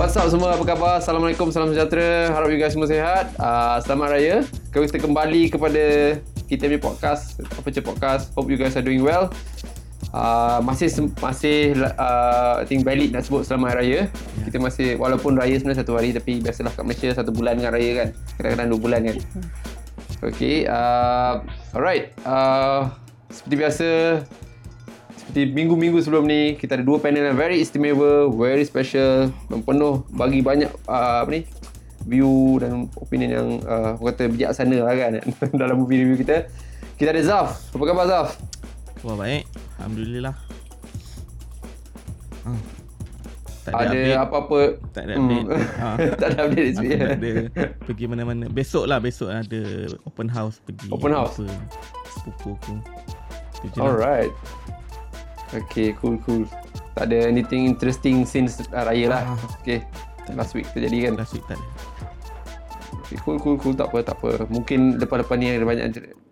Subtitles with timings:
[0.00, 0.96] What's up semua, apa khabar?
[0.96, 2.32] Assalamualaikum, salam sejahtera.
[2.32, 4.48] Harap you guys semua sihat uh, Selamat Raya.
[4.72, 6.16] Kita kembali kepada
[6.48, 8.32] kita punya podcast Apa je podcast.
[8.32, 9.28] Hope you guys are doing well.
[10.08, 10.88] Uh, Masih
[11.20, 14.08] masih uh, I think valid nak sebut Selamat Raya.
[14.48, 17.92] Kita masih Walaupun Raya sebenarnya satu hari Tapi biasalah kat Malaysia Satu bulan kan Raya
[18.00, 18.08] kan.
[18.40, 19.16] Kadang-kadang dua bulan kan.
[20.32, 21.44] Okay uh,
[21.76, 22.16] Alright.
[22.24, 22.88] Uh,
[23.28, 23.88] Seperti biasa
[25.30, 30.02] seperti minggu-minggu sebelum ni kita ada dua panel yang very istimewa, very special, dan penuh
[30.10, 31.46] bagi banyak uh, apa ni
[32.02, 35.22] view dan opinion yang uh, kata bijaksana lah kan
[35.62, 36.50] dalam movie review kita.
[36.98, 37.62] Kita ada Zaf.
[37.70, 38.28] Apa khabar Zaf?
[39.06, 39.46] Wah baik.
[39.78, 40.34] Alhamdulillah.
[42.42, 42.62] Hmm.
[43.70, 44.60] Tak ada, ada apa-apa
[44.96, 45.62] Tak ada update hmm.
[45.84, 45.88] ha.
[46.16, 47.32] Tak ada update Aku tak ada
[47.84, 49.60] Pergi mana-mana Besok lah besok ada
[50.08, 51.44] Open house pergi Open house
[52.08, 52.74] Sepupu aku
[53.76, 54.32] Alright
[55.50, 56.46] Okay, cool, cool.
[56.94, 59.22] Tak ada anything interesting since uh, raya lah.
[59.34, 59.82] Ah, okay,
[60.34, 61.12] last week terjadi kan?
[61.18, 61.66] Last week tak ada.
[63.02, 63.74] Okay, cool, cool, cool.
[63.74, 64.46] Tak apa, tak apa.
[64.46, 65.86] Mungkin lepas-lepas ni ada banyak,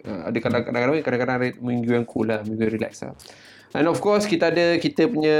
[0.07, 3.15] uh, ada kadang-kadang, kadang-kadang ada minggu yang cool lah, minggu yang relax lah.
[3.77, 5.39] And of course, kita ada kita punya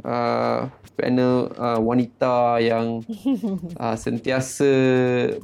[0.00, 0.60] uh,
[0.96, 3.04] panel uh, wanita yang
[3.76, 4.70] uh, sentiasa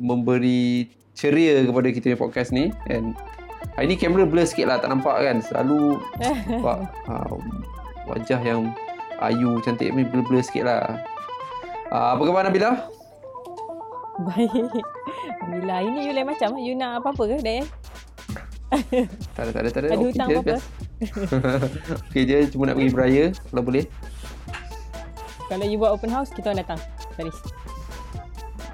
[0.01, 2.73] memberi ceria kepada kita punya podcast ni.
[2.89, 3.13] And
[3.77, 5.37] Hari ni kamera blur sikit lah Tak nampak kan?
[5.45, 6.01] Selalu
[6.49, 6.79] Nampak
[7.13, 7.37] uh,
[8.09, 8.73] Wajah yang
[9.21, 11.05] Ayu cantik ni Blur-blur sikit lah.
[11.93, 12.89] Uh, Apa khabar Nabila?
[14.33, 14.81] Baik.
[15.45, 16.51] Alhamdulillah Ini you lain macam?
[16.57, 17.67] You nak apa-apa ke Dayan?
[19.37, 19.89] tak ada tak ada tak ada.
[19.93, 20.57] Ada okay hutang apa-apa?
[22.09, 23.85] Okay je Cuma nak pergi beraya Kalau boleh.
[25.53, 26.81] Kalau you buat open house Kita orang datang
[27.13, 27.37] Paris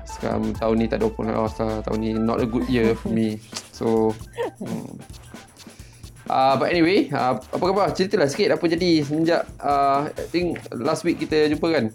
[0.07, 1.83] Sekarang tahun ni tak ada open house lah.
[1.83, 3.43] Tahun ni not a good year for me
[3.73, 4.13] So
[4.61, 5.01] hmm.
[6.29, 7.91] uh, But anyway uh, Apa khabar?
[7.97, 11.87] Ceritalah sikit apa jadi Semenjak uh, I think last week kita jumpa kan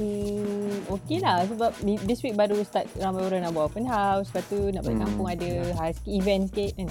[0.00, 1.76] Hmm, okay lah sebab
[2.08, 5.04] this week baru start ramai orang nak buat open house Lepas tu nak balik hmm.
[5.04, 6.88] kampung ada high ski event sikit kan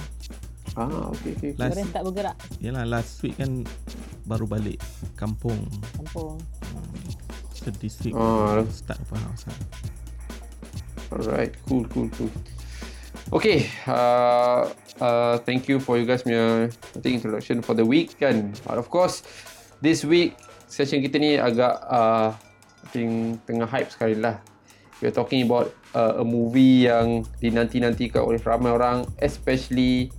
[0.78, 1.50] Ah, okay, okay.
[1.58, 3.66] Last, orang start bergerak Yalah last week kan
[4.30, 4.78] baru balik
[5.18, 5.58] kampung
[5.98, 7.10] Kampung hmm.
[7.50, 8.62] So this week oh.
[8.72, 9.58] start open house lah.
[11.12, 12.32] Alright, cool, cool, cool.
[13.30, 14.66] Okay, uh,
[14.98, 18.50] uh, thank you for you guys punya I think introduction for the week kan.
[18.66, 19.22] But of course,
[19.78, 20.34] this week
[20.66, 24.42] session kita ni agak uh, I think tengah hype sekali lah.
[24.98, 30.10] We are talking about uh, a movie yang dinanti-nantikan oleh ramai orang, especially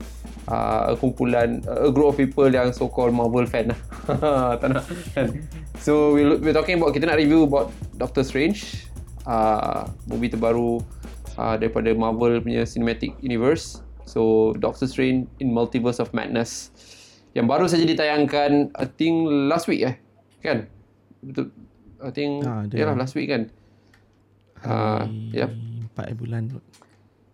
[0.48, 3.80] uh, a kumpulan, a group of people yang so-called Marvel fan lah.
[4.64, 5.36] tak nak kan.
[5.84, 8.90] So, we we're talking about, kita nak review about Doctor Strange,
[9.30, 10.82] uh, movie terbaru
[11.38, 13.84] uh, daripada Marvel punya cinematic universe.
[14.10, 16.74] So Doctor Strange in Multiverse of Madness
[17.32, 19.96] yang baru saja ditayangkan I think last week eh.
[20.44, 20.68] Kan?
[21.24, 21.54] Betul.
[22.02, 23.48] I think ha, ya lah last week kan.
[24.66, 25.48] Ah uh, ya.
[25.48, 25.52] Yep.
[25.96, 26.44] 4 bulan.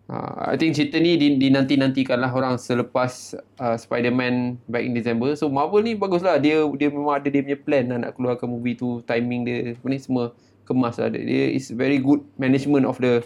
[0.07, 5.35] Uh, I think cerita ni dinanti-nantikan lah orang selepas uh, Spider-Man back in December.
[5.35, 6.39] So Marvel ni bagus lah.
[6.39, 9.03] Dia dia memang ada dia punya plan lah nak keluarkan movie tu.
[9.03, 9.57] Timing dia.
[9.75, 10.31] Apa ni semua
[10.63, 11.11] kemas lah.
[11.11, 13.23] Dia is very good management of the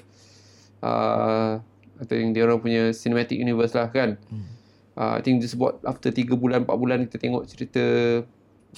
[0.81, 1.62] uh,
[2.02, 4.18] I think dia orang punya cinematic universe lah kan.
[4.30, 4.46] Hmm.
[4.97, 7.84] Uh, I think just about after 3 bulan 4 bulan kita tengok cerita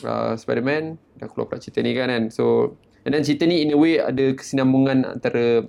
[0.04, 2.24] uh, Spider-Man dah keluar pula cerita ni kan kan.
[2.30, 2.76] So
[3.08, 5.66] and then cerita ni in a way ada kesinambungan antara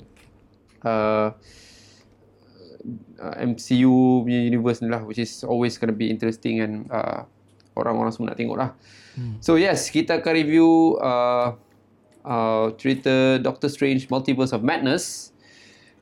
[0.83, 1.29] uh,
[3.23, 7.25] uh, MCU punya universe ni lah which is always gonna be interesting and uh,
[7.79, 8.71] orang-orang semua nak tengok lah.
[9.15, 9.39] Hmm.
[9.39, 11.55] So yes, kita akan review uh,
[12.27, 15.34] uh, cerita Doctor Strange Multiverse of Madness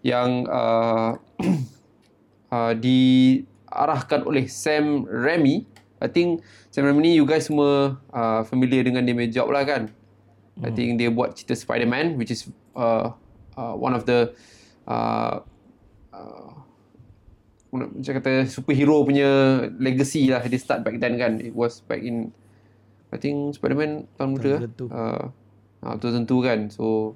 [0.02, 1.16] yang uh,
[2.54, 5.64] uh, diarahkan oleh Sam Raimi.
[6.02, 6.42] I think
[6.74, 9.88] Sam Raimi ni you guys semua uh, familiar dengan dia punya job lah kan.
[10.58, 10.68] Hmm.
[10.68, 13.14] I think dia buat cerita Spider-Man which is uh,
[13.56, 14.34] uh, one of the
[14.84, 15.40] uh,
[16.12, 16.50] uh,
[17.72, 21.38] macam kata superhero punya legacy lah dia start back then kan.
[21.40, 22.34] It was back in
[23.14, 24.52] I think Spider-Man tahun muda.
[24.90, 25.24] Uh,
[25.86, 26.68] uh, tu tentu kan.
[26.68, 27.14] So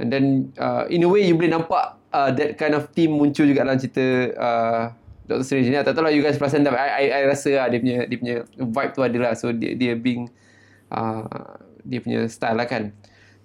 [0.00, 3.44] And then uh, in a way you boleh nampak uh, that kind of team muncul
[3.46, 4.04] juga dalam cerita
[4.34, 4.82] uh,
[5.28, 5.78] Doctor Strange ni.
[5.78, 6.74] Tak tahu lah you guys perasan tak.
[6.74, 9.32] I, I, I rasa lah dia punya, dia punya vibe tu ada lah.
[9.38, 10.32] So dia, dia being
[10.90, 12.90] uh, dia punya style lah kan.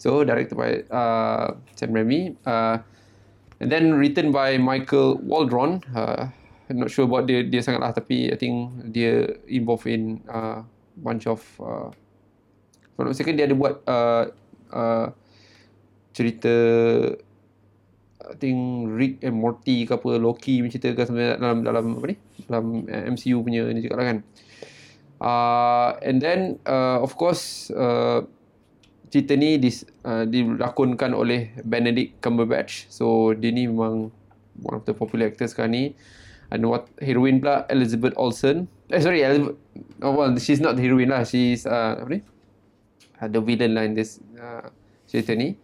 [0.01, 2.33] So directed by uh, Sam Raimi.
[2.41, 2.81] Uh,
[3.61, 5.85] and then written by Michael Waldron.
[5.93, 6.33] Uh,
[6.67, 7.93] I'm not sure about dia, dia sangat lah.
[7.93, 10.65] Tapi I think dia involved in uh,
[10.97, 11.45] bunch of...
[11.61, 11.93] Uh,
[12.97, 13.85] mistaken dia ada buat...
[13.85, 14.23] Uh,
[14.73, 15.07] uh,
[16.17, 16.53] cerita
[18.27, 22.15] I think Rick and Morty ke apa Loki punya cerita ke dalam dalam apa ni
[22.49, 24.17] dalam uh, MCU punya ni juga lah kan
[25.21, 28.25] uh, and then uh, of course uh,
[29.07, 32.87] cerita ni dis, uh, dilakonkan oleh Benedict Cumberbatch.
[32.91, 34.11] So dia ni memang
[34.59, 35.85] one of the popular actors sekarang ni.
[36.47, 38.71] And what heroine pula Elizabeth Olsen.
[38.87, 39.59] Eh sorry, Elizabeth,
[39.99, 41.27] oh, well she's not the heroine lah.
[41.27, 42.21] She's uh, apa ni?
[43.19, 44.71] Uh, the villain lah in this uh,
[45.07, 45.59] cerita ni.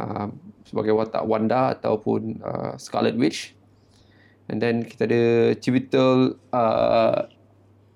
[0.00, 0.32] Uh,
[0.64, 3.52] sebagai watak Wanda ataupun uh, Scarlet Witch.
[4.48, 5.22] And then kita ada
[5.60, 7.28] Chiwetel uh,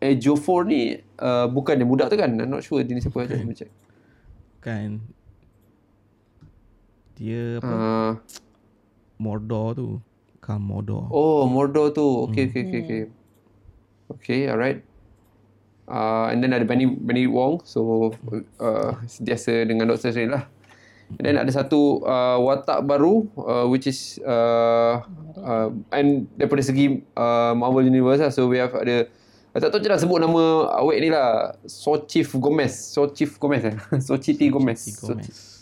[0.04, 2.36] Ejiofor ni uh, bukan dia budak tu kan?
[2.36, 3.24] I'm not sure dia ni siapa.
[3.24, 3.40] Okay.
[3.40, 3.70] Jom check.
[4.60, 5.00] Kan
[7.14, 7.72] dia apa?
[7.72, 8.10] Uh,
[9.16, 9.88] Mordor tu.
[10.44, 11.08] Kan Mordor.
[11.08, 12.28] oh, Mordor tu.
[12.28, 13.02] Okay, okay, okay, okay.
[14.12, 14.84] Okay, alright.
[15.88, 17.64] Uh, and then ada Benny, Benny Wong.
[17.64, 18.12] So,
[18.60, 18.92] uh,
[19.24, 20.12] biasa dengan Dr.
[20.12, 20.44] Strange lah.
[21.14, 25.04] And then ada satu uh, watak baru uh, which is uh,
[25.38, 28.32] uh, and daripada segi uh, Marvel Universe lah.
[28.32, 29.06] So we have ada
[29.54, 31.54] uh, tak tahu je lah sebut nama awek ni lah.
[31.68, 32.72] Sochif Gomez.
[32.72, 33.76] Sochif Gomez eh.
[34.08, 34.80] Sochiti Gomez.
[34.98, 35.28] Gomez.
[35.28, 35.52] Sochif-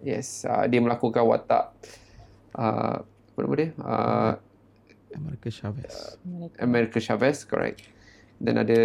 [0.00, 1.76] Yes, uh, dia melakukan watak
[2.56, 3.68] uh, apa nama dia?
[3.76, 4.32] Uh,
[5.12, 6.16] America Chavez.
[6.56, 7.84] America Chavez, correct.
[8.40, 8.80] Dan ada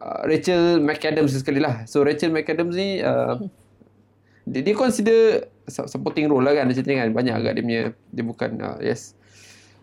[0.00, 1.84] uh, Rachel McAdams sekali lah.
[1.84, 3.36] So Rachel McAdams ni uh,
[4.50, 7.08] dia, dia consider su- supporting role lah kan macam ni kan.
[7.14, 9.14] Banyak agak dia punya dia bukan uh, yes.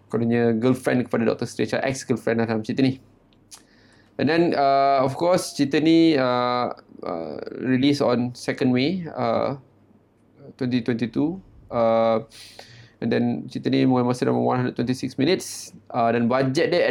[0.07, 1.47] Kononnya girlfriend kepada Dr.
[1.47, 2.99] Strange, uh, ex-girlfriend lah dalam cerita ni.
[4.17, 6.73] And then uh, of course cerita ni uh,
[7.03, 9.59] uh, release on 2nd May uh,
[10.59, 11.37] 2022.
[11.67, 12.23] Uh,
[13.03, 16.81] and then cerita ni mengambil masa dalam 126 minutes uh, dan budget dia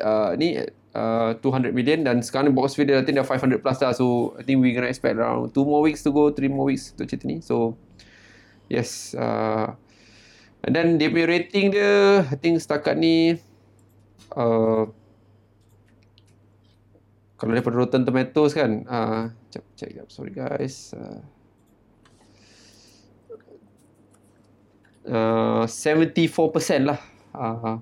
[0.00, 0.56] uh, ni
[0.94, 4.62] uh, 200 million dan sekarang box office dia dah 500 plus lah so I think
[4.62, 7.42] we gonna expect around 2 more weeks to go 3 more weeks untuk cerita ni.
[7.42, 7.78] So
[8.70, 9.74] yes uh,
[10.66, 13.38] and then dia punya rating dia I think setakat ni
[14.34, 14.84] uh,
[17.40, 21.24] kalau daripada Rotten Tomatoes kan uh, check, check up sorry guys uh,
[25.08, 27.00] uh, 74% lah.
[27.30, 27.78] Uh,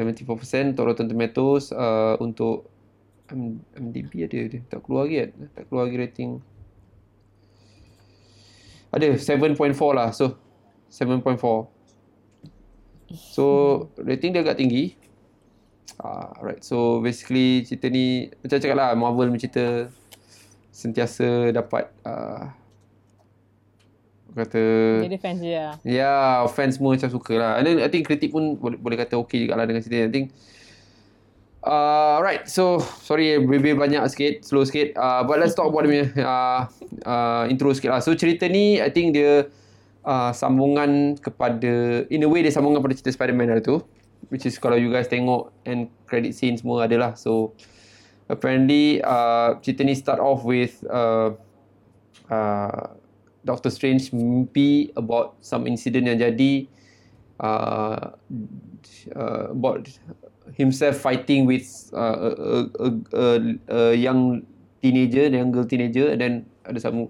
[0.00, 2.72] 74% untuk Rotten Tomatoes uh, untuk
[3.76, 4.60] MDB ada dia?
[4.66, 6.30] Tak keluar lagi kan tak keluar lagi rating.
[8.90, 9.60] Ada 7.4
[9.94, 10.34] lah so
[10.90, 11.36] 7.4
[13.14, 13.46] so
[14.00, 14.96] rating dia agak tinggi.
[16.00, 19.92] Uh, right so basically cerita ni macam cakap lah Marvel mencerita
[20.72, 22.56] sentiasa dapat uh,
[24.32, 24.62] kata
[25.06, 25.74] Dia fans je lah.
[25.82, 27.52] Ya, fans semua macam suka lah.
[27.58, 30.06] And then I think kritik pun boleh, boleh kata okay juga lah dengan cerita.
[30.06, 30.30] I think
[31.60, 34.96] Uh, right, so sorry lebih banyak sikit, slow sikit.
[34.96, 36.60] Uh, but let's talk about dia punya uh,
[37.04, 38.00] uh, intro sikit lah.
[38.00, 39.44] So cerita ni, I think dia
[40.00, 43.76] uh, sambungan kepada, in a way dia sambungan pada cerita Spider-Man hari tu.
[44.32, 47.12] Which is kalau you guys tengok and credit scene semua adalah.
[47.12, 47.52] So
[48.32, 51.36] apparently uh, cerita ni start off with uh,
[52.32, 52.96] uh,
[53.44, 56.68] Doctor Strange mimpi about some incident yang jadi
[57.40, 58.12] uh,
[59.16, 59.88] uh, about
[60.54, 61.64] himself fighting with
[61.96, 63.24] uh, a, a, a,
[63.68, 64.44] a, young
[64.82, 66.34] teenager, young girl teenager and then
[66.68, 67.08] ada sama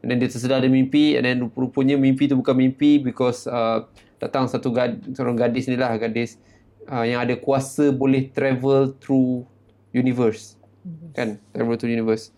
[0.00, 3.84] and then dia tersedar ada mimpi and then rupanya mimpi tu bukan mimpi because uh,
[4.20, 6.40] datang satu gad, seorang gadis ni lah gadis
[6.88, 9.44] uh, yang ada kuasa boleh travel through
[9.92, 10.56] universe.
[11.12, 11.40] Kan?
[11.52, 12.32] Travel through universe.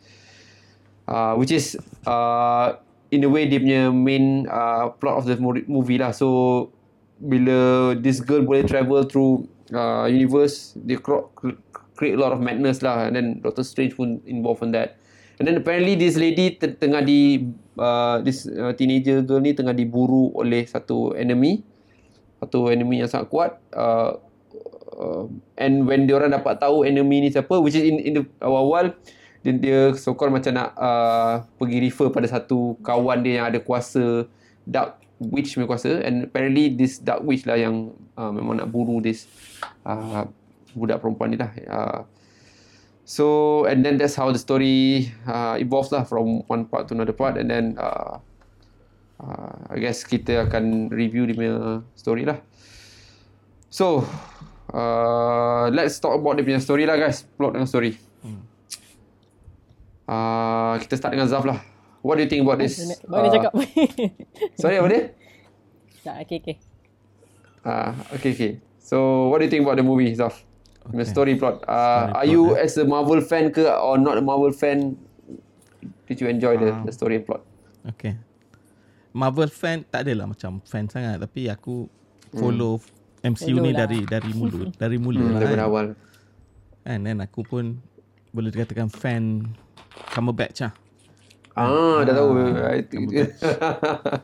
[1.07, 1.75] Uh, which is
[2.07, 2.79] uh,
[3.13, 6.17] in a way dia punya main uh, plot of the mo- movie lah.
[6.17, 6.73] So
[7.21, 10.99] bila this girl boleh travel through uh, universe dia
[11.95, 13.07] create a lot of madness lah.
[13.07, 14.97] And then Doctor Strange pun involved in that.
[15.37, 20.33] And then apparently this lady tengah di uh, this uh, teenager girl ni tengah diburu
[20.33, 21.61] oleh satu enemy.
[22.41, 23.61] Satu enemy yang sangat kuat.
[23.77, 24.19] Uh,
[24.97, 25.29] uh,
[25.61, 28.97] and when dia orang dapat tahu enemy ni siapa which is in, in the awal-awal
[29.43, 33.59] dia, dia so called macam nak uh, pergi refer pada satu kawan dia yang ada
[33.59, 34.31] kuasa
[34.63, 35.99] dark witch punya kuasa.
[36.03, 39.27] And apparently this dark witch lah yang uh, memang nak buru this
[39.83, 40.31] uh,
[40.79, 41.51] budak perempuan ni lah.
[41.67, 42.01] Uh,
[43.03, 43.27] so
[43.67, 47.35] and then that's how the story uh, evolves lah from one part to another part.
[47.35, 48.23] And then uh,
[49.19, 51.57] uh, I guess kita akan review dia punya
[51.99, 52.39] story lah.
[53.75, 54.07] So
[54.71, 57.27] uh, let's talk about dia punya story lah guys.
[57.27, 57.99] Plot dengan story
[60.07, 61.59] uh, kita start dengan Zaf lah
[62.01, 63.53] what do you think about this Baru dia cakap.
[64.57, 65.03] sorry apa dia
[66.03, 66.57] tak, okay, okay.
[67.63, 68.53] Ah, okay, okay.
[68.83, 70.35] So, what do you think about the movie, Zaf?
[70.83, 71.07] The Okay.
[71.07, 71.63] story plot.
[71.63, 72.65] Uh, Story are plot, you eh?
[72.67, 74.99] as a Marvel fan ke or not a Marvel fan?
[76.11, 76.83] Did you enjoy the, Ah.
[76.83, 77.47] the story plot?
[77.87, 78.19] Okay.
[79.15, 81.87] Marvel fan tak adalah macam fan sangat tapi aku
[82.35, 82.83] follow
[83.23, 83.87] MCU Follow ni lah.
[83.87, 85.71] dari dari mula dari mula Hmm, lah daripada kan.
[85.71, 85.87] awal.
[86.83, 87.79] And then aku pun
[88.35, 89.55] boleh dikatakan fan
[90.13, 90.73] Cumberbatch lah.
[91.53, 92.31] Ah, dah tahu.
[92.33, 92.81] Ah.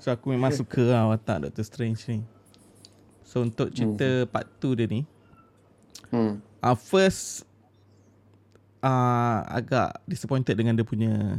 [0.01, 2.19] So aku memang suka lah watak Doctor Strange ni.
[3.29, 4.29] So untuk cerita Hmm.
[4.33, 5.01] part 2 dia ni,
[6.09, 6.41] hmm.
[6.65, 7.45] uh, first
[8.81, 11.37] uh, agak disappointed dengan dia punya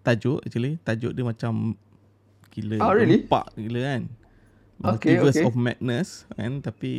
[0.00, 0.80] tajuk actually.
[0.80, 1.76] Tajuk dia macam
[2.56, 2.80] gila.
[2.80, 3.20] Oh, really?
[3.20, 4.02] Gempak gila kan.
[4.76, 5.48] Okay, Multiverse okay.
[5.48, 6.52] of Madness kan.
[6.64, 6.92] Tapi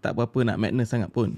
[0.00, 1.36] tak berapa nak madness sangat pun.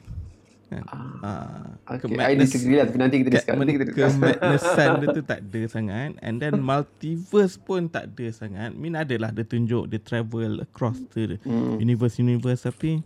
[0.66, 0.82] Kan?
[1.20, 3.54] Uh, Okay, I disagree lah tapi nanti kita discuss.
[3.54, 4.14] Nanti kita discuss.
[4.16, 9.30] madnessan dia tu tak ada sangat and then multiverse pun tak ada sangat Min adalah
[9.30, 11.78] dia tunjuk dia travel across the Hmm.
[11.78, 12.98] universe universe tapi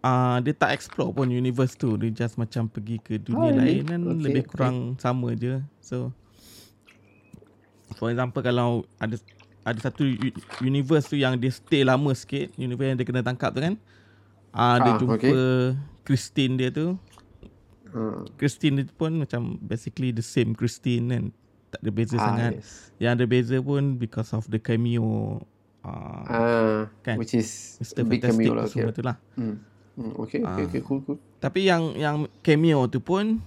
[0.00, 3.82] uh, dia tak explore pun universe tu dia just macam pergi ke dunia Oh, lain
[3.84, 4.50] dan Okay, lebih okay.
[4.50, 6.08] kurang sama je so
[7.94, 9.16] for example kalau ada
[9.62, 10.06] ada satu
[10.60, 13.74] universe tu yang dia stay lama sikit universe yang dia kena tangkap tu kan
[14.56, 15.32] uh, dia Ah, jumpa okay.
[16.02, 16.96] Christine dia tu
[17.86, 18.28] Hmm.
[18.36, 21.24] Christine dia pun macam basically the same Christine kan.
[21.66, 22.52] Tak ada beza Ah, sangat.
[22.56, 22.92] yes.
[22.98, 25.40] Yang ada beza pun because of the cameo
[25.80, 27.16] uh, Ah, Kan?
[27.16, 28.04] which is Mr.
[28.04, 28.66] big Fantastic cameo lah.
[28.68, 28.96] semua Okay.
[28.96, 29.16] tu lah.
[29.34, 29.56] Hmm.
[29.96, 30.68] Hmm, okay, okay, Ah.
[30.68, 31.16] okay, cool, cool.
[31.38, 33.40] Tapi yang yang cameo tu pun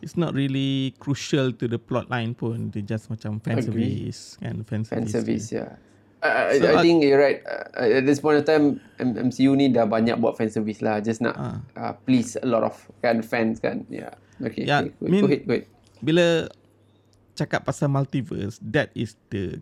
[0.00, 2.72] it's not really crucial to the plot line pun.
[2.72, 4.08] Dia just macam fan Agree.
[4.08, 4.64] service kan.
[4.64, 5.12] Fan Fan service.
[5.12, 5.76] service, yeah.
[6.20, 7.40] I, I, So, I uh, think you're right.
[7.42, 11.00] Uh, at this point of time, MCU ni dah banyak buat fan service lah.
[11.00, 11.64] Just nak Ah.
[11.76, 13.88] uh, please a lot of kan fans kan.
[13.88, 14.12] Yeah.
[14.40, 14.64] Okay.
[14.64, 14.92] Yeah, okay.
[14.96, 15.66] Go, mean- go ahead, go ahead.
[16.00, 16.26] Bila
[17.34, 19.60] cakap pasal multiverse, that is the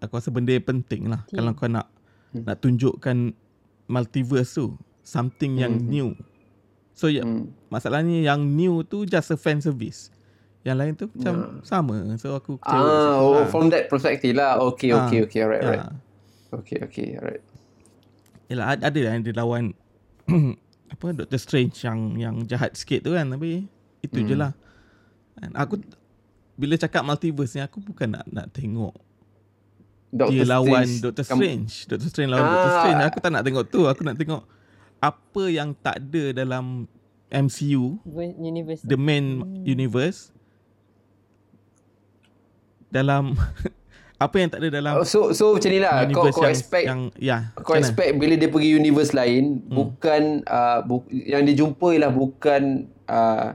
[0.00, 1.24] aku rasa benda yang penting lah.
[1.24, 1.36] Penting.
[1.36, 1.88] Kalau kau nak
[2.32, 2.44] Hmm.
[2.44, 3.32] nak tunjukkan
[3.86, 6.12] multiverse tu, something yang new.
[6.92, 7.52] So ya, Hmm.
[7.68, 10.12] masalahnya yang new tu just a fan service.
[10.66, 11.94] Yang lain tu macam sama.
[12.18, 12.82] So aku kecewa.
[12.82, 13.46] Ah, oh, lah.
[13.46, 14.58] from that perspective lah.
[14.74, 15.40] Okay, Ah, okay, okay.
[15.40, 15.66] Alright, ya.
[15.70, 15.86] alright.
[16.52, 17.44] Okay, okay, alright.
[18.46, 19.64] Yalah ada ada lah yang dia lawan
[20.92, 23.70] apa Doctor Strange yang yang jahat sikit tu kan tapi
[24.00, 24.26] itu Hmm.
[24.26, 24.52] je lah.
[25.38, 25.82] And aku
[26.54, 28.94] bila cakap multiverse ni aku bukan nak nak tengok
[30.08, 31.02] Doctor dia lawan Strange.
[31.02, 31.72] Doctor Strange.
[31.86, 32.50] Doctor Strange lawan Ah.
[32.52, 33.00] Doctor Strange.
[33.04, 33.80] Aku tak nak tengok tu.
[33.84, 34.42] Aku nak tengok
[34.96, 36.86] apa yang tak ada dalam
[37.26, 37.98] MCU,
[38.38, 38.80] Universe.
[38.82, 40.30] the main universe
[42.96, 43.24] dalam
[44.16, 46.08] apa yang tak ada dalam so so macam ni lah.
[46.08, 47.52] Kau, kau yang, expect yang ya.
[47.52, 47.84] kau macam mana?
[47.84, 49.74] expect bila dia pergi universe lain Hmm.
[49.74, 52.62] bukan uh, bu- yang dia jumpa ialah bukan
[53.06, 53.52] uh,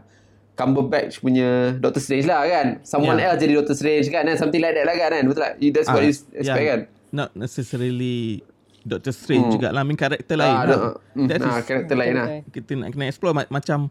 [0.51, 2.67] Cumberbatch punya Doctor Strange lah kan.
[2.83, 3.33] Someone Yeah.
[3.33, 4.23] else jadi Doctor Strange kan.
[4.23, 5.25] And something like that lah kan.
[5.25, 5.53] Betul tak?
[5.57, 6.69] That's what Ah, you expect yeah.
[6.69, 6.79] kan.
[7.09, 8.45] Not necessarily
[8.79, 9.53] Doctor Strange Hmm.
[9.55, 9.81] jugalah.
[9.81, 10.69] I mean karakter lain Ah, lah.
[10.69, 12.27] do- mm, That ah, is- karakter lain lah.
[12.45, 13.89] Kita nak kena explore ma- macam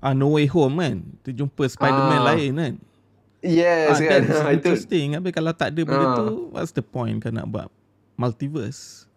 [0.00, 0.96] uh, No Way Home kan.
[1.20, 2.26] Kita jumpa Spider-Man Ah.
[2.28, 2.74] lain kan.
[3.40, 4.20] Yes Ah, kan.
[4.28, 5.06] that's Itu interesting.
[5.16, 6.16] Tapi kalau tak ada benda Ah.
[6.20, 7.68] tu, what's the point kau nak buat
[8.20, 9.08] multiverse?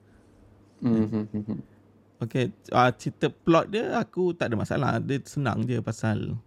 [0.80, 1.60] Mhm.
[2.24, 4.96] Okay, uh, cerita plot dia aku tak ada masalah.
[5.04, 6.40] Dia senang je pasal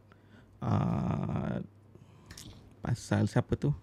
[0.65, 1.61] uh,
[2.81, 3.77] pasal siapa tu?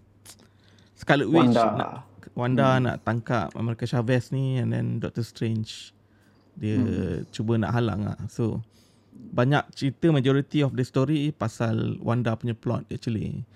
[0.98, 1.78] Scarlet Witch Wanda.
[1.78, 1.92] nak
[2.34, 2.82] Wanda hmm.
[2.82, 5.94] nak tangkap America Chavez ni and then Doctor Strange
[6.58, 7.30] dia hmm.
[7.30, 8.18] cuba nak halang lah.
[8.26, 8.58] So
[9.14, 13.46] banyak cerita majority of the story pasal Wanda punya plot actually.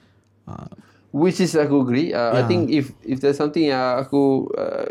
[0.49, 0.69] Uh,
[1.09, 2.13] Which is aku agree.
[2.13, 2.49] Uh, I Yeah.
[2.49, 4.89] think if if there's something yang aku uh,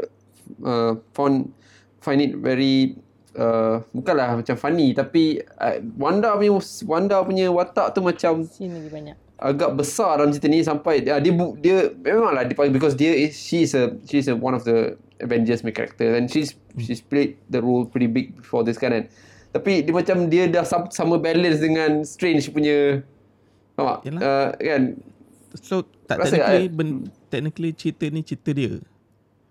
[0.61, 1.53] uh, found
[2.01, 2.97] find it very
[3.37, 6.57] uh, bukanlah macam funny tapi uh, Wanda punya
[6.89, 9.15] Wanda punya watak tu macam lagi banyak.
[9.37, 13.37] agak besar dalam cerita ni sampai uh, dia bu- dia memanglah dia because dia is
[13.37, 16.97] she is a she is a one of the Avengers main character and she's she's
[16.97, 19.05] played the role pretty big before this kan kan.
[19.53, 23.05] Tapi dia macam dia dah sam- sama balance dengan Strange punya
[23.77, 23.99] Faham tak?
[24.09, 24.21] Yalah.
[24.25, 24.81] Uh, kan?
[25.59, 26.89] So tak Rasa, technically I- ben,
[27.27, 28.79] technically cerita ni cerita dia.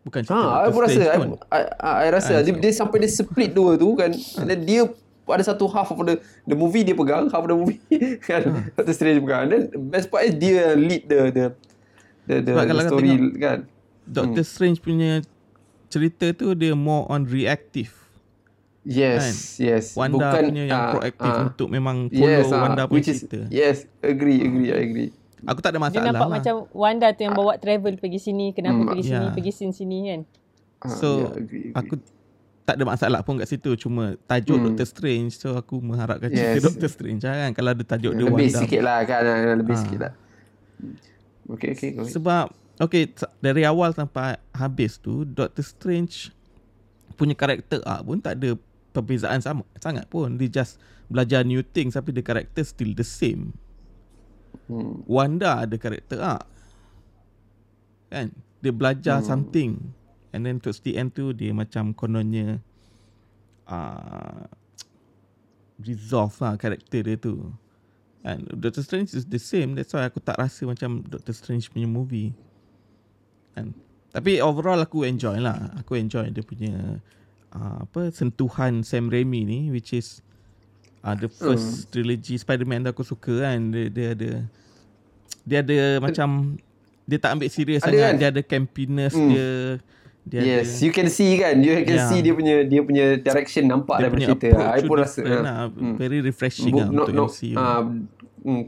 [0.02, 1.18] Bukan cerita Ha, I pun Doctor rasa I.
[1.50, 4.10] I, I, I rasa Ah, dia, dia sampai dia split dua tu kan.
[4.12, 4.86] And then dia
[5.26, 7.82] ada satu half of the the movie dia pegang, half of the movie
[8.30, 8.42] kan.
[8.46, 8.62] Ah.
[8.72, 9.40] Doctor Strange pegang.
[9.44, 11.44] And then best part is dia lead the the
[12.24, 13.58] the, the, Sebab the story tengok- kan.
[14.06, 15.26] Doctor Strange punya
[15.86, 17.90] cerita tu dia more on reactive.
[18.86, 19.98] Yes, yes.
[19.98, 21.42] Wanda Bukan, punya yang ah, proaktif ah.
[21.50, 23.40] untuk memang follow yes, ah, Wanda punya which is, cerita.
[23.50, 25.10] Yes, agree, agree, I agree.
[25.44, 26.34] Aku tak ada Dia masalah nampak lah.
[26.34, 29.30] macam Wanda tu yang bawa travel pergi sini, kenapa Hmm, pergi sini, ya.
[29.30, 30.20] pergi sini sini kan.
[30.78, 31.72] Ah, So, yeah, agree, agree.
[31.74, 31.94] aku
[32.62, 33.70] tak ada masalah pun kat situ.
[33.76, 34.64] Cuma tajuk Hmm.
[34.66, 35.32] Doctor Strange.
[35.34, 36.64] So, aku mengharapkan cerita Yes.
[36.64, 37.50] Doctor Strange lah kan.
[37.52, 38.58] Kalau ada tajuk dia lebih Wanda.
[38.58, 39.78] sikit lah kan, ah, lebih Ah.
[39.78, 40.12] sikit lah.
[41.48, 42.12] Okay, okay, go ahead.
[42.12, 42.44] Sebab,
[42.78, 43.02] okay,
[43.38, 46.32] dari awal sampai habis tu, Doctor Strange
[47.14, 48.58] punya karakter arc pun tak ada
[48.90, 50.34] perbezaan sama sangat pun.
[50.34, 50.76] Dia just
[51.06, 53.54] belajar new things tapi the character still the same.
[54.66, 55.04] Hmm.
[55.04, 56.46] Wanda ada karakter arc.
[58.08, 58.32] Kan?
[58.64, 59.28] Dia belajar Hmm.
[59.28, 59.72] something.
[60.34, 62.60] And then towards the end tu dia macam kononnya
[63.68, 64.44] uh,
[65.80, 67.52] resolve lah karakter dia tu.
[68.26, 69.78] And Doctor Strange is the same.
[69.78, 72.34] That's why aku tak rasa macam Doctor Strange punya movie.
[73.54, 73.72] And
[74.10, 75.72] tapi overall aku enjoy lah.
[75.78, 76.98] Aku enjoy dia punya
[77.54, 80.20] uh, apa sentuhan Sam Raimi ni which is
[81.06, 81.94] uh, the first mm.
[81.94, 83.70] trilogy Spider-Man tu aku suka kan.
[83.70, 84.30] Dia, dia ada
[85.46, 86.58] dia ada macam
[87.06, 88.02] dia tak ambil serius sangat.
[88.02, 88.14] Kan?
[88.18, 89.28] Dia ada campiness mm.
[89.30, 89.48] dia
[90.26, 91.54] dia yes, ada, you can see kan.
[91.62, 92.10] You can yeah.
[92.10, 94.46] see dia punya dia punya direction nampak dia dalam cerita.
[94.74, 97.54] I pun rasa uh, very refreshing Bo- lah no, untuk MCU.
[97.54, 97.82] Uh,
[98.42, 98.62] mm,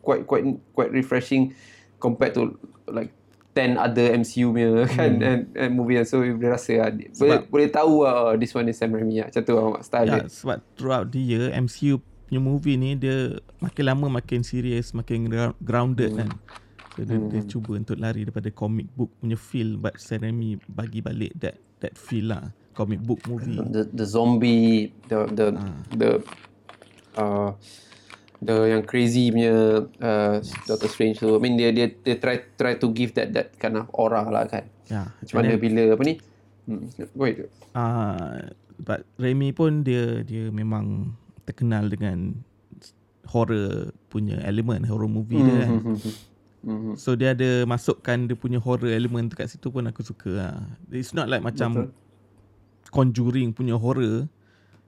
[0.00, 1.52] quite quite quite refreshing
[2.00, 2.56] compared to
[2.88, 3.12] like
[3.54, 5.26] 10 other MCU punya kan hmm.
[5.26, 6.90] and, and movie so boleh rasa lah.
[6.94, 9.26] boleh, boleh tahu uh, this one is Sam Raimi lah.
[9.28, 11.98] macam tu lah style yeah, dia sebab throughout the year MCU
[12.30, 15.26] punya movie ni dia makin lama makin serious makin
[15.58, 16.20] grounded hmm.
[16.22, 16.30] kan
[16.98, 17.30] So dia, hmm.
[17.30, 21.56] dia cuba untuk lari daripada comic book punya feel but Sam Raimi bagi balik that
[21.78, 23.56] that feel lah comic book movie.
[23.56, 25.70] The the zombie the the ha.
[25.94, 26.10] the
[27.14, 27.50] uh,
[28.40, 31.36] the yang crazy punya uh, Doctor Strange tu.
[31.36, 34.48] I mean dia dia dia try try to give that that kind of aura lah
[34.48, 34.66] kan.
[34.88, 35.12] Yeah.
[35.20, 36.14] Macam mana bila apa ni?
[36.66, 36.88] Hmm.
[37.16, 37.46] Wait.
[37.76, 38.36] Ah uh,
[38.80, 42.34] but Raimi pun dia dia memang terkenal dengan
[43.30, 45.48] horror punya elemen horror movie mm-hmm.
[45.48, 45.70] dia kan.
[45.70, 46.16] Hmm, hmm, hmm.
[46.60, 46.94] Mm-hmm.
[47.00, 50.56] So dia ada masukkan dia punya horror element kat situ pun aku suka lah.
[50.92, 51.88] It's not like macam Betul.
[52.90, 54.26] Conjuring punya horror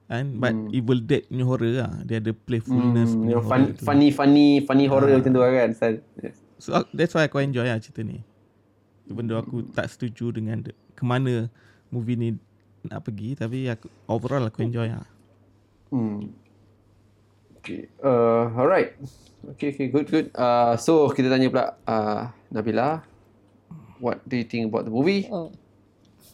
[0.07, 0.75] kan but mm.
[0.75, 1.93] Evil Dead punya horror lah.
[2.05, 5.17] Dia ada playfulness mm, punya fun, funny funny funny horror ha.
[5.19, 5.69] macam tu lah kan.
[6.19, 6.35] Yes.
[6.59, 8.21] So that's why aku enjoy lah cerita ni.
[9.07, 11.51] Even though aku tak setuju dengan the, ke mana
[11.91, 12.29] movie ni
[12.87, 15.07] nak pergi tapi aku overall aku enjoy lah.
[15.91, 16.31] Hmm.
[17.63, 17.87] Okay.
[18.03, 18.95] Uh, alright.
[19.55, 20.27] Okay, okay, good, good.
[20.35, 23.03] Uh, so kita tanya pula uh, Nabila,
[23.99, 25.27] what do you think about the movie?
[25.31, 25.51] Oh.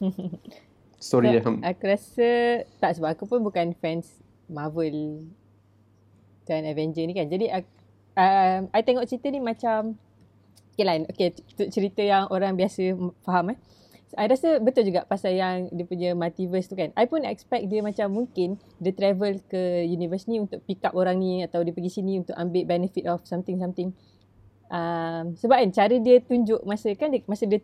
[0.99, 1.41] Story so, dia.
[1.63, 2.29] Aku rasa
[2.83, 4.19] tak sebab aku pun bukan fans
[4.51, 5.23] Marvel
[6.43, 7.31] dan Avenger ni kan.
[7.31, 7.69] Jadi aku,
[8.19, 9.95] uh, I tengok cerita ni macam
[10.75, 11.35] okay lah, okay,
[11.71, 13.59] cerita yang orang biasa faham eh.
[14.17, 16.89] I rasa betul juga pasal yang dia punya multiverse tu kan.
[16.97, 21.21] I pun expect dia macam mungkin dia travel ke universe ni untuk pick up orang
[21.21, 23.93] ni atau dia pergi sini untuk ambil benefit of something-something.
[24.69, 27.61] Um, sebab kan cara dia tunjuk masa kan dia, masa dia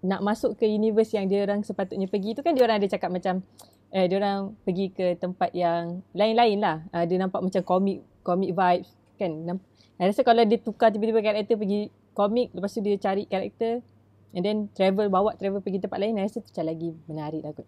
[0.00, 3.12] nak masuk ke universe yang dia orang sepatutnya pergi tu kan dia orang ada cakap
[3.12, 3.44] macam
[3.92, 6.76] eh dia orang pergi ke tempat yang lain-lain lah.
[6.94, 9.60] Uh, dia nampak macam comic comic vibes kan.
[10.00, 13.84] I rasa kalau dia tukar tiba-tiba karakter pergi komik lepas tu dia cari karakter
[14.30, 17.52] And then travel, bawa travel pergi tempat lain, I rasa tu macam lagi menarik lah
[17.54, 17.66] kot.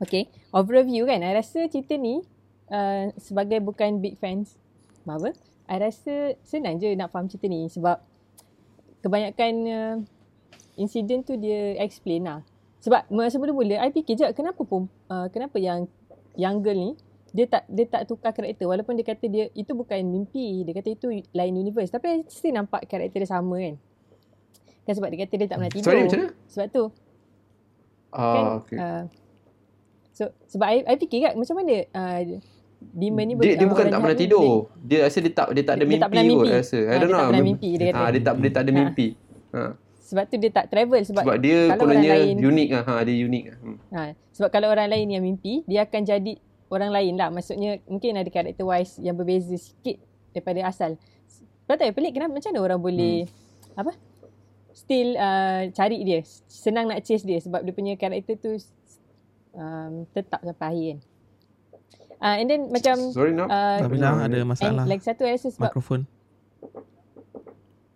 [0.00, 2.22] Okay, overview kan, I rasa cerita ni
[2.70, 4.54] uh, sebagai bukan big fans
[5.02, 5.34] Marvel,
[5.66, 7.98] I rasa senang je nak faham cerita ni sebab
[9.02, 9.94] kebanyakan uh,
[10.80, 12.40] insiden tu dia explain lah.
[12.80, 15.84] Sebab masa mula-mula, I fikir je kenapa pun, uh, kenapa yang
[16.32, 16.90] young girl ni,
[17.36, 20.98] dia tak dia tak tukar karakter walaupun dia kata dia itu bukan mimpi dia kata
[20.98, 23.78] itu lain universe tapi still nampak karakter dia sama kan
[24.90, 25.86] Kan sebab dia kata dia tak pernah tidur.
[25.86, 26.30] Sorry, macam mana?
[26.50, 26.84] Sebab tu.
[28.10, 28.78] Ah, kan, okay.
[28.80, 29.02] Uh,
[30.10, 32.20] so, sebab I, I fikir kan macam mana uh,
[32.80, 34.72] Demon ni dia, dia bukan tak pernah tidur.
[34.82, 36.34] Dia, dia rasa dia tak dia tak ada dia, mimpi, dia tak mimpi.
[36.34, 36.78] kot rasa.
[36.80, 37.20] I ha, don't dia know.
[37.20, 38.00] Tak pernah mimpi dia kata.
[38.00, 39.06] Ha, dia tak dia tak ada mimpi.
[39.52, 39.62] Ha.
[40.10, 42.82] Sebab tu dia tak travel sebab, sebab dia kalau orang lain unik ah.
[42.82, 43.56] Ha, dia unik ah.
[43.62, 43.78] Hmm.
[43.94, 44.00] Ha,
[44.34, 46.34] sebab kalau orang lain yang mimpi, dia akan jadi
[46.66, 47.30] orang lain lah.
[47.30, 50.02] Maksudnya mungkin ada character wise yang berbeza sikit
[50.34, 50.98] daripada asal.
[51.64, 53.78] Sebab tak pelik kenapa macam mana orang boleh hmm.
[53.78, 53.94] apa?
[54.74, 58.56] still uh, cari dia senang nak chase dia sebab dia punya karakter tu
[59.54, 60.98] um, tetap sampai akhir kan
[62.24, 65.70] uh, and then macam sorry nak uh, bilang ada masalah lagi satu I rasa sebab
[65.74, 66.06] mikrofon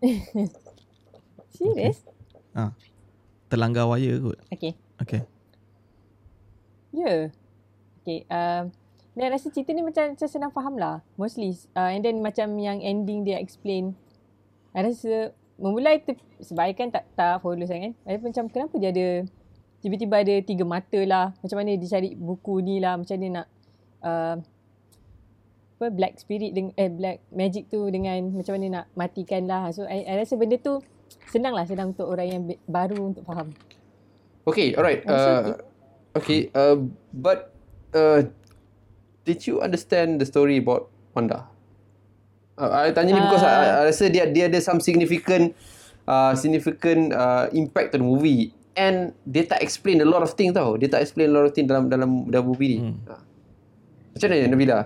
[1.54, 2.02] serius
[2.52, 2.74] ah
[3.48, 5.22] terlanggar wire kot okay okay
[6.90, 7.22] ya yeah.
[8.02, 8.74] okay um,
[9.14, 12.82] dan rasa cerita ni macam, macam senang faham lah mostly uh, and then macam yang
[12.82, 13.94] ending dia explain
[14.74, 18.10] I rasa memulai tu sebab I kan tak tak follow sangat kan.
[18.10, 19.06] I macam kenapa dia ada
[19.78, 21.30] tiba-tiba ada tiga mata lah.
[21.38, 22.98] Macam mana dia cari buku ni lah.
[22.98, 23.46] Macam mana nak
[24.02, 24.36] uh,
[25.74, 29.70] apa black spirit dengan eh black magic tu dengan macam mana nak matikan lah.
[29.70, 30.82] So I, I rasa benda tu
[31.28, 33.52] senang lah senang untuk orang yang baru untuk faham.
[34.44, 35.00] Okay, alright.
[35.08, 35.56] Uh,
[36.12, 36.76] okay, uh,
[37.16, 37.54] but
[37.96, 38.28] uh,
[39.24, 41.48] did you understand the story about Wanda?
[42.54, 45.56] Uh, I tanya ni because uh, I, I rasa dia dia ada some significant
[46.06, 50.54] uh, significant uh, impact on the movie and dia tak explain a lot of things
[50.54, 50.78] tau.
[50.78, 52.78] Dia tak explain a lot of things dalam dalam dalam movie ni.
[52.78, 52.98] Hmm.
[53.10, 53.22] Uh.
[54.14, 54.78] Macam mana Nabila?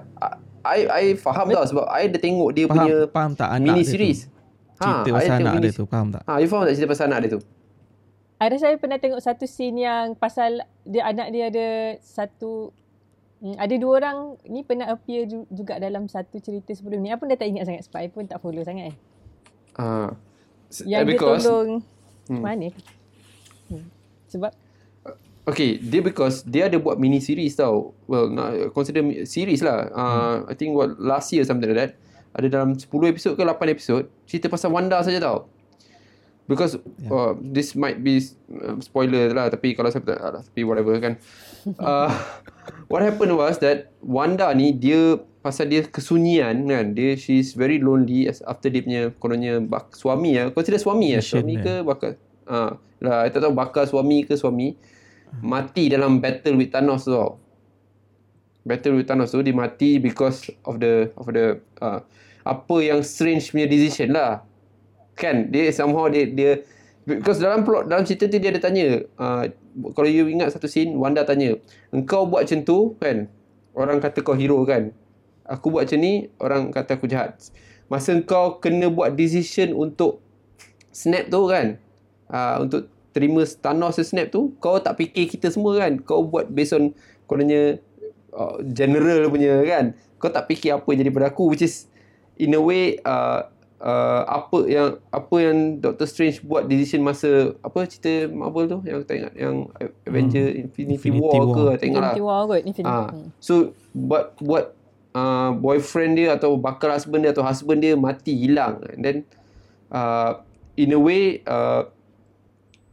[0.64, 4.32] I I faham tau sebab I dah tengok dia faham, punya faham tak mini series.
[4.78, 6.22] Ha, cerita pasal anak dia tu, faham tak?
[6.26, 7.40] Ha, you faham tak cerita pasal anak dia tu?
[8.38, 11.66] Ada saya pernah tengok satu scene yang pasal dia anak dia ada
[11.98, 12.70] satu
[13.38, 17.14] Hmm, ada dua orang ni pernah appear ju- juga dalam satu cerita sebelum ni.
[17.14, 18.90] Apa dah tak ingat sangat sebab I pun tak follow sangat.
[18.90, 18.96] Eh.
[19.78, 20.10] Uh,
[20.82, 21.68] Yang dia tolong
[22.26, 22.42] hmm.
[22.42, 22.68] mana?
[23.70, 23.86] Hmm.
[24.26, 24.52] Sebab
[25.48, 27.96] Okay, dia because dia ada buat mini series tau.
[28.04, 28.28] Well,
[28.76, 29.88] consider series lah.
[29.88, 30.04] Uh,
[30.44, 30.52] hmm.
[30.52, 31.92] I think what last year something like that.
[32.38, 34.06] Ada dalam 10 episod ke 8 episod.
[34.30, 35.50] Cerita pasal Wanda saja tau.
[36.48, 37.12] Because yeah.
[37.12, 38.24] uh, this might be
[38.62, 39.50] uh, spoiler lah.
[39.50, 41.18] Tapi kalau saya tak, uh, tapi whatever kan.
[41.76, 42.08] Uh,
[42.88, 46.96] what happened was that Wanda ni dia pasal dia kesunyian kan.
[46.96, 50.48] Dia she's very lonely after dia punya kononnya bak, suami ya.
[50.48, 51.20] Consider suami ya.
[51.20, 52.16] Suami ke bakal.
[52.48, 52.70] Ah, uh,
[53.04, 54.80] lah, tak tahu bakal suami ke suami
[55.44, 57.36] mati dalam battle with Thanos tau.
[58.64, 62.00] Battle with Thanos tu dia mati because of the of the uh,
[62.48, 64.40] apa yang strange punya decision lah.
[65.12, 66.64] Kan dia somehow dia dia
[67.04, 69.44] because dalam plot dalam cerita tu dia ada tanya uh,
[69.92, 71.60] kalau you ingat satu scene Wanda tanya
[71.92, 72.96] engkau buat macam tu?
[72.96, 73.28] Kan
[73.76, 74.96] orang kata kau hero kan.
[75.44, 77.36] Aku buat macam ni orang kata aku jahat.
[77.92, 80.24] Masa engkau kena buat decision untuk
[80.92, 81.76] snap tu kan
[82.32, 86.76] uh, untuk terima Thanos snap tu kau tak fikir kita semua kan kau buat based
[86.76, 86.92] on
[87.28, 87.80] kononnya
[88.32, 89.92] uh, general punya kan.
[90.18, 91.88] Kau tak fikir apa jadi pada aku which is
[92.38, 93.46] in a way uh,
[93.82, 99.02] uh, apa yang apa yang Doctor Strange buat decision masa apa cerita Marvel tu yang
[99.06, 99.70] tak ingat yang
[100.06, 100.62] Avenger hmm.
[100.66, 101.54] Infinity, Infinity War, War.
[101.54, 102.12] Ke tak ingat lah.
[102.14, 103.54] Infinity War kot Infinity uh, so
[103.94, 104.64] buat buat
[105.14, 108.82] uh, boyfriend dia atau bakal husband dia atau husband dia mati hilang.
[108.90, 109.16] And then
[109.90, 110.42] uh,
[110.78, 111.90] in a way uh,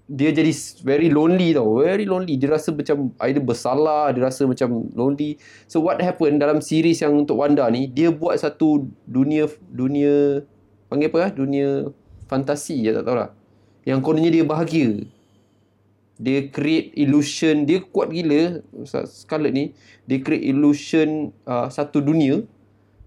[0.05, 0.53] dia jadi
[0.85, 1.81] very lonely tau.
[1.81, 2.37] Very lonely.
[2.37, 5.41] Dia rasa macam either bersalah dia rasa macam lonely.
[5.65, 10.45] So what happened dalam series yang untuk Wanda ni dia buat satu dunia dunia
[10.85, 11.89] panggil apa lah dunia
[12.29, 13.29] fantasi ya tak tahulah
[13.85, 15.05] yang kononnya dia bahagia.
[16.15, 17.69] Dia create illusion.
[17.69, 18.61] Dia kuat gila
[19.09, 19.65] Scarlet ni.
[20.09, 22.45] Dia create illusion uh, satu dunia.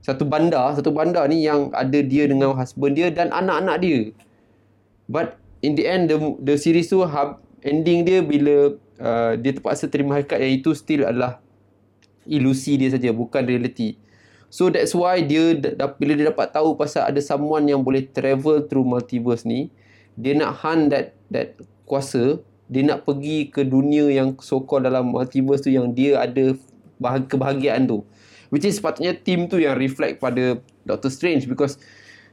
[0.02, 0.78] Satu bandar.
[0.78, 4.00] Satu bandar ni yang ada dia dengan husband dia dan anak-anak dia.
[5.08, 9.90] But in the end the the series tu hub, ending dia bila uh, dia terpaksa
[9.90, 11.42] terima hakikat yang itu still adalah
[12.28, 13.96] ilusi dia saja bukan reality.
[14.48, 18.64] So that's why dia da, bila dia dapat tahu pasal ada someone yang boleh travel
[18.64, 19.68] through multiverse ni
[20.16, 25.64] dia nak hunt that that kuasa dia nak pergi ke dunia yang sokong dalam multiverse
[25.64, 26.56] tu yang dia ada
[27.00, 28.04] bahag- kebahagiaan tu.
[28.48, 31.76] Which is sepatutnya team tu yang reflect pada Doctor Strange because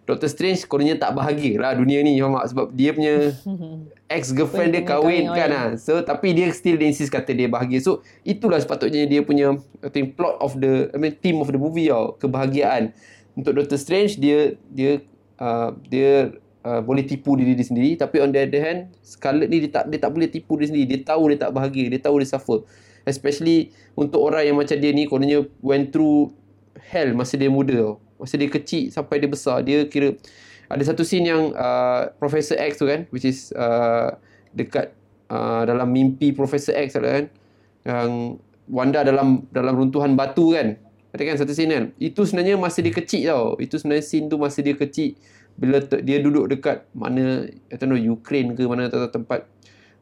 [0.05, 2.53] Doctor Strange kononnya tak bahagia lah dunia ni faham tak?
[2.53, 3.33] sebab dia punya
[4.15, 5.67] ex-girlfriend dia kahwin kan lah.
[5.81, 7.81] so tapi dia still insist kata dia bahagia.
[7.81, 11.57] So itulah sepatutnya dia punya I think plot of the I mean theme of the
[11.57, 12.13] movie tau.
[12.21, 12.93] Kebahagiaan.
[13.33, 15.01] Untuk Doctor Strange dia dia
[15.41, 17.97] uh, dia uh, boleh tipu diri dia sendiri.
[17.97, 20.85] Tapi on the other hand Scarlet ni dia tak dia tak boleh tipu dia sendiri.
[20.85, 22.61] Dia tahu dia tak bahagia dia tahu dia suffer.
[23.09, 26.29] Especially untuk orang yang macam dia ni kononnya went through
[26.93, 30.17] hell masa dia muda tau masa dia kecil sampai dia besar dia kira
[30.65, 34.17] ada satu scene yang uh, Professor X tu kan which is uh,
[34.57, 34.89] dekat
[35.29, 37.25] uh, dalam mimpi Professor X ada kan
[37.85, 40.73] yang Wanda dalam dalam runtuhan batu kan.
[41.13, 41.85] Ada kan satu scene kan?
[42.01, 43.45] Itu sebenarnya masa dia kecil tau.
[43.61, 45.13] Itu sebenarnya scene tu masa dia kecil
[45.55, 49.47] bila dia duduk dekat mana I don't know Ukraine ke mana tempat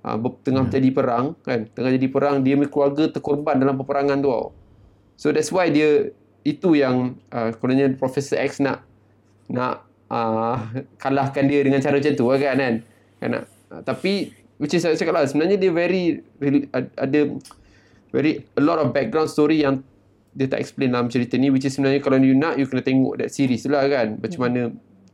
[0.01, 0.73] uh, tengah hmm.
[0.73, 1.67] jadi perang kan.
[1.75, 4.55] Tengah jadi perang dia punya keluarga terkorban dalam peperangan tu tau.
[5.19, 8.83] So that's why dia itu yang uh, kononnya Profesor X nak
[9.47, 10.59] nak uh,
[11.01, 12.75] kalahkan dia dengan cara macam tu lah kan kan,
[13.19, 16.23] kan nak, uh, tapi which is cakap lah sebenarnya dia very
[16.99, 17.19] ada
[18.13, 19.81] very a lot of background story yang
[20.33, 23.21] dia tak explain dalam cerita ni which is sebenarnya kalau you nak you kena tengok
[23.21, 24.61] that series lah kan macam mana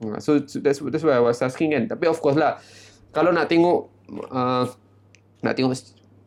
[0.04, 1.84] uh, so that's that's why I was asking kan.
[1.92, 2.60] Tapi of course lah
[3.12, 3.92] kalau nak tengok
[4.32, 4.64] uh,
[5.44, 5.76] nak tengok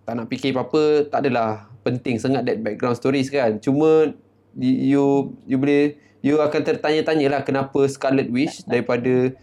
[0.03, 3.57] tak nak fikir apa-apa tak adalah penting sangat that background stories kan.
[3.59, 4.13] Cuma
[4.59, 9.35] you you boleh you akan tertanya-tanya lah kenapa Scarlet Witch daripada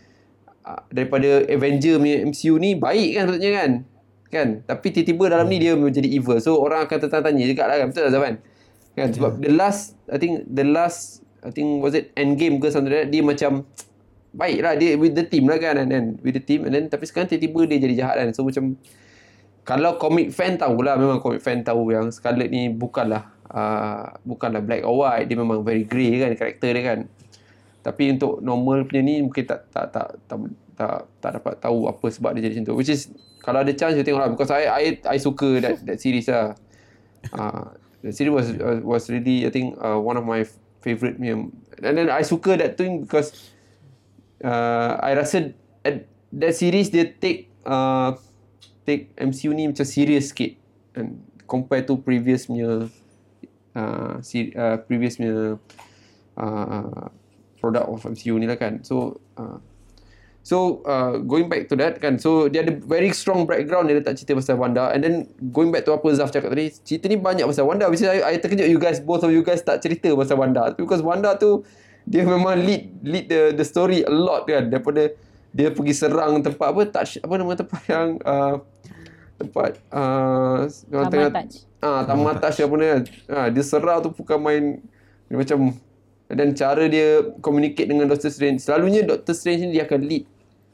[0.63, 3.71] uh, daripada Avenger punya MCU ni baik kan sebetulnya kan?
[4.29, 4.47] Kan?
[4.63, 6.37] Tapi tiba-tiba dalam ni dia menjadi evil.
[6.37, 7.87] So orang akan tertanya-tanya juga lah kan?
[7.91, 8.33] Betul tak Zaman
[8.93, 9.07] kan?
[9.15, 9.43] Sebab yeah.
[9.43, 13.11] the last I think the last I think was it Endgame ke something like that
[13.11, 13.65] dia macam
[14.35, 14.73] baik lah.
[14.77, 15.75] Dia with the team lah kan?
[15.79, 16.63] And then with the team.
[16.63, 18.29] And then tapi sekarang tiba-tiba dia jadi jahat kan?
[18.31, 18.77] So macam
[19.67, 24.85] kalau comic fan tahulah memang comic fan tahu yang Scarlet ni bukanlah uh, bukanlah black
[24.85, 26.99] or white dia memang very grey kan karakter dia kan.
[27.79, 30.37] Tapi untuk normal punya ni mungkin tak tak tak tak
[30.79, 32.75] tak, tak dapat tahu apa sebab dia jadi macam tu.
[32.77, 33.09] Which is
[33.39, 34.29] kalau ada chance you tengok lah.
[34.31, 36.55] Because I I I suka that that series lah.
[37.35, 38.47] Uh, the series was
[38.83, 40.47] was really I think uh, one of my
[40.79, 41.51] favorite and
[41.83, 43.35] then I suka that thing because
[44.43, 45.51] uh, I rasa
[45.83, 48.15] at that series dia take uh,
[48.87, 50.55] take MCU ni macam serious sikit.
[50.95, 52.85] And compare to previous punya
[53.75, 55.57] uh, si, uh, previous punya
[56.39, 57.07] uh,
[57.59, 58.81] product of MCU ni lah kan.
[58.81, 59.59] So uh,
[60.49, 64.15] So uh, going back to that kan So dia ada very strong background Dia letak
[64.17, 65.15] cerita pasal Wanda And then
[65.51, 68.23] going back to apa Zaf cakap tadi Cerita ni banyak pasal Wanda Which is I,
[68.23, 71.67] I terkejut you guys Both of you guys tak cerita pasal Wanda Because Wanda tu
[72.07, 75.11] Dia memang lead Lead the the story a lot kan Daripada
[75.51, 78.55] Dia pergi serang tempat apa Touch Apa nama tempat yang uh,
[79.43, 81.68] Tempat uh, Taman tengah, Touch.
[81.79, 84.63] Ah, Taman Touch apa ni kan ah, Dia serang tu bukan main
[85.31, 85.75] Dia macam
[86.29, 90.29] dan cara dia communicate dengan Doctor Strange Selalunya Doctor Strange ni dia akan lead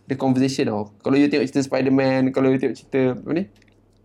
[0.06, 0.94] the conversation tau.
[1.02, 3.44] Kalau you tengok cerita Spider-Man, kalau you tengok cerita apa ni?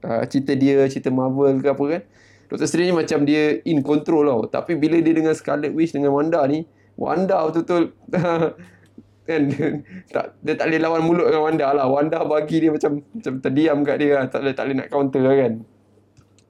[0.01, 2.03] Uh, cerita dia, cerita Marvel ke apa kan.
[2.49, 4.41] Doctor Strange ni macam dia in control tau.
[4.49, 6.65] Tapi bila dia dengan Scarlet Witch dengan Wanda ni,
[6.97, 7.97] Wanda betul-betul
[9.31, 9.47] kan
[10.15, 11.87] tak dia tak boleh lawan mulut dengan Wanda lah.
[11.87, 14.25] Wanda bagi dia macam macam terdiam kat dia lah.
[14.33, 15.53] Tak boleh tak boleh nak counter lah kan.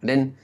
[0.01, 0.35] Then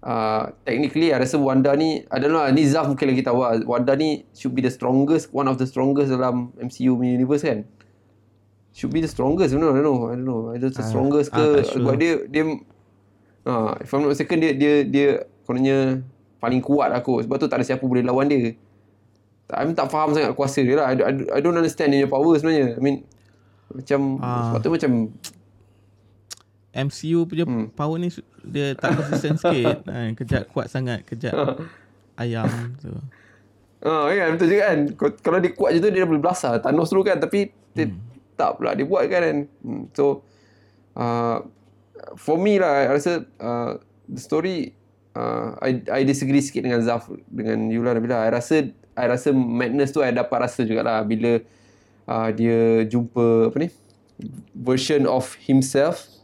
[0.00, 3.40] uh, technically I rasa Wanda ni I don't know lah, ni Zaf mungkin lagi tahu
[3.40, 3.60] lah.
[3.62, 7.64] Wanda ni should be the strongest one of the strongest dalam MCU universe kan
[8.72, 10.86] should be the strongest you know I don't know I don't know either the Ah,
[10.86, 11.80] strongest ke ah, sure.
[11.80, 12.44] sebab dia dia
[13.44, 15.08] ah if I'm not mistaken dia dia dia
[15.48, 16.04] kononnya
[16.36, 18.52] paling kuat aku sebab tu tak ada siapa boleh lawan dia
[19.48, 22.76] I'm tak faham sangat kuasa dia lah I, I, I don't understand dia power sebenarnya
[22.76, 23.08] I mean
[23.72, 24.52] macam Ah.
[24.52, 24.90] sebab tu macam
[26.76, 27.72] MCU punya Hmm.
[27.72, 28.12] power ni
[28.46, 29.84] dia tak konsisten sikit.
[29.90, 31.34] Ha, kejap kuat sangat, kejap
[32.22, 32.48] ayam
[32.80, 32.94] tu.
[33.84, 34.78] Ah, ya betul juga kan.
[35.20, 36.58] Kalau dia kuat je tu dia boleh belasah.
[36.58, 37.92] Thanos dulu kan tapi dia
[38.34, 39.22] tak pula dia buat kan.
[39.22, 39.38] kan.
[39.62, 39.84] Hmm.
[39.92, 40.24] So
[40.96, 41.44] uh,
[42.16, 43.78] for me lah I rasa uh,
[44.08, 44.72] the story
[45.12, 48.24] uh, I I disagree sikit dengan Zaf dengan Yula Nabila.
[48.24, 51.38] I rasa I rasa madness tu I dapat rasa jugalah bila
[52.08, 53.68] uh, dia jumpa apa ni
[54.56, 56.15] version of himself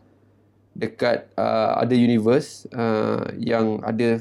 [0.72, 4.20] dekat uh, other universe uh, yang ada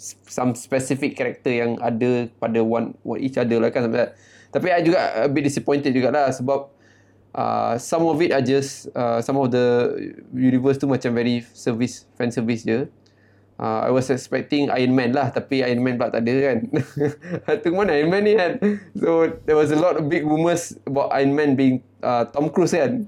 [0.00, 4.14] some specific character yang ada pada one, one each other lah kan sampai
[4.50, 6.70] tapi I juga a bit disappointed jugalah sebab
[7.34, 9.94] uh, some of it are just uh, some of the
[10.34, 12.86] universe tu macam very service fan service je.
[13.60, 16.58] Uh, I was expecting Iron Man lah tapi Iron Man pula tak ada kan.
[17.62, 18.56] Tu mana Iron Man ni kan.
[18.96, 22.72] So there was a lot of big rumours about Iron Man being uh, Tom Cruise
[22.72, 23.04] kan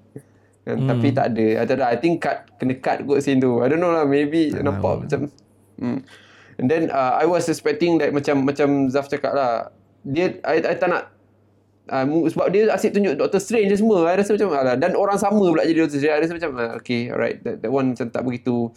[0.62, 0.88] kan hmm.
[0.88, 3.66] tapi tak ada I tak ada I think cut kena cut kot scene tu I
[3.66, 5.26] don't know lah maybe Tak nampak macam
[5.82, 5.98] hmm.
[6.62, 9.74] and then uh, I was expecting that macam macam Zaf cakap lah
[10.06, 11.10] dia I, I tak nak
[11.90, 15.18] uh, sebab dia asyik tunjuk Doctor Strange je semua I rasa macam alah, dan orang
[15.18, 18.06] sama pula jadi Doctor Strange I rasa macam uh, okay alright that, that one macam
[18.14, 18.70] tak begitu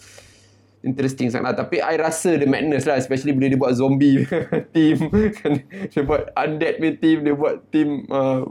[0.86, 1.66] interesting sangat lah.
[1.66, 3.02] Tapi I rasa the madness lah.
[3.02, 4.24] Especially bila dia buat zombie
[4.78, 5.10] team.
[5.42, 5.66] kan.
[5.90, 7.18] dia buat undead punya team.
[7.26, 8.46] Dia buat team uh,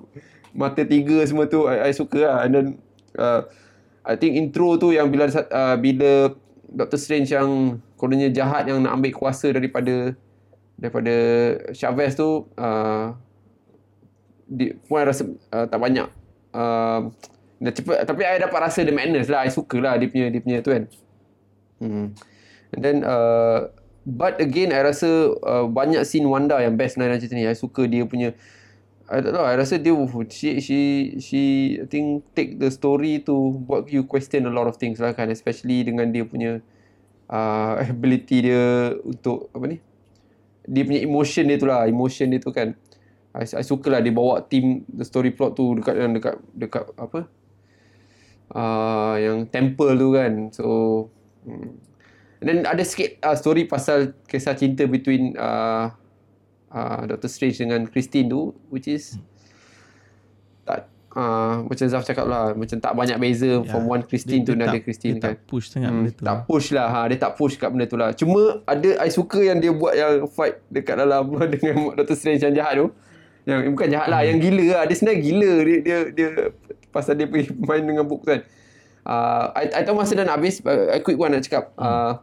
[0.51, 1.71] mata tiga semua tu.
[1.71, 2.39] I, I suka lah.
[2.45, 2.67] And then
[3.19, 3.47] uh,
[4.05, 6.35] I think intro tu yang bila uh, bila
[6.69, 10.13] Doctor Strange yang kononnya jahat yang nak ambil kuasa daripada
[10.75, 11.15] daripada
[11.71, 13.15] Chavez tu uh,
[14.45, 15.25] di, pun rasa
[15.55, 16.09] uh, tak banyak
[16.53, 17.09] uh,
[17.63, 20.43] dah cepat tapi I dapat rasa the madness lah I suka lah dia punya dia
[20.43, 20.85] punya tu kan
[21.83, 22.15] Hmm.
[22.75, 23.71] And then uh,
[24.07, 27.47] but again I rasa uh, banyak scene Wanda yang best dalam cerita ni.
[27.47, 28.35] I suka dia punya
[29.05, 29.93] I tak tahu I rasa dia
[30.33, 30.81] she she
[31.21, 31.43] she
[31.77, 35.29] I think take the story to buat you question a lot of things lah kan
[35.29, 36.65] especially dengan dia punya
[37.29, 39.79] uh, ability dia untuk apa ni
[40.65, 42.73] dia punya emotion dia tu lah emotion dia tu kan
[43.37, 47.29] I, I suka lah dia bawa team the story plot tu dekat dekat dekat apa
[48.57, 50.65] uh, yang temple tu kan so
[51.45, 51.77] hmm.
[52.41, 55.93] and then ada sikit uh, story pasal kisah cinta between uh,
[56.75, 59.17] uh, Doctor Strange dengan Christine tu which is
[60.65, 63.69] tak uh, macam Zaf cakap lah macam tak banyak beza yeah.
[63.69, 65.35] from one Christine to another tak, Christine dia kan.
[65.37, 66.23] tak push sangat Hmm, benda tu.
[66.25, 66.87] tak push lah.
[66.89, 66.99] Ha.
[67.07, 68.11] Dia tak push kat benda tu lah.
[68.13, 72.55] Cuma ada I suka yang dia buat yang fight Dekat dalam dengan Doctor Strange yang
[72.57, 72.89] jahat tu.
[73.45, 74.83] Yang eh, bukan jahat lah Yang gila lah.
[74.89, 75.53] Dia sebenarnya gila.
[75.63, 76.29] Dia dia, dia
[76.89, 78.41] Pasal dia pergi main dengan book tu kan.
[79.05, 81.77] Uh, I, I tahu masa dah nak habis I quick one nak cakap.
[81.77, 82.17] Uh,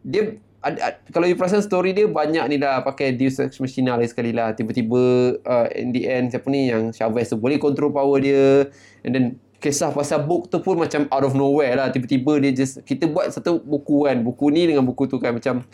[0.00, 3.96] Dia ad, ad, Kalau you perasan story dia Banyak ni dah Pakai Deus Ex Machina
[3.96, 4.52] lagi sekali lah.
[4.52, 5.02] Tiba-tiba
[5.42, 8.68] uh, In the end Siapa ni Yang Chavez tu Boleh control power dia.
[9.02, 9.26] And then
[9.60, 11.92] kisah pasal book tu pun macam out of nowhere lah.
[11.92, 14.24] Tiba-tiba dia just kita buat satu buku kan.
[14.24, 15.68] Buku ni dengan buku tu kan macam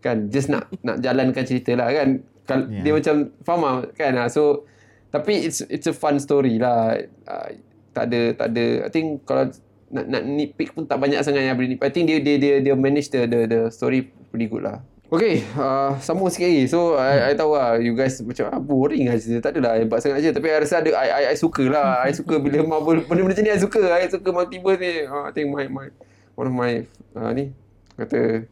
[0.00, 2.24] kan just nak nak jalankan cerita lah kan.
[2.48, 2.80] Kal- Yeah.
[2.80, 4.64] dia macam faham lah, kan ah so
[5.12, 6.96] tapi it's it's a fun story lah.
[7.28, 7.60] Uh,
[7.92, 9.52] tak ada tak ada I think kalau
[9.86, 12.54] nak nak nitpick pun tak banyak sangat yang boleh nitpick I think dia dia dia
[12.58, 16.66] dia manage the the, the story pretty good lah Okay, uh, sambung sikit lagi.
[16.66, 19.38] So, I, I tahu lah, you guys macam ah, boring lah cerita.
[19.38, 20.34] Tak adalah hebat sangat je.
[20.34, 22.02] Tapi I rasa ada, I, I, I suka lah.
[22.02, 23.86] I suka bila Marvel, benda-benda macam ni I suka.
[23.86, 25.06] I suka multiverse ni.
[25.06, 25.86] Uh, I think my, my,
[26.34, 26.82] one of my,
[27.14, 27.54] uh, ni,
[27.94, 28.50] kata,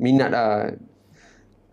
[0.00, 0.72] minat lah.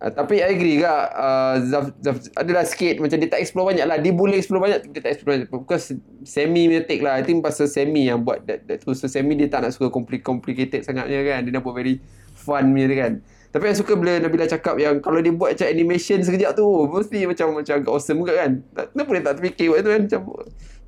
[0.03, 3.87] Uh, tapi I agree kak uh, Zaf, Zaf, Adalah sikit Macam dia tak explore banyak
[3.87, 4.03] lah.
[4.03, 5.47] Dia boleh explore banyak Dia tak explore banyak.
[5.47, 5.95] Because
[6.27, 7.15] Semi punya take lah.
[7.15, 8.91] I think pasal Semi yang buat that, that tu.
[8.91, 9.87] So Semi dia tak nak suka
[10.19, 11.47] Complicated sangatnya kan.
[11.47, 12.03] Dia nak buat very
[12.35, 13.13] Fun punya dia kan.
[13.55, 17.23] Tapi I suka bila Nabila cakap yang Kalau dia buat macam animation sekejap tu Mesti
[17.23, 18.51] macam Macam agak awesome juga kan.
[18.91, 20.01] Kenapa dia tak terfikir buat tu kan?
[20.03, 20.21] Macam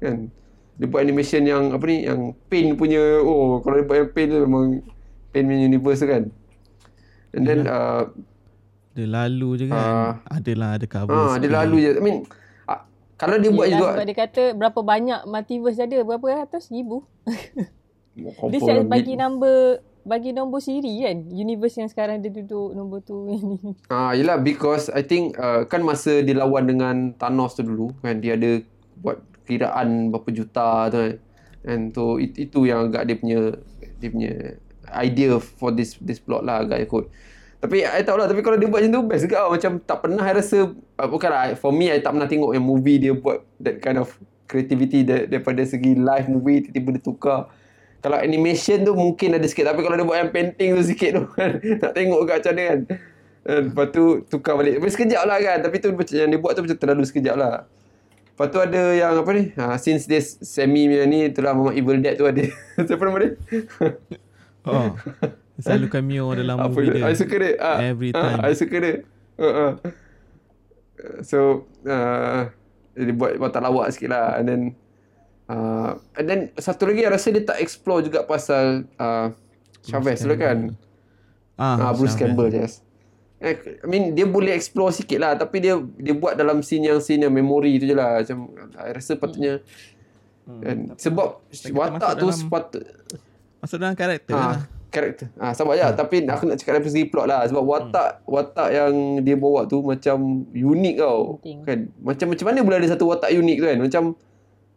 [0.04, 0.16] kan?
[0.76, 2.04] Dia buat animation yang Apa ni?
[2.04, 4.84] Yang paint punya Oh kalau dia buat yang paint tu Memang
[5.32, 6.24] Paint punya universe tu kan.
[7.36, 8.08] And then uh,
[8.96, 9.76] Dia lalu je kan.
[9.78, 10.12] Ah.
[10.32, 11.12] Adalah ada cover.
[11.12, 11.92] Ah, dia lalu je.
[12.00, 12.18] I mean,
[12.64, 12.88] ah,
[13.20, 17.04] kalau dia buat juga sebab dia kata berapa banyak multiverse ada berapa ratus ribu
[18.16, 23.02] dia siap lah, bagi nombor bagi nombor siri kan universe yang sekarang dia duduk nombor
[23.04, 27.64] tu ini Ah, yelah because I think uh, kan masa dia lawan dengan Thanos tu
[27.68, 28.64] dulu kan dia ada
[29.00, 31.14] buat kiraan berapa juta tu kan.
[31.66, 33.40] And so it, itu yang agak dia punya
[33.98, 34.34] dia punya
[35.02, 37.10] idea for this this plot lah agak ikut.
[37.60, 39.36] Tapi I tahu lah tapi kalau dia buat macam tu best juga.
[39.42, 39.50] Tau.
[39.56, 42.98] macam tak pernah I rasa uh, bukanlah for me I tak pernah tengok yang movie
[43.02, 44.12] dia buat that kind of
[44.46, 47.40] creativity dar- daripada segi live movie tiba-tiba dia tukar.
[48.06, 51.24] Kalau animation tu mungkin ada sikit tapi kalau dia buat yang painting tu sikit tu
[51.38, 52.80] kan nak tengok kat macam mana kan.
[53.46, 54.82] Dan lepas tu tukar balik.
[54.82, 55.58] Tapi sekejap lah kan.
[55.62, 55.88] Tapi tu
[56.18, 57.66] yang dia buat tu macam terlalu sekejap lah.
[58.36, 59.44] Lepas tu ada yang apa ni?
[59.56, 62.44] Ha, since dia semi punya ni itulah Mama Evil Dead tu ada.
[62.90, 63.32] Siapa nama dia?
[64.66, 64.92] Oh.
[65.56, 67.08] Selalu cameo dalam apa movie dia.
[67.08, 68.40] I suka dia ah, Every ah, time.
[68.44, 68.96] I suka dia
[69.40, 69.72] uh, uh.
[71.24, 72.52] so uh,
[72.96, 74.62] dia buat watak lawak sikit lah and then
[75.48, 79.32] uh, and then satu lagi rasa dia tak explore juga pasal uh,
[79.84, 80.76] Chavez tu kan
[81.56, 82.36] Ah, Ah, Bruce Chavez.
[82.36, 82.84] Campbell yes.
[83.40, 87.00] Eh, I mean dia boleh explore sikit lah tapi dia dia buat dalam scene yang
[87.04, 88.48] scene yang memory tu je lah macam
[88.80, 89.60] I rasa patutnya
[90.46, 92.84] kan sebab kita watak masuk tu dalam sepatut
[93.60, 94.62] Masuk dalam karakter lah.
[94.96, 97.44] Ah karakter ah sabar je tapi aku nak cakap dari segi plot lah.
[97.52, 101.36] Sebab watak watak yang dia bawa tu macam unik tau.
[101.44, 101.60] Penting.
[101.68, 101.80] kan?
[102.00, 103.78] Macam macam mana boleh ada satu watak unik tu kan?
[103.84, 104.04] Macam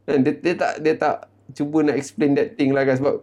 [0.08, 1.16] kan dia, dia tak dia tak
[1.54, 2.98] cuba nak explain that thing lah kan?
[2.98, 3.14] Sebab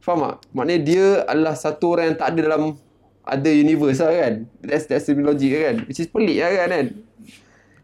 [0.00, 0.36] faham tak?
[0.56, 2.62] Maknanya dia adalah satu orang yang tak ada dalam
[3.26, 4.32] ada universe lah kan?
[4.64, 5.76] That's that's the logic kan?
[5.84, 6.68] Which is pelik lah kan?
[6.72, 6.86] Kan?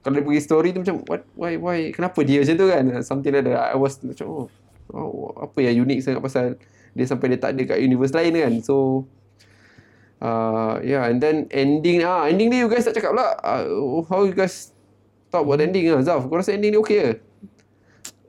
[0.03, 2.85] Kalau dia pergi story tu macam what why why kenapa dia macam tu kan?
[3.05, 3.75] Something like that.
[3.75, 4.47] I was macam oh,
[4.91, 6.47] oh apa yang unik sangat pasal
[6.93, 8.53] dia sampai dia tak ada kat universe lain kan.
[8.61, 9.09] So
[10.21, 14.29] uh, yeah and then ending ah ending ni you guys tak cakap lah uh, how
[14.29, 14.71] you guys
[15.33, 16.29] talk about ending ah Zaf?
[16.29, 17.13] Kau rasa ending ni okay ke?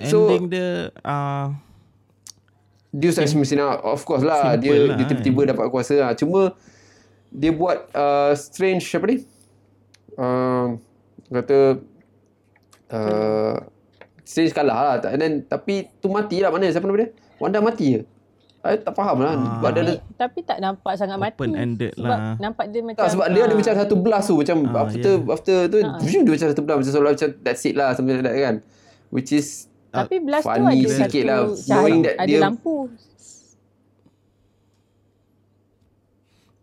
[0.07, 1.51] So- Ending dia uh,
[2.93, 4.53] Deus Ex Machina of course lah.
[4.53, 6.11] Simple dia lah, dia tiba-tiba dapat kuasa lah.
[6.13, 6.53] Cuma
[7.33, 9.17] dia buat uh, strange apa ni?
[10.13, 10.77] Uh,
[11.33, 11.81] kata
[12.93, 13.57] uh,
[14.21, 15.09] strange kalah lah.
[15.09, 16.69] And then tapi tu mati lah mana?
[16.69, 17.09] Siapa nama dia?
[17.41, 18.12] Wanda mati ke
[18.63, 19.59] I tak faham lah Ah.
[19.59, 22.33] sebab dia ada tapi, tapi tak nampak sangat mati Open-ended sebab lah.
[22.37, 25.13] nampak dia macam tak sebab dia ada ah, macam satu blast tu macam Ah, after
[25.13, 25.33] yeah.
[25.33, 25.97] after tu Ah.
[25.99, 28.55] dia macam satu blast macam seolah macam that's it lah something like that kan
[29.09, 32.77] which is tapi blast tu ada sikit satu lah, cahaya knowing that ada dia- lampu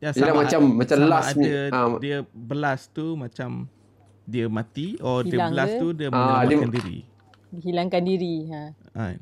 [0.01, 1.87] ya, Yelah, macam- macam sama last ada ni, ah.
[1.99, 3.69] dia blast tu macam
[4.25, 5.79] dia mati or dia Hilang blast ke?
[5.79, 6.99] tu dia Ah, dia- menyelamatkan diri.
[7.53, 9.17] hilangkan diri ha Kan.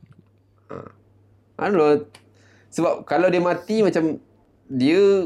[1.58, 2.06] I don't know.
[2.68, 4.20] Sebab kalau dia mati macam
[4.66, 5.24] dia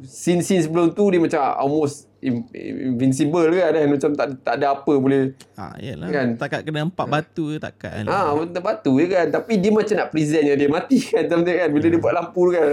[0.00, 4.92] scene-scene sebelum tu dia macam almost in- invincible kan kan macam tak tak ada apa
[4.94, 6.06] boleh Ah, yalah.
[6.06, 6.28] Kan?
[6.36, 8.06] Takat kena empat batu ke takkan.
[8.06, 11.50] ah betul batu je kan tapi dia macam nak present yang dia mati kan something
[11.52, 12.66] kan bila dia buat lampu tu kan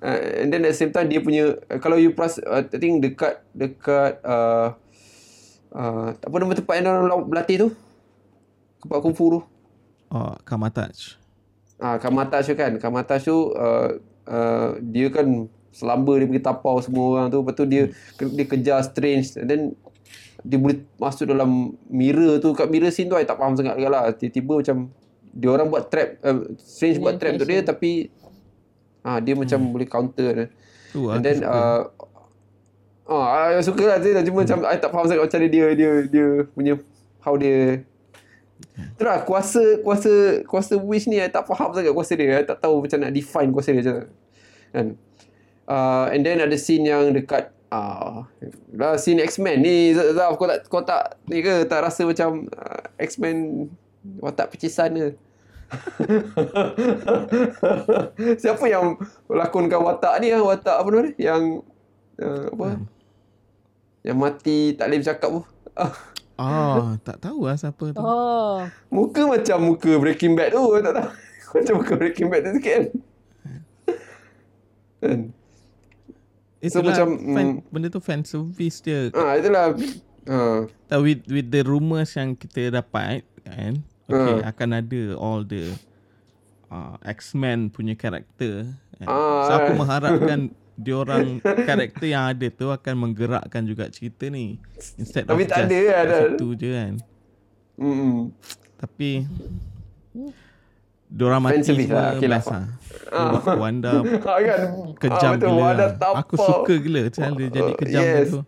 [0.00, 2.78] uh, and then at the same time dia punya uh, kalau you plus uh, I
[2.78, 4.72] think dekat dekat uh,
[5.70, 7.68] uh, apa nama tempat yang orang berlatih tu
[8.80, 9.40] tempat kungfu tu
[10.06, 11.18] Oh, Kamatach.
[11.76, 12.72] Ah, Kamatash tu kan.
[12.80, 17.44] Kamatash tu uh, uh, dia kan selamba dia pergi tapau semua orang tu.
[17.44, 17.82] Lepas tu dia
[18.16, 19.62] dia kejar Strange and then
[20.46, 22.56] dia boleh masuk dalam mirror tu.
[22.56, 24.02] Kat mirror scene tu I tak faham sangat juga lah.
[24.16, 24.76] Tiba-tiba macam
[25.36, 28.08] dia orang buat trap uh, Strange buat trap untuk dia tapi
[29.04, 30.48] ah dia macam boleh counter.
[30.96, 31.52] Tu And aku then suka.
[31.52, 31.82] uh,
[33.06, 36.26] Ah, I suka lah dia cuma macam I tak faham sangat macam dia dia dia
[36.50, 36.74] punya
[37.22, 37.86] how dia
[38.96, 42.40] Itulah kuasa kuasa kuasa wish ni I tak faham sangat kuasa dia.
[42.40, 44.08] I tak tahu macam nak define kuasa dia macam mana.
[44.72, 44.86] Kan?
[45.66, 48.22] Uh, and then ada scene yang dekat uh,
[48.72, 52.82] lah scene X-Men ni Zaf kau tak kau tak ni ke tak rasa macam uh,
[53.02, 53.68] X-Men
[54.22, 55.08] watak pecisan ke?
[58.42, 58.94] Siapa yang
[59.26, 61.34] lakonkan watak ni ah watak apa nama dia?
[61.34, 61.66] Yang
[62.22, 62.66] uh, apa?
[64.06, 65.42] Yang mati tak boleh bercakap tu.
[66.36, 66.76] Ah.
[66.76, 68.00] Oh, tak tahu lah siapa tu.
[68.00, 71.10] oh Muka macam muka Breaking Bad tu tak tahu.
[71.56, 72.84] macam muka Breaking Bad tu sikit kan.
[75.02, 75.18] kan?
[76.66, 77.70] So, Itulah macam, fan, mm.
[77.70, 79.08] benda tu fan service dia.
[79.14, 79.76] Ah itulah.
[80.26, 80.66] Ah.
[80.90, 83.78] Tak, with with the rumours yang kita dapat kan
[84.10, 84.50] okay, Ah.
[84.50, 85.70] akan ada all the
[86.70, 88.66] uh, X-Men punya karakter
[88.98, 89.06] kan?
[89.06, 89.78] Ah, so aku eh.
[89.78, 90.40] mengharapkan
[90.76, 94.60] diorang karakter yang ada tu akan menggerakkan juga cerita ni
[94.94, 96.16] instead Tapi of tak just ada kat ada.
[96.30, 96.92] situ je kan
[97.76, 98.32] Hmm.
[98.74, 99.28] tapi
[101.06, 102.40] diorang mati service semua lah, okay lah.
[102.40, 102.64] best lah
[103.54, 103.92] Wanda
[104.24, 104.60] Ah, kan?
[104.96, 106.12] kejam ah, betul, gila Wanda lah.
[106.14, 108.28] aku suka gila cara dia jadi Ah, kejam yes.
[108.30, 108.40] tu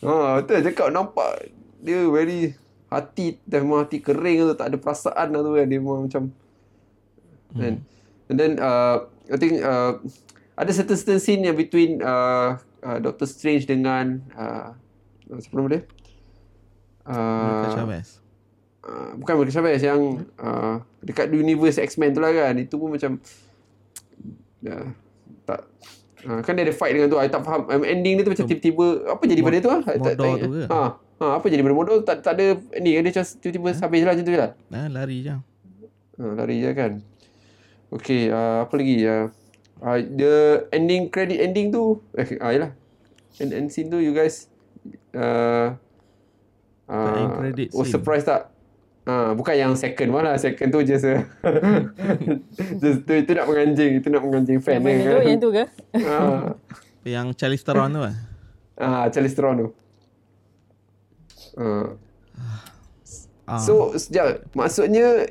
[0.00, 1.30] Ha, betul cakap nampak
[1.80, 2.52] dia very
[2.86, 6.22] hati dah memang hati kering tu tak ada perasaan lah tu kan dia memang macam
[7.52, 7.74] kan
[8.24, 9.96] and then uh, I think uh,
[10.54, 14.70] ada certain certain scene yang between uh, uh, Doctor Strange dengan uh,
[15.42, 15.82] siapa nama dia?
[17.04, 18.08] Uh, Chavez.
[18.86, 22.54] uh, bukan Monica Chavez yang uh, dekat universe X-Men tu lah kan.
[22.56, 23.18] Itu pun macam
[24.70, 24.88] uh,
[25.44, 25.60] tak
[26.24, 27.18] uh, kan dia ada fight dengan tu.
[27.18, 29.80] I tak faham um, ending dia tu macam tiba-tiba apa jadi pada tu ah?
[29.84, 30.62] I tak- tak tu ke?
[30.70, 34.12] ha, ha apa jadi pada Mordor tak tak ada ending dia macam tiba-tiba habis lah
[34.14, 34.50] macam tu je lah.
[34.70, 35.34] Nah, lari je.
[36.14, 36.92] Ha, lari je kan.
[37.90, 39.02] Okay, uh, apa lagi?
[39.02, 39.28] Uh,
[39.84, 40.34] uh, the
[40.72, 42.70] ending credit ending tu eh ah yalah
[43.38, 44.48] end, end scene tu you guys
[45.12, 45.76] uh,
[46.84, 47.92] The end uh, credit oh scene.
[47.92, 48.54] surprise tak
[49.04, 50.40] Ah, bukan yang second one lah.
[50.40, 51.20] Second tu just, uh,
[52.80, 54.00] just tu, itu nak menganjing.
[54.00, 55.04] Itu nak menganjing fan Yang mana tu?
[55.04, 55.24] kan.
[55.28, 55.64] Yang tu ke?
[56.08, 56.40] ah,
[57.04, 58.16] yang Charlize Theron tu lah
[58.80, 59.68] ah, Charlize Theron tu.
[61.60, 61.88] Ah.
[63.44, 63.60] ah.
[63.60, 65.28] So, sejak maksudnya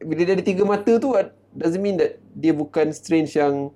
[0.00, 3.70] bila dia ada tiga mata tu uh, doesn't mean that dia bukan strange yang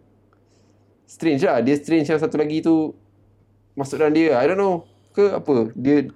[1.05, 1.63] strange lah.
[1.63, 2.93] Dia strange yang satu lagi tu
[3.73, 4.37] masuk dalam dia.
[4.37, 4.85] I don't know.
[5.11, 5.71] Ke apa?
[5.75, 6.11] Dia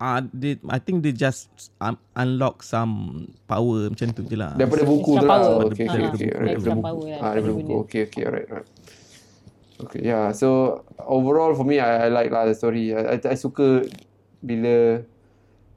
[0.00, 4.56] Ah, they, I think they just um, unlock some power macam tu je lah.
[4.56, 5.28] daripada buku tu lah.
[5.28, 5.68] power.
[5.68, 6.28] Okay, okay, Ah, okay.
[6.32, 6.80] daripada buku.
[6.80, 7.18] power lah.
[7.20, 7.72] Ah, daripada buku.
[7.84, 8.22] Okay, okay.
[8.24, 8.68] Alright, alright.
[9.84, 10.32] Okay, yeah.
[10.32, 10.48] So,
[11.04, 12.96] overall for me, I, I like lah the story.
[12.96, 13.84] I, I, I suka
[14.40, 15.04] bila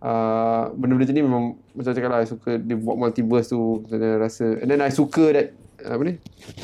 [0.04, 3.88] uh, benda-benda macam ni memang macam cakap lah, I suka dia buat multiverse tu.
[3.88, 4.60] I rasa.
[4.60, 5.48] And then I suka that,
[5.80, 6.14] apa ni?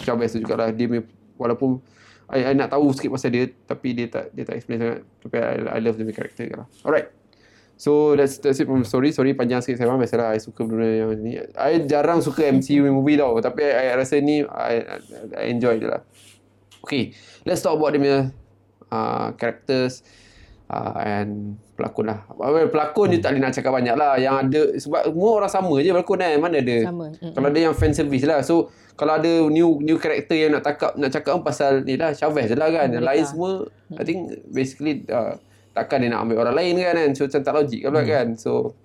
[0.04, 0.76] Chavez tu jugalah.
[0.76, 1.04] Dia punya,
[1.40, 1.80] walaupun
[2.30, 5.00] I, I nak tahu sikit pasal dia, tapi dia tak dia tak explain sangat.
[5.24, 6.68] Tapi I, I love dia punya karakter lah.
[6.84, 7.10] Alright.
[7.80, 9.16] So that's that's it from the story.
[9.16, 10.04] Sorry panjang sikit saya faham.
[10.04, 11.40] Biasalah I suka benda yang ni.
[11.56, 13.40] I jarang suka MCU movie tau.
[13.40, 15.00] Tapi I, I rasa ni I,
[15.32, 16.04] I enjoy je lah.
[16.84, 17.16] Okay.
[17.48, 18.20] Let's talk about dia punya
[18.92, 20.04] uh, characters
[20.68, 22.27] uh, and pelakon lah.
[22.36, 24.19] Well, pelakon je tak boleh nak cakap banyak lah.
[24.19, 26.36] Yang ada sebab semua orang sama je pelakon kan.
[26.36, 26.77] Mana ada.
[26.84, 27.05] Sama.
[27.15, 28.43] Kalau ada yang fan service lah.
[28.43, 28.67] So
[28.99, 32.51] kalau ada new new character yang nak cakap nak cakap pun pasal ni lah Chavez
[32.51, 32.91] je lah kan.
[32.91, 33.51] Yang lain semua
[33.95, 34.19] I think
[34.51, 35.39] basically uh,
[35.71, 37.09] takkan dia nak ambil orang lain kan kan.
[37.15, 38.27] So macam tak logik kan pula kan.
[38.36, 38.75] So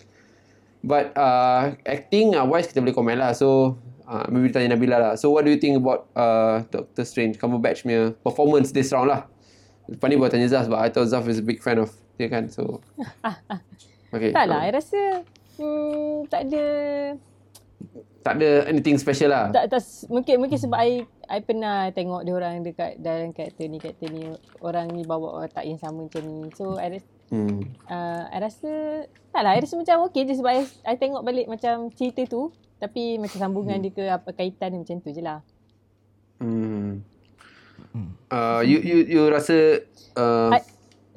[0.87, 3.35] but uh, acting uh, wise kita boleh komen lah.
[3.35, 3.75] So
[4.07, 5.13] uh, maybe tanya Nabila lah.
[5.19, 9.27] So what do you think about uh, Doctor Strange Cumberbatch punya performance this round lah?
[9.85, 12.29] Lepas ni buat tanya Zaf sebab I thought Zaf is a big fan of dia
[12.31, 12.49] kan.
[12.49, 12.81] So
[14.15, 14.31] Okay.
[14.31, 15.27] Tak lah, I rasa
[15.59, 16.65] hmm, tak ada
[18.23, 19.51] Tak ada anything special lah.
[19.51, 23.83] tak, tak mungkin mungkin sebab I I pernah tengok dia orang dekat dalam karakter ni
[23.83, 24.31] karakter ni
[24.63, 26.49] orang ni bawa watak yang sama macam ni.
[26.55, 27.65] So I rasa Hmm.
[27.89, 28.71] uh, I rasa
[29.33, 32.53] tak lah I rasa macam okey je sebab I, I tengok balik macam cerita tu
[32.77, 35.41] tapi macam sambungan dia ke apa kaitan dia macam tu je lah.
[36.39, 37.01] Hmm.
[38.29, 39.83] Uh, you you you rasa
[40.15, 40.61] uh, I,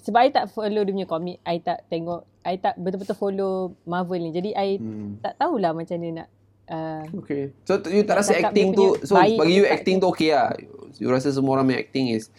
[0.07, 4.23] sebab I tak follow dia punya komik, I tak tengok, I tak betul-betul follow Marvel
[4.23, 4.31] ni.
[4.31, 5.19] Jadi I hmm.
[5.19, 6.27] tak tahulah macam dia nak
[6.71, 7.51] uh, Okay.
[7.67, 10.55] So you tak rasa acting tu so bagi you acting tu okay lah.
[10.95, 12.31] You rasa semua orang punya acting is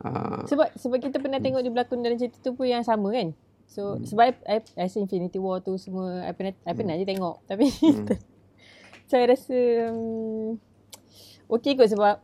[0.00, 3.36] uh, Sebab sebab kita pernah tengok dia berlakon dalam cerita tu pun yang sama kan.
[3.68, 4.08] So hmm.
[4.08, 7.44] sebab I, I, I rasa Infinity War tu semua I pernah I pernah je tengok
[7.44, 8.16] tapi hmm.
[9.12, 9.58] saya rasa
[9.92, 10.56] um,
[11.52, 12.16] okey kot sebab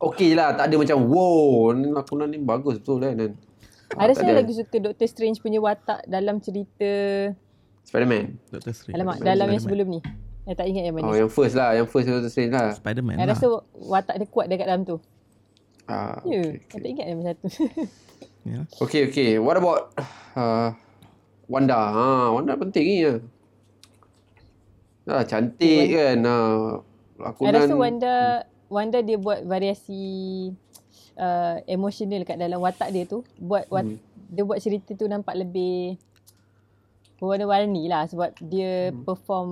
[0.00, 0.56] okay lah.
[0.56, 3.36] Tak ada macam wow ni lakonan ni bagus betul kan.
[3.90, 4.06] Kan.
[4.06, 6.90] I rasa I lagi suka Doctor Strange punya watak dalam cerita
[7.84, 8.38] Spider-Man.
[8.54, 8.94] Doctor Strange.
[8.94, 9.34] alamak Spider-Man.
[9.34, 10.00] dalam yang sebelum ni.
[10.46, 11.04] I tak ingat yang mana.
[11.10, 11.74] Oh yang first lah.
[11.74, 12.70] Yang first Doctor Strange lah.
[12.74, 13.34] Spider-Man I lah.
[13.34, 14.96] rasa watak dia kuat dekat dalam tu.
[15.90, 17.46] Ah, Ya, yeah, okay, I tak ingat yang mana satu.
[18.40, 18.64] Yeah.
[18.80, 19.36] okay, okay.
[19.36, 19.92] What about
[20.32, 20.72] uh,
[21.44, 21.76] Wanda?
[21.76, 23.20] Ha, Wanda penting ni ya.
[25.04, 26.24] Ah, cantik kan.
[26.24, 26.36] Ha,
[26.80, 27.52] I lakonan.
[27.52, 28.14] rasa Wanda
[28.72, 30.00] Wanda dia buat variasi
[31.20, 33.20] uh, emotional kat dalam watak dia tu.
[33.36, 34.00] Buat wat, Hmm.
[34.26, 36.00] dia buat cerita tu nampak lebih
[37.16, 39.04] berwarna-warni lah sebab dia Hmm.
[39.04, 39.50] perform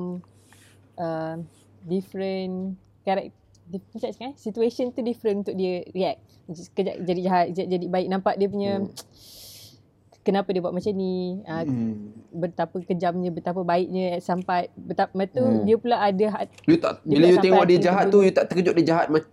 [0.97, 1.37] uh,
[1.83, 3.37] different karakter
[3.69, 6.21] macam cakap eh, situation tu different untuk dia react.
[6.49, 8.07] Sekejap jadi jahat, sekejap jadi baik.
[8.09, 8.89] Nampak dia punya Hmm.
[10.25, 11.41] kenapa dia buat macam ni.
[11.43, 11.95] Uh, Hmm.
[12.31, 15.65] betapa kejamnya, betapa baiknya sampai betapa tu Hmm.
[15.65, 18.25] dia pula ada hat- You tak bila you tengok dia jahat tu dulu.
[18.25, 19.29] you tak terkejut dia jahat ma-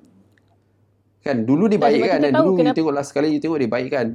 [1.26, 3.66] Kan dulu dia baik kan dan dulu you kenapa- tengok last kali you tengok dia
[3.66, 4.08] baik kan.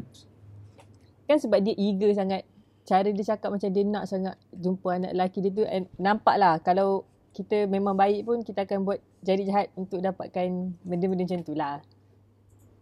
[1.27, 2.47] Kan sebab dia eager sangat.
[2.87, 5.67] Cara dia cakap macam dia nak sangat jumpa anak lelaki dia tu.
[5.67, 7.03] And nampak lah kalau
[7.35, 11.83] kita memang baik pun kita akan buat jadi jahat untuk dapatkan benda-benda macam tu lah.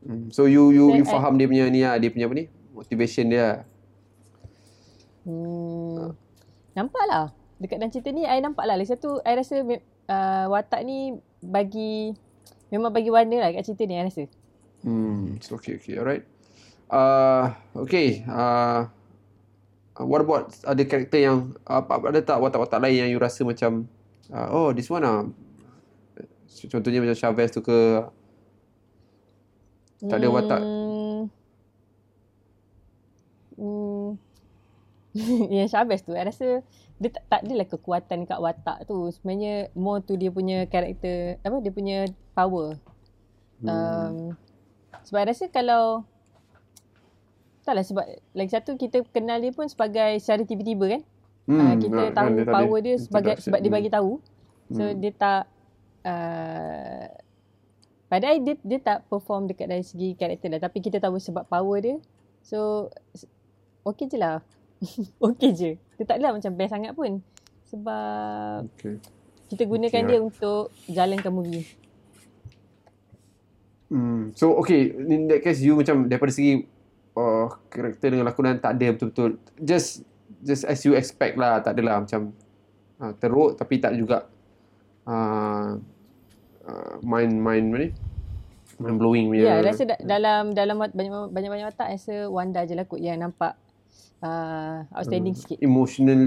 [0.04, 0.28] Hmm.
[0.28, 2.44] So you you you Then, faham dia punya ni lah, dia punya apa ni?
[2.76, 3.40] Motivation dia.
[3.40, 3.56] lah.
[5.28, 6.16] Hmm.
[6.76, 7.26] Nampak lah.
[7.58, 8.78] Dekat dalam cerita ni, I nampak lah.
[8.78, 12.14] Lagi satu, I rasa uh, watak ni bagi,
[12.68, 14.24] memang bagi warna lah kat cerita ni, I rasa.
[14.84, 15.36] Hmm.
[15.42, 16.24] So okay okay alright.
[16.88, 18.24] Uh, okay.
[18.24, 18.88] Uh,
[19.98, 23.90] what about ada karakter yang apa ada tak watak-watak lain yang you rasa macam
[24.30, 25.26] uh, oh this one ah
[26.70, 28.06] contohnya macam Chavez tu ke
[29.98, 30.62] tak ada watak.
[30.62, 30.77] Hmm.
[35.54, 36.62] yang Chavez tu, I rasa
[36.98, 39.10] dia tak, tak adalah kekuatan kat watak tu.
[39.14, 41.98] Sebenarnya more tu dia punya karakter, apa, dia punya
[42.34, 42.78] power.
[43.62, 44.38] Um,
[45.02, 46.06] sebab I rasa kalau
[47.68, 51.02] Taklah sebab lagi satu kita kenal dia pun sebagai secara tiba-tiba kan.
[51.44, 53.44] Hmm, uh, kita ah, tahu dia power dia sebagai introduction.
[53.44, 53.76] sebab dia Hmm.
[53.76, 54.12] bagi tahu.
[54.72, 54.96] So Hmm.
[54.96, 55.42] dia tak
[56.08, 57.06] uh,
[58.08, 61.76] padahal dia dia tak perform dekat dari segi karakter lah tapi kita tahu sebab power
[61.84, 62.00] dia.
[62.40, 62.88] So
[63.84, 64.40] okey je lah.
[65.32, 65.70] okey je.
[65.98, 67.22] Dia tak adalah macam best sangat pun.
[67.68, 68.96] Sebab Okay.
[69.48, 71.66] kita gunakan Okay, dia untuk jalankan movie.
[73.88, 74.36] Hmm.
[74.36, 76.60] So okay, in that case you macam daripada segi
[77.16, 80.04] uh, karakter dengan lakonan tak ada betul-betul just
[80.44, 82.36] just as you expect lah, tak adalah macam
[83.00, 84.28] uh, teruk tapi tak juga
[85.08, 85.80] uh,
[86.68, 87.88] uh, mind mind ni?
[88.78, 92.78] Mind blowing Ya, yeah, rasa da- dalam dalam banyak banyak banyak watak rasa Wanda je
[92.78, 93.58] lah kot yang nampak
[94.20, 95.42] uh, outstanding Hmm.
[95.42, 95.59] sikit.
[95.61, 96.20] emotional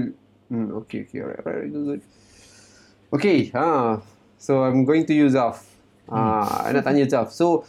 [0.48, 2.02] hmm, okay okay alright, alright good, good.
[3.12, 4.00] okay ha
[4.36, 5.62] so I'm going to use Zaf
[6.08, 7.62] ah I nak tanya Zaf so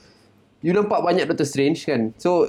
[0.60, 2.48] you nampak banyak Doctor Strange kan so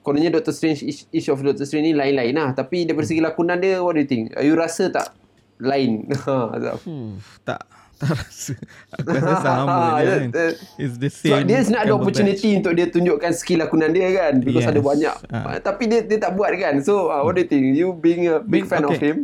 [0.00, 3.58] kononnya Doctor Strange each, each of Doctor Strange ni lain-lain lah tapi daripada segi lakonan
[3.58, 5.10] dia what do you think you rasa tak
[5.58, 7.64] lain ha Zaf Hmm, tak.
[7.98, 10.52] Aku rasa sama je kan.
[10.78, 11.46] It's the sebab same.
[11.46, 14.70] dia sebenarnya ada opportunity untuk dia tunjukkan skill lakonan dia kan because Yes.
[14.70, 15.58] ada banyak Ah.
[15.58, 18.38] tapi dia dia tak buat kan so uh, what do you think you being a
[18.38, 19.02] big Being- fan of okay.
[19.02, 19.18] him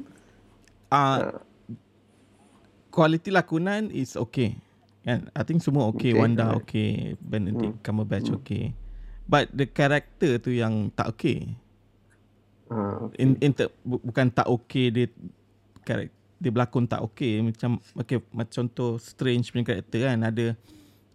[0.89, 1.43] Ah,
[2.89, 4.59] kualiti lakonan is okay.
[5.03, 5.27] Kan?
[5.31, 6.11] I think semua okay.
[6.11, 6.63] Okay, Wanda alright.
[6.63, 6.91] okay.
[7.19, 8.73] Benedict Cumberbatch okay.
[9.25, 11.59] But the character tu yang tak okay.
[12.67, 13.19] Ah, okay.
[13.21, 15.07] In, in ter, bu, bukan tak okay dia
[15.83, 16.09] karak,
[16.45, 20.47] dia berlakon tak okay macam okay macam contoh Strange punya karakter kan ada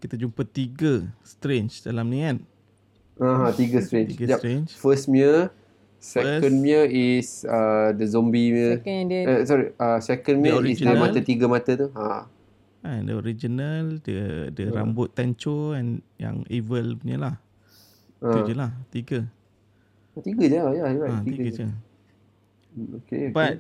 [0.01, 2.41] kita jumpa tiga Strange dalam ni kan.
[3.19, 4.15] Ah, tiga strange.
[4.15, 4.39] Tiga Jap.
[4.39, 4.71] Strange.
[4.73, 5.51] First nya,
[5.99, 6.63] second First.
[6.63, 8.80] nya is uh, the zombie nya.
[8.80, 11.91] Second dia Uh, sorry, uh, second The nya is dia mata tiga mata tu.
[11.99, 12.32] Ha.
[12.80, 14.17] Kan, the original, the
[14.55, 14.75] the Hmm.
[14.80, 17.36] rambut tencho and yang evil punya lah.
[18.23, 18.47] Tu Ah.
[18.47, 19.27] je lah, tiga.
[20.23, 20.71] Tiga je lah.
[20.71, 21.11] Ya, yeah, right.
[21.11, 21.65] Ha, tiga je.
[21.67, 21.75] Hmm,
[23.03, 23.36] Okay, okay.
[23.36, 23.59] But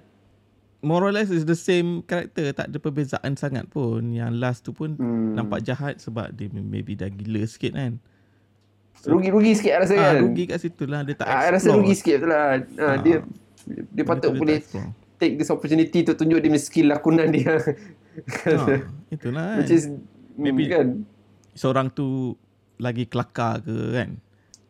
[0.81, 3.99] more or less is the same character, tak ada perbezaan sangat pun.
[4.09, 5.33] Yang last tu pun Hmm.
[5.33, 7.99] nampak jahat sebab dia maybe dah gila sikit kan.
[9.01, 10.21] Rugi-rugi sikit rasa Ah, kan.
[10.21, 11.77] rugi kat situ lah dia tak Ah, I rasa explore.
[11.79, 12.45] rugi sikit lah.
[12.75, 12.95] Ah, Ah.
[12.97, 13.23] dia
[13.87, 14.91] dia patut dia boleh tak explore.
[15.15, 17.55] take this opportunity untuk tunjuk dia punya skill lakonan dia.
[17.55, 18.51] Ha,
[19.15, 19.57] itulah kan.
[19.57, 19.87] Which is
[20.35, 20.87] Maybe- maybe kan.
[21.53, 22.35] Seorang tu
[22.77, 24.19] lagi kelakar ke kan.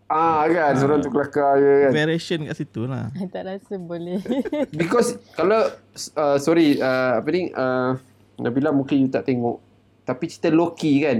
[0.09, 1.91] Ah kan, seorang tu kelakar je kan.
[1.95, 3.13] Variation kat situ lah.
[3.13, 4.17] I tak rasa boleh.
[4.73, 5.69] Because kalau
[6.11, 7.93] uh, sorry uh, apa ni uh,
[8.35, 9.61] Nabila mungkin you tak tengok
[10.01, 11.19] tapi cerita Loki kan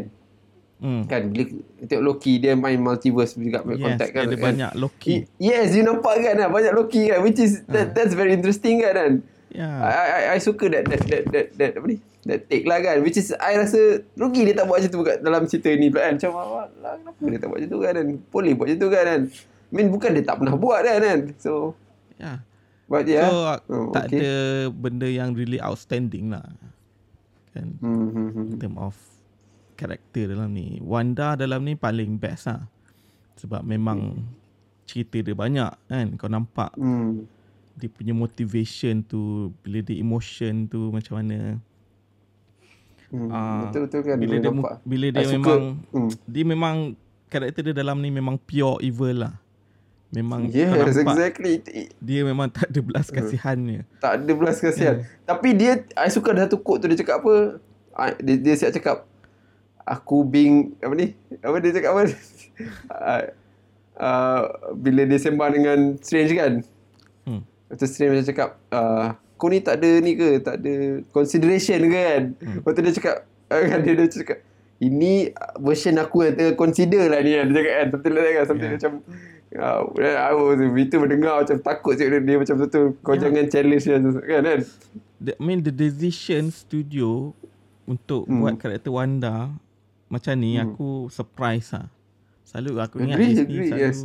[0.79, 1.03] Hmm.
[1.03, 1.43] kan bila
[1.81, 4.45] tengok Loki dia main multiverse juga main Yes, contact kan ada kan.
[4.47, 5.27] banyak Loki.
[5.35, 8.95] Yes you nampak kan ah, banyak Loki kan which is that, that's very interesting kan
[8.95, 9.11] kan
[9.49, 9.65] Ya.
[9.81, 13.01] I, I, I suka that that, that that that apa ni that take lah kan
[13.01, 16.05] which is I rasa rugi dia tak buat macam tu kat dalam cerita ni pula
[16.05, 16.65] kan macam "Alah,
[17.01, 19.21] kenapa dia tak buat macam tu kan kan boleh buat macam tu kan kan
[19.69, 21.73] I mean bukan dia tak pernah buat kan kan so
[22.15, 22.43] Ya.
[22.85, 23.37] but yeah So
[23.71, 24.19] Oh, tak okay.
[24.21, 24.33] ada
[24.69, 26.45] benda yang really outstanding lah.
[27.49, 27.73] Kan.
[27.81, 28.45] hmm, hmm, hmm.
[28.53, 28.93] in term of
[29.73, 30.77] karakter dalam ni.
[30.77, 32.67] Wanda dalam ni paling best lah.
[33.39, 34.19] Sebab memang
[34.83, 36.07] cerita dia banyak kan.
[36.19, 37.23] Kau nampak Hmm.
[37.79, 39.21] Dia punya motivation tu,
[39.59, 41.55] bila dia emotion tu macam mana.
[43.09, 44.73] Hmm, Ah, betul-betul kan Bila dia nampak.
[44.83, 46.09] bila dia I suka- memang hmm.
[46.27, 46.75] dia memang
[47.25, 49.33] karakter dia dalam ni memang pure evil lah.
[50.09, 51.53] Memang Yes, nampak exactly.
[51.97, 52.87] Dia memang tak ada Hmm.
[52.87, 53.81] belas kasihannya.
[53.97, 54.95] Tak ada belas kasihan.
[54.99, 55.09] Hmm.
[55.23, 57.61] Tapi dia, I suka dah tu quote tu dia cakap apa?
[57.95, 59.05] I, dia, dia siap cakap,
[59.79, 61.13] aku being, apa ni?
[61.39, 62.01] Apa dia cakap apa?
[62.09, 63.21] uh,
[63.95, 64.41] uh,
[64.73, 66.53] bila dia sembang dengan Strange kan?
[67.69, 69.05] Lepas tu macam cakap, uh,
[69.37, 70.41] kau ni tak ada ni ke?
[70.41, 70.73] Tak ada
[71.13, 72.21] consideration ke kan?
[72.41, 72.55] Hmm.
[72.59, 73.15] Lepas tu dia cakap,
[73.47, 74.37] uh, kan dia, dia cakap,
[74.81, 75.29] ini
[75.61, 77.45] version aku yang tengah consider lah ni kan.
[77.45, 77.85] Dia cakap kan.
[77.93, 78.45] Something like that kan.
[78.45, 78.79] Something Yeah.
[78.81, 78.93] macam
[79.49, 83.33] Uh, I was itu mendengar macam takut cik dia, dia macam betul kau Yeah.
[83.33, 84.61] jangan challenge dia kan kan
[85.17, 87.33] the, I mean the decision studio
[87.89, 88.45] untuk Hmm.
[88.45, 89.49] buat karakter Wanda
[90.05, 90.69] macam ni Hmm.
[90.69, 91.89] aku surprise lah.
[92.45, 93.97] Selalu aku ingat agree Disney agree selalu yes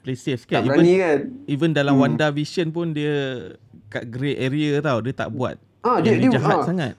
[0.00, 0.64] play safe tak sikit.
[0.64, 2.02] Even, berani kan even dalam Hmm.
[2.08, 3.14] Wanda Vision pun dia
[3.92, 5.04] kat grey area tau.
[5.04, 6.94] Dia tak buat ah dia dia, dia jahat ah, sangat.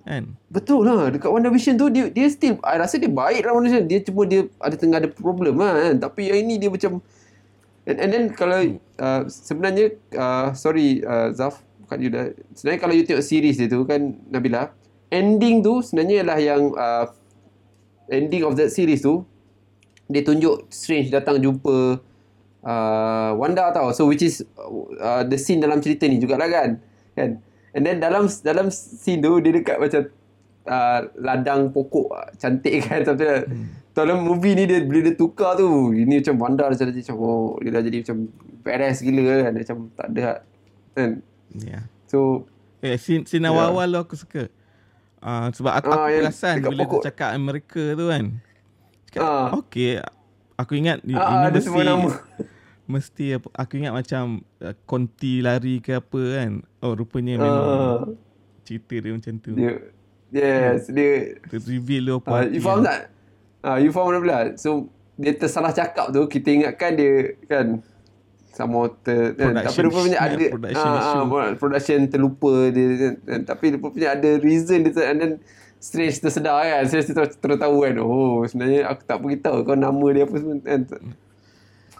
[0.00, 0.32] Kan?
[0.48, 4.00] Betul lah Dekat WandaVision tu Dia dia still I rasa dia baik lah WandaVision Dia
[4.02, 7.04] cuma dia Ada tengah ada problem lah kan Tapi yang ini dia macam
[7.86, 12.94] And, and then kalau uh, Sebenarnya uh, Sorry uh, Zaf Bukan you dah Sebenarnya kalau
[12.96, 14.72] you tengok series dia tu kan Nabila
[15.12, 17.06] Ending tu Sebenarnya ialah yang uh,
[18.10, 19.22] Ending of that series tu
[20.10, 22.02] Dia tunjuk Strange datang jumpa
[22.62, 24.44] uh, Wanda tau So which is
[24.98, 26.70] uh, The scene dalam cerita ni jugalah kan
[27.14, 27.30] Kan
[27.70, 30.10] And then dalam dalam scene tu dia dekat macam
[30.66, 33.46] uh, ladang pokok uh, cantik kan something like that.
[33.46, 33.66] Hmm.
[33.90, 37.54] Dalam movie ni dia bila dia tukar tu ini macam Wanda dah jadi macam oh
[37.62, 38.16] dia dah jadi macam
[38.60, 40.30] badass gila kan macam tak ada
[40.90, 41.10] kan.
[41.54, 41.86] Yeah.
[41.86, 42.08] Ya.
[42.10, 42.50] So
[42.80, 43.52] Eh, scene, scene Yeah.
[43.52, 44.42] awal-awal tu aku suka.
[45.20, 47.02] Uh, sebab aku, Ah, aku perasan bila pokok.
[47.04, 48.24] dia cakap Amerika tu kan.
[49.06, 49.48] Cakap, Ah.
[49.52, 50.00] okay.
[50.60, 52.10] Aku ingat Ah, ini ada mesti, semua nama.
[52.92, 54.24] mesti apa, aku ingat macam
[54.60, 56.52] uh, konti lari ke apa kan.
[56.84, 57.98] Oh rupanya memang uh,
[58.66, 59.56] cerita dia macam tu.
[59.56, 59.72] dia
[60.30, 63.10] yes dia Dia reveal dia apa uh, you faham tak?
[63.64, 64.38] Ah uh, you faham mana pula?
[64.60, 64.90] So
[65.20, 67.84] dia tersalah cakap tu kita ingatkan dia kan
[68.50, 69.54] sama ter kan?
[69.62, 71.36] tapi rupanya issue, ada production ah, issue.
[71.38, 72.86] ah, production terlupa dia
[73.24, 73.40] kan?
[73.46, 75.32] tapi rupanya ada reason dia and then
[75.80, 80.06] Strange tersedar kan Strange terus, terus tahu kan oh sebenarnya aku tak beritahu kau nama
[80.10, 80.82] dia apa semua kan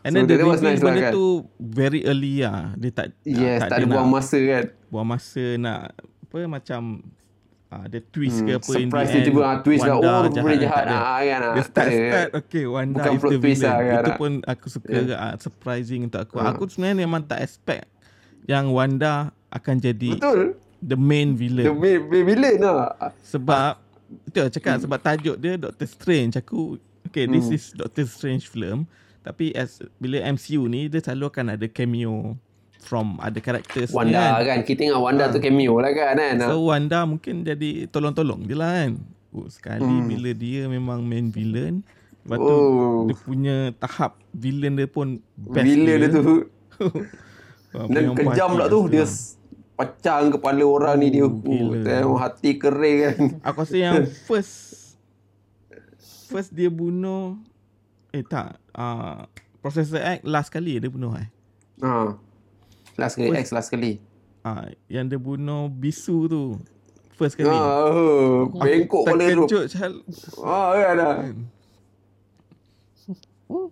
[0.00, 1.12] And then So, the that was reveal nice lah benda kan?
[1.12, 1.24] tu
[1.58, 2.72] very early lah.
[2.74, 5.80] Dia tak yes tak, ada nak buang masa kan buang masa nak
[6.24, 6.80] apa macam
[7.68, 9.16] uh, ada twist ke Hmm, apa in the surprise end.
[9.20, 9.94] tiba-tiba, ah, twist lah.
[9.94, 10.56] Oh, jahat.
[10.56, 10.96] tak ada.
[10.96, 11.64] Ah, kan, ah, Dia tak ada.
[11.68, 13.60] start-start okay Wanda Bukan is the twist villain.
[13.60, 14.16] lah, kan, Itu ah.
[14.16, 15.18] pun aku suka Yeah.
[15.18, 16.34] uh, surprising untuk aku.
[16.38, 16.48] Ah.
[16.48, 17.84] Aku sebenarnya memang tak expect
[18.46, 19.14] yang Wanda
[19.48, 21.64] akan jadi betul the main the villain.
[21.74, 23.76] main, main villain lah Sebab
[24.26, 26.34] itu aku cakap sebab tajuk dia Doctor Strange.
[26.36, 27.54] Aku okay this Hmm.
[27.54, 28.88] is Doctor Strange film
[29.20, 32.34] tapi as bila MCU ni dia selalu akan ada cameo
[32.80, 37.04] from ada characters Wanda kan kita ingat Wanda tu cameo lah kan kan So Wanda
[37.04, 38.96] mungkin jadi tolong-tolong je lah kan.
[39.30, 40.00] Oh, sekali Hmm.
[40.00, 40.08] hmm.
[40.08, 41.84] bila dia memang main villain.
[42.20, 43.04] Lepas tu Oh.
[43.04, 46.24] dia punya tahap villain dia pun best Bila dia tu
[47.72, 49.04] Wah, Dan kejam pula tu lah Dia
[49.80, 51.40] pecang kepala orang ni dia Oh, oh,
[51.72, 51.80] gila.
[51.80, 53.16] tengok hati kering kan
[53.48, 54.92] Aku rasa yang first
[56.28, 57.40] First dia bunuh
[58.10, 59.24] Eh tak uh,
[59.58, 61.28] Professor X last kali dia bunuh eh
[61.80, 62.12] ha.
[62.94, 63.96] Last kali First- X last kali
[64.42, 66.44] uh, Yang dia bunuh bisu tu
[67.16, 69.92] First kali ha, oh, Bengkok kepala tu Terkejut Chal
[70.40, 71.16] ha, kan ah.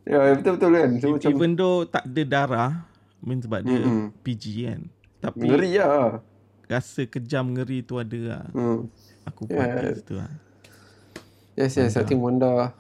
[0.05, 2.73] Ya betul-betul kan so, macam Even though tak ada darah
[3.19, 4.11] Mean sebab dia Mm-mm.
[4.23, 4.81] PG kan
[5.19, 6.23] Tapi Ngeri lah
[6.65, 8.45] rasa kejam ngeri tu ada lah.
[8.53, 8.81] hmm.
[9.25, 9.81] Aku puas Yeah.
[9.81, 9.95] yeah.
[9.95, 10.31] situ lah.
[11.55, 12.71] Yes yes I think Wanda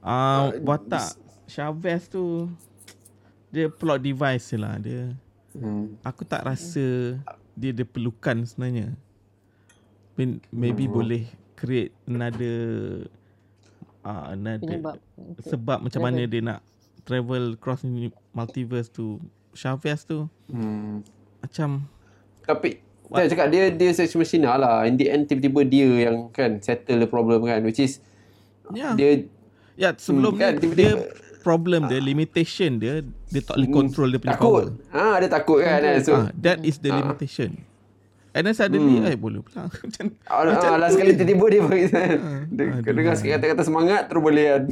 [0.00, 2.46] Ah, uh, watak Chavez tu
[3.48, 5.10] dia plot device je lah dia.
[5.52, 5.98] hmm.
[6.02, 7.16] Aku tak rasa
[7.52, 8.94] dia ada perlukan sebenarnya.
[10.14, 10.94] Maybe, maybe Hmm.
[10.94, 11.24] boleh
[11.54, 12.56] create another
[14.00, 14.96] uh, another Penyebab.
[15.42, 16.60] sebab macam mana dia nak
[17.02, 17.82] travel cross
[18.30, 19.16] multiverse tu
[19.52, 21.00] Chavez tu Hmm.
[21.40, 21.68] Macam
[22.42, 22.78] Tapi
[23.08, 26.98] saya cakap dia dia search machine lah In the end tiba-tiba dia yang kan Settle
[26.98, 27.98] the problem kan Which is
[28.70, 29.26] ya Dia
[29.74, 31.08] Ya sebelum Hmm, kan, dia tiba-tiba-
[31.40, 34.64] problem dia limitation dia dia tak boleh Hmm, control dia punya Takut power.
[34.92, 37.00] Ah Dia takut kan kan So ah, that is the Ah.
[37.00, 37.64] limitation.
[38.30, 39.08] And then suddenly Hmm.
[39.08, 41.18] eh boleh pula macam Ah, macam ah, last sekali je.
[41.18, 42.16] tiba-tiba dia bagi kan.
[42.46, 44.62] Dia dengar sikit kata-kata semangat terus boleh kan.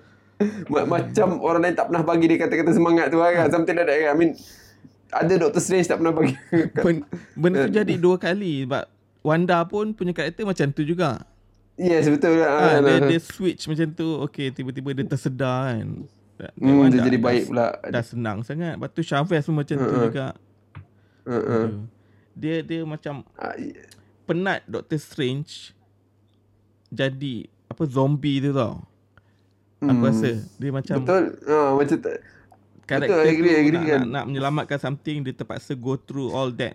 [0.72, 3.50] Ma- Macam orang lain tak pernah bagi dia kata-kata semangat tu kan.
[3.50, 4.08] Something like that kan.
[4.08, 4.30] I mean
[5.12, 6.34] ada Doctor Strange tak pernah bagi.
[6.76, 7.02] Ben,
[7.34, 8.84] benda tu jadi dua kali sebab
[9.20, 11.20] Wanda pun punya karakter macam tu juga.
[11.76, 12.48] yes betul lah.
[12.48, 13.06] Ah, Ah, dia, nah.
[13.06, 14.08] dia switch macam tu.
[14.22, 15.88] Okay, tiba-tiba dia tersedar kan.
[16.38, 17.68] Dan Hmm, dia jadi dah- baik pula.
[17.84, 18.74] Dah senang sangat.
[18.74, 20.02] Lepas tu Chavez pun macam tu Uh-uh.
[20.02, 20.26] juga.
[21.22, 21.84] Uh-uh.
[22.32, 23.76] Dia dia macam Ah, i-
[24.24, 25.76] penat Doctor Strange
[26.88, 27.34] jadi
[27.66, 28.82] apa zombie tu tau.
[29.80, 30.04] Aku Hmm.
[30.06, 31.24] rasa dia macam Betul.
[31.44, 32.16] Ah, macam tak.
[32.90, 34.00] Karakter Betul, agree, tu agree nak, kan.
[34.00, 36.74] nak, nak menyelamatkan something dia terpaksa go through all that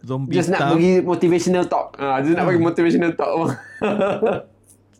[0.00, 0.70] zombie Just nak stuff.
[0.74, 1.96] bagi motivational talk.
[1.96, 3.56] Ah, just nak bagi motivational talk.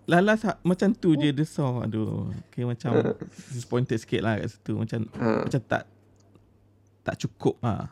[0.04, 1.80] Lalas ha- macam tu je dia saw.
[1.80, 2.28] Aduh.
[2.48, 3.16] Okay, macam
[3.48, 4.72] disappointed sikit lah kat situ.
[4.74, 5.40] Macam Ah.
[5.40, 5.84] macam tak
[7.00, 7.88] tak cukup lah.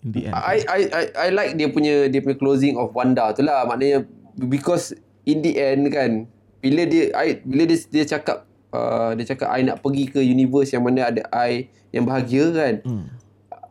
[0.00, 0.34] In the end.
[0.34, 3.62] I I I I like dia punya dia punya closing of Wanda tu lah.
[3.62, 4.06] Maknanya
[4.40, 4.90] because
[5.22, 6.26] in the end kan
[6.58, 10.74] bila dia I, bila dia dia cakap uh, dia cakap I nak pergi ke universe
[10.74, 12.74] yang mana ada I yang bahagia kan.
[12.86, 13.06] Hmm.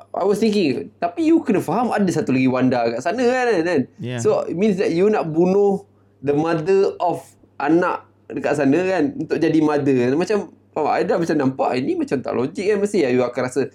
[0.10, 3.82] I was thinking tapi you kena faham ada satu lagi Wanda kat sana kan kan.
[4.02, 4.20] Yeah.
[4.20, 5.86] So it means that you nak bunuh
[6.26, 7.24] the mother of
[7.62, 10.18] anak dekat sana kan untuk jadi mother.
[10.18, 13.70] Macam faham I dah macam nampak ini macam tak logik kan mesti you akan rasa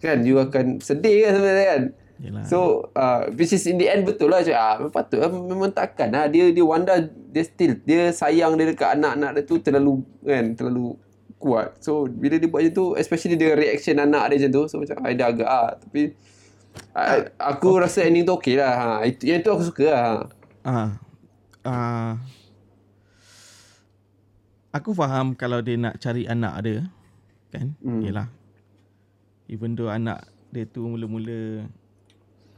[0.00, 1.82] kan you akan sedih kan sebenarnya kan.
[2.22, 2.46] Yelah.
[2.46, 6.14] So uh, which is in the end betul lah cakap, ah, patut lah, memang takkan
[6.14, 10.54] lah dia dia Wanda dia still dia sayang dia dekat anak-anak dia tu terlalu kan
[10.54, 10.94] terlalu
[11.42, 11.74] kuat.
[11.82, 14.96] So bila dia buat macam tu especially dia reaction anak dia macam tu so macam
[15.02, 16.14] I dah agak ah tapi
[16.94, 18.74] I, aku rasa ending tu okey lah.
[18.74, 18.86] Ha.
[19.06, 20.04] Itu, yang tu aku suka lah.
[20.66, 20.74] Ha.
[20.74, 20.90] Ah,
[21.66, 22.12] ah,
[24.74, 26.78] aku faham kalau dia nak cari anak dia,
[27.54, 27.78] kan?
[27.82, 28.02] Hmm.
[28.02, 28.28] Yelah.
[29.46, 31.66] Even though anak dia tu mula-mula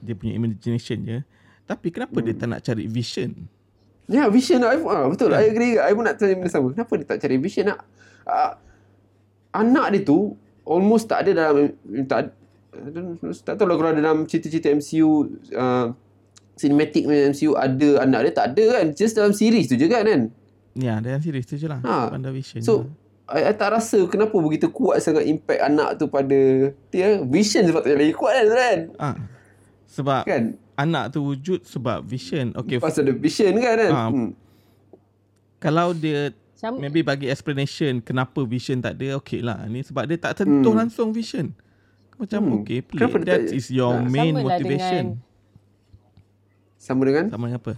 [0.00, 1.18] dia punya imagination je.
[1.66, 3.34] Tapi kenapa dia tak nak cari vision?
[4.06, 4.78] Ya, vision lah.
[4.86, 5.34] Ah, betul.
[5.34, 5.76] I agree.
[5.76, 6.70] I pun nak tanya benda sama.
[6.70, 7.82] Kenapa dia tak cari vision nak?
[8.22, 8.54] Ah,
[9.56, 11.72] anak dia tu almost tak ada dalam
[12.04, 12.34] tak
[13.42, 15.94] tak tahu lah kalau dalam cerita-cerita MCU uh,
[16.60, 20.22] cinematic MCU ada anak dia tak ada kan just dalam series tu je kan kan
[20.76, 21.80] Ya, dalam series tu je lah.
[21.80, 22.12] Ha.
[22.12, 22.60] WandaVision.
[22.60, 22.84] so
[23.26, 26.36] I, I tak rasa kenapa begitu kuat sangat impact anak tu pada
[26.92, 29.16] dia vision sepatutnya lagi kuat kan kan ah.
[29.96, 30.44] Sebab kan
[30.76, 32.52] anak tu wujud sebab vision.
[32.54, 34.08] Okay, pasal ada vision kan kan Ah.
[34.08, 34.30] hmm.
[35.56, 39.64] kalau dia Sama, maybe bagi explanation kenapa vision tak ada, okay lah.
[39.64, 40.78] Ni sebab dia tak sentuh Hmm.
[40.78, 41.52] langsung vision.
[42.14, 42.56] Macam Hmm.
[42.58, 43.04] okay, play.
[43.22, 44.00] That tak- is your Ah.
[44.02, 45.04] main Sama lah motivation.
[46.76, 47.72] sama dengan Sama dengan apa?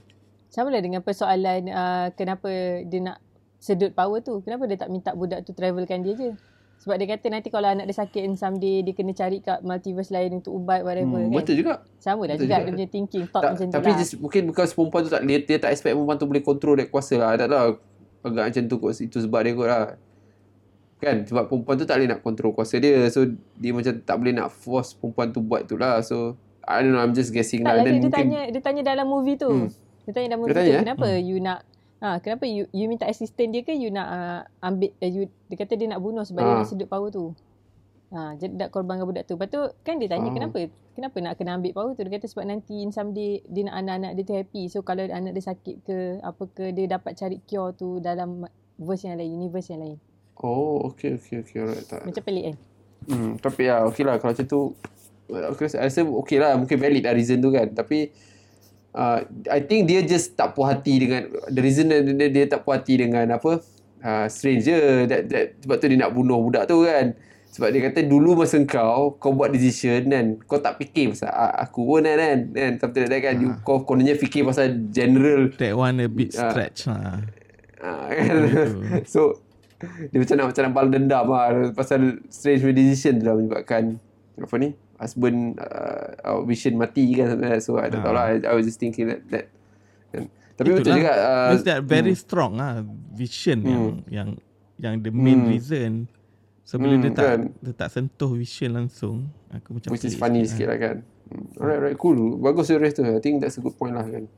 [0.49, 2.51] sama lah dengan persoalan uh, kenapa
[2.83, 3.19] dia nak
[3.57, 4.39] sedut power tu.
[4.41, 6.31] Kenapa dia tak minta budak tu travelkan dia je?
[6.79, 10.14] Sebab dia kata nanti kalau anak dia sakit and someday dia kena cari kat multiverse
[10.14, 11.39] lain untuk ubat whatever hmm, kan.
[11.43, 12.62] betul juga Sama lah Betul juga juga.
[12.62, 13.99] dia punya thinking thought tak, macam tu tapi lah.
[13.99, 16.89] just, mungkin because perempuan tu tak dia, dia tak expect perempuan tu boleh control that
[16.95, 17.70] kuasa lah tak tahu
[18.18, 19.85] agak macam tu kot itu sebab dia kot lah
[20.99, 23.26] kan sebab perempuan tu tak boleh nak control kuasa dia so
[23.59, 27.03] dia macam tak boleh nak force perempuan tu buat tu lah so I don't know
[27.03, 29.49] I'm just guessing tak lah lagi dan dia mungkin tanya dia tanya dalam movie tu.
[29.49, 29.70] Hmm.
[30.05, 30.83] Dia tanya dalam Dia movie tanya, tu eh?
[30.85, 31.59] kenapa you nak
[31.99, 35.57] ha kenapa you you minta assistant dia ke you nak uh, ambil uh, you dia
[35.57, 36.59] kata dia nak bunuh sebab dia Ah.
[36.61, 37.34] nak sedut power tu.
[38.09, 39.34] Ha jadi nak korbankan budak tu.
[39.34, 40.34] Lepas tu kan dia tanya Ah.
[40.34, 40.59] kenapa
[40.94, 42.03] kenapa nak kena ambil power tu.
[42.03, 44.62] Dia kata sebab nanti in someday dia nak anak-anak dia tu happy.
[44.66, 48.46] So kalau anak dia sakit ke apa ke dia dapat cari cure tu dalam
[48.78, 49.99] verse yang lain, universe yang lain.
[50.38, 52.57] oh okay okay okay alright tak Macam pelik kan?
[53.11, 54.61] Hmm, tapi ya okey lah kalau macam tu
[55.28, 58.14] aku rasa, rasa okey lah mungkin valid lah reason tu kan tapi
[58.99, 62.66] uh, I think dia just tak puas hati dengan the reason dia, dia, dia tak
[62.66, 63.62] puas hati dengan apa?
[63.99, 67.14] Uh, strange je that, that, sebab tu dia nak bunuh budak tu kan.
[67.49, 71.80] Sebab dia kata dulu masa kau kau buat decision kan kau tak fikir pasal aku
[71.80, 73.34] pun kan kan, kan something like that kan.
[73.40, 75.55] You, kau kononnya fikir pasal general.
[75.57, 76.53] That one a bit Ah.
[76.53, 77.24] stretch lah.
[77.80, 78.26] uh, kan?
[79.14, 79.40] So
[80.11, 82.01] dia macam nak macam nak balas dendam lah pasal
[82.34, 84.03] strange decision tu lah menyebabkan
[84.38, 87.62] apa ni husband uh, vision mati kan something like that.
[87.62, 89.46] so I tak tahu lah I, I was just thinking that, that
[90.11, 90.26] kan.
[90.55, 90.96] tapi betul Itulah.
[90.99, 92.82] juga uh, Means that very strong lah
[93.14, 94.28] vision yang yang
[94.78, 95.51] yang the main Hmm.
[95.51, 95.92] reason.
[96.62, 97.40] So bila Hmm, dia tak kan.
[97.59, 100.96] dia tak sentuh vision langsung, aku macam which is funny sikit sikit lah kan
[101.32, 101.59] hmm.
[101.59, 104.28] alright alright cool bagus rest tu I think that's a good point lah kan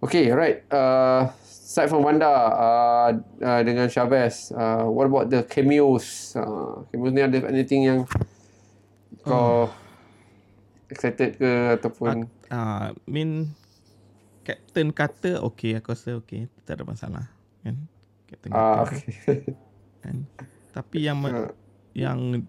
[0.00, 3.10] okay alright uh, aside from Wanda uh,
[3.40, 7.98] uh, dengan Chavez uh, what about the cameos uh, cameos ni ada anything yang
[9.24, 9.72] kau
[10.86, 13.50] excited ke ataupun Ah, uh, mean
[14.42, 17.24] Captain Carter okay aku rasa okay tak ada masalah
[17.60, 17.76] kan.
[18.24, 19.36] Captain ah Carter okay.
[20.02, 20.16] kan.
[20.70, 21.50] Tapi yang ma- Ah.
[21.92, 22.44] yang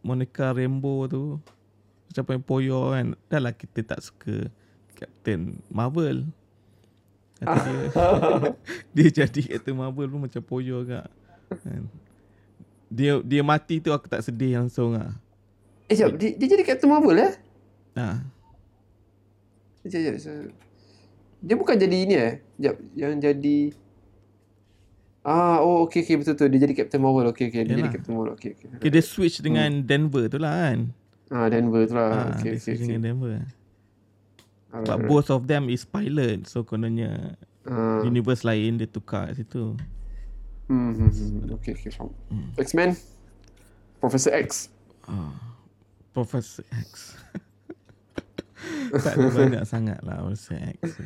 [0.00, 1.22] Monica Rambeau tu
[2.06, 3.12] macam main poyo kan.
[3.26, 4.48] Dah lah kita tak suka
[4.94, 6.30] Captain Marvel.
[7.36, 7.84] Kata dia
[9.12, 11.10] dia jadi Captain Marvel pun macam poyo agak.
[11.60, 11.90] Kan.
[12.88, 15.12] Dia dia mati tu aku tak sedih langsung ah.
[15.94, 17.32] Eh jap dia, dia jadi Captain Marvel eh
[17.94, 18.18] Ha.
[19.86, 20.54] Sekejap, sekejap, sekejap.
[21.44, 22.34] Dia bukan jadi ini eh?
[22.58, 23.58] Sekejap, yang jadi...
[25.24, 26.50] Ah, oh, okay, okay, betul tu.
[26.50, 27.30] Dia jadi Captain Marvel.
[27.32, 27.64] Okay, okay.
[27.64, 27.94] Dia jadi Yalah.
[27.94, 28.34] Captain Marvel.
[28.34, 28.66] Okay, okay.
[28.76, 30.90] Okay, dia switch dengan Denver tu lah kan.
[31.30, 32.10] Ah, Denver tu lah.
[32.10, 33.36] Ha, okay, dia okay, dengan Denver.
[34.74, 36.50] Alright, But both of them is pilot.
[36.50, 39.72] So kononnya Ah, universe lain dia tukar kat situ.
[40.68, 41.56] hmm, hmm, hmm.
[41.56, 42.12] Okay, okay, faham.
[42.60, 42.92] X-Men?
[44.04, 44.68] Professor X?
[45.08, 45.53] Ah,
[46.14, 47.18] Professor X.
[49.04, 51.02] tak ada banyak sangat lah Professor X.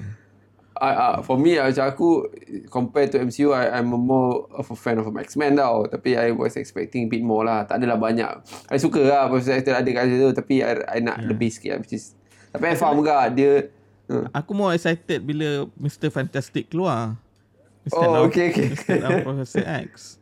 [0.79, 2.31] I, uh, for me, uh, macam aku,
[2.71, 5.91] compared to MCU, I, I'm more of a fan of X-Men tau.
[5.91, 7.67] Tapi I was expecting a bit more lah.
[7.67, 8.31] Tak adalah banyak.
[8.71, 10.31] I suka lah Professor X ada kat situ.
[10.31, 11.35] Tapi I, I nak Yeah.
[11.35, 11.79] lebih sikit lah.
[11.83, 12.15] Which is,
[12.55, 13.75] tapi I faham juga dia
[14.33, 16.09] Aku more excited bila Mr.
[16.09, 17.21] Fantastic keluar.
[17.93, 18.73] Oh, okay, okay.
[18.73, 19.93] Instead of Professor X.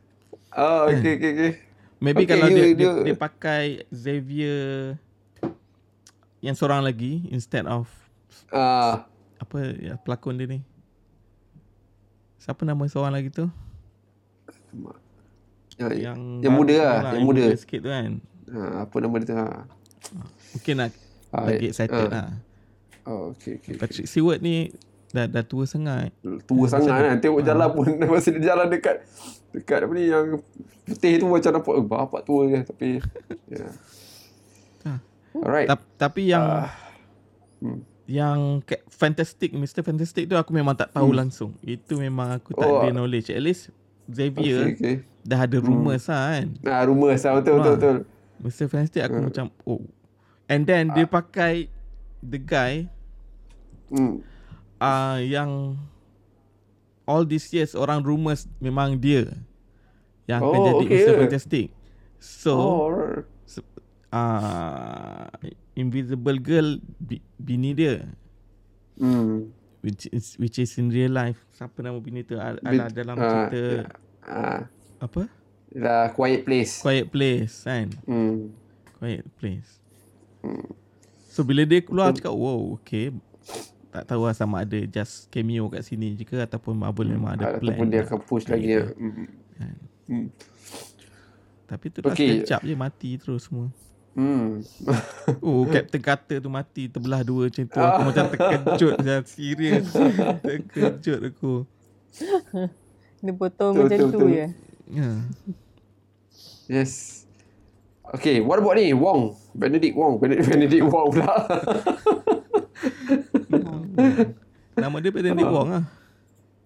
[0.57, 1.53] Oh, okay, okay, okay.
[1.97, 4.97] Maybe Okay, kalau dia, dia, you- dia pakai Xavier
[6.39, 7.89] yang seorang lagi instead of
[8.49, 10.61] Ah, apa ya pelakon dia ni.
[12.37, 13.49] Siapa nama seorang lagi tu?
[15.77, 17.45] yang, Yang yang muda lah, tu yang muda.
[17.55, 18.11] sikit tu kan.
[18.47, 19.35] Ah, apa nama dia tu?
[19.35, 19.47] Ha.
[20.55, 20.91] Mungkin nak
[21.35, 22.11] lagi eh, excited ah.
[22.13, 22.29] lah.
[23.03, 23.75] Oh, okay, okay.
[23.77, 24.71] Patrick Stewart ni
[25.17, 26.13] dah dah tua sangat.
[26.45, 27.17] Tua sangat kan.
[27.19, 27.47] Tengok Ah.
[27.47, 29.01] jalan pun masa dia jalan dekat
[29.51, 30.27] dekat apa ni yang
[30.85, 32.89] putih tu macam nampak eh, bapak tua je tapi
[33.51, 33.73] yeah.
[34.85, 34.99] Ah.
[35.35, 35.67] Alright.
[35.67, 36.69] Ta- tapi yang
[37.59, 37.81] hmm.
[38.07, 38.39] yang
[38.87, 41.57] fantastic Mr Fantastic tu aku memang tak tahu langsung.
[41.61, 42.71] Itu memang aku tak Hmm.
[42.71, 42.81] Oh.
[42.81, 43.29] ada knowledge.
[43.29, 43.73] At least
[44.07, 44.97] Xavier Okay, okay.
[45.21, 46.47] dah ada rumours lah kan.
[46.63, 47.75] Nah, rumah sah betul betul Ah.
[47.75, 47.97] betul.
[48.39, 49.27] Mr Fantastic aku Hmm.
[49.27, 49.83] macam oh.
[50.47, 51.67] And then dia pakai
[52.21, 52.87] the guy
[53.87, 54.19] Hmm.
[54.79, 55.77] Uh, yang
[57.05, 59.31] all these years orang rumours memang dia
[60.27, 60.99] yang akan Oh, jadi okay.
[60.99, 61.67] Mr Fantastic.
[62.19, 62.89] So Oh,
[64.11, 65.29] uh,
[65.75, 66.69] Invisible Girl
[66.99, 68.09] bi- bini dia
[68.97, 69.53] Hmm.
[69.85, 71.37] which is which is in real life.
[71.53, 72.35] Siapa nama bini tu?
[72.35, 73.63] Al- Ala dalam ah, cerita
[74.25, 74.61] Ah,
[74.99, 75.29] apa?
[75.69, 76.81] dah quiet place.
[76.81, 77.93] Quiet Place kan.
[78.09, 78.51] Hmm.
[78.97, 79.79] Quiet Place.
[81.29, 83.13] So bila dia keluar cakap wow okay
[83.89, 87.57] tak tahu lah sama ada just cameo kat sini je ke ataupun Marvel memang ada
[87.57, 87.73] plan.
[87.73, 88.85] Ataupun dia akan push lagi ya.
[88.85, 88.95] dia.
[88.95, 89.27] Hmm.
[89.57, 89.77] Kan.
[90.07, 90.27] Hmm.
[91.67, 92.29] Tapi tu dah Okay.
[92.39, 93.67] sekejap je mati terus semua.
[94.13, 94.65] Hmm.
[95.45, 97.77] Oh Captain Carter tu mati terbelah dua macam tu.
[97.77, 99.87] Aku macam terkejut saya serius.
[100.41, 101.55] terkejut aku.
[103.19, 104.29] Dia potong Betul, macam betul, tu betul.
[104.31, 104.47] je.
[104.89, 105.11] Ya.
[106.69, 106.93] Yes.
[108.07, 108.95] Okay, what about ni?
[108.95, 109.35] Wong.
[109.53, 110.17] Benedict Wong.
[110.17, 111.35] Benedict, Benedict Wong pula.
[114.77, 115.85] Nama dia Benedict Wong lah.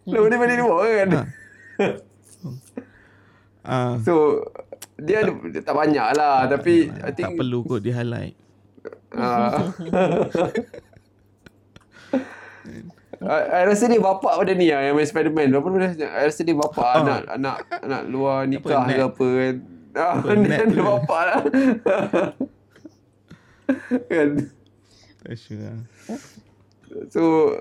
[0.07, 1.09] Nama dia Benedict Wong kan?
[1.11, 1.23] Ha.
[3.61, 4.41] Ah, So,
[4.97, 6.49] dia, ada, dia tak banyak lah.
[6.49, 7.37] Tapi, I tak think...
[7.37, 8.33] perlu kot di highlight.
[9.13, 9.69] Uh,
[13.21, 15.53] I, I rasa dia bapak pada ni lah yang main Spiderman.
[15.53, 16.09] Apa nama dia?
[16.09, 17.01] I rasa dia bapak Oh.
[17.05, 19.55] anak anak anak luar nikah ke apa kan.
[19.93, 21.41] Ah, dia, Ned dia bapak lah.
[24.11, 24.29] kan.
[25.21, 25.79] Tak sure lah.
[27.11, 27.55] So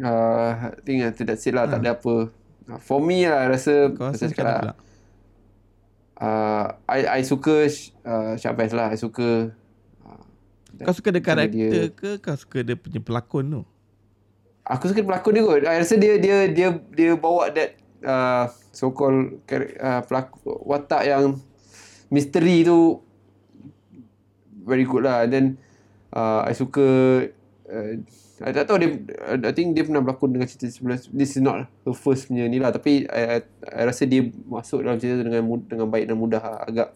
[0.00, 1.68] uh, I think uh, that's it lah.
[1.68, 2.28] Tak ada apa.
[2.68, 4.56] Uh, for me lah, rasa Kau rasa cakap lah.
[4.60, 4.74] pula?
[6.22, 7.66] Uh, I, I suka
[8.06, 8.92] uh, Syabaz lah.
[8.92, 9.50] I suka
[10.06, 10.22] uh,
[10.84, 13.62] Kau suka dia karakter ke kau suka dia punya pelakon tu?
[14.62, 15.64] Aku suka pelakon dia kot.
[15.66, 17.74] I rasa dia dia dia dia bawa that
[18.06, 19.42] uh, so called
[19.80, 21.40] uh, pelakon watak yang
[22.12, 23.02] misteri tu
[24.62, 25.26] very good lah.
[25.26, 25.58] Then
[26.12, 26.86] uh, I suka
[27.68, 27.92] uh,
[28.42, 28.90] I tak tahu dia
[29.46, 32.58] I think dia pernah berlakon dengan cerita sebelum this is not her first punya ni
[32.58, 33.40] lah tapi I, I,
[33.70, 36.60] I rasa dia masuk dalam cerita dengan dengan baik dan mudah lah.
[36.66, 36.88] agak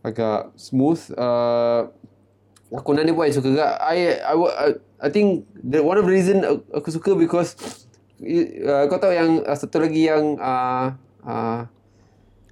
[0.00, 1.92] agak smooth uh,
[2.72, 4.68] lakonan dia pun I suka juga I I, I,
[5.00, 6.40] I think the one of the reason
[6.72, 7.52] aku- suka because
[8.64, 11.68] uh, kau tahu yang uh, satu lagi yang uh, uh,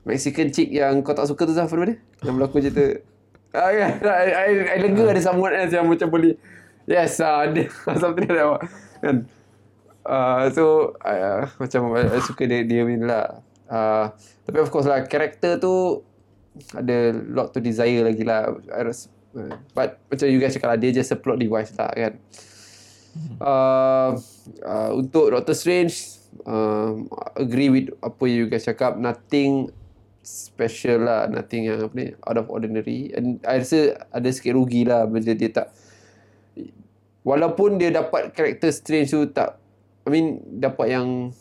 [0.04, 1.96] Mexican chick yang kau tak suka tu Zaf apa nama dia
[2.28, 3.00] yang berlakon cerita
[3.56, 6.36] I, I, I lega ada someone else yang macam boleh
[6.88, 7.44] Yes, uh,
[8.00, 8.64] something like that
[9.04, 9.16] kan.
[10.08, 13.26] Uh, so uh, macam I, I suka dia dia punya lah.
[13.68, 14.06] Uh,
[14.48, 16.00] tapi of course lah karakter tu
[16.72, 18.56] ada lot to desire lagi lah.
[18.72, 21.92] I rasa, uh, but macam you guys cakap lah dia just a plot device lah
[21.92, 22.16] kan.
[23.36, 24.16] Uh,
[24.64, 25.92] uh, untuk Doctor Strange
[26.48, 27.04] um,
[27.36, 29.68] agree with apa you guys cakap nothing
[30.28, 33.08] special lah nothing yang apa ni out of ordinary.
[33.16, 35.72] And I rasa ada sikit rugi lah bila dia tak
[37.22, 39.56] walaupun dia dapat karakter Strange tu tak
[40.04, 40.26] I mean
[40.60, 41.32] dapat yang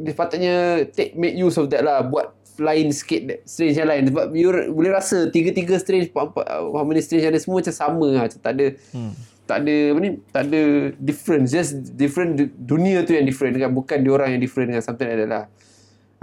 [0.00, 4.02] dia patutnya take make use of that lah buat lain sikit Strange yang lain.
[4.10, 8.22] Sebab you boleh rasa tiga-tiga Strange empat-empat how many Strange ada semua macam sama lah.
[8.30, 9.12] Macam tak ada Hmm.
[9.44, 10.60] tak ada apa ni tak ada
[10.96, 11.48] difference.
[11.52, 15.04] Just different du- dunia tu yang different kan bukan dia orang yang different dengan something
[15.04, 15.44] like that lah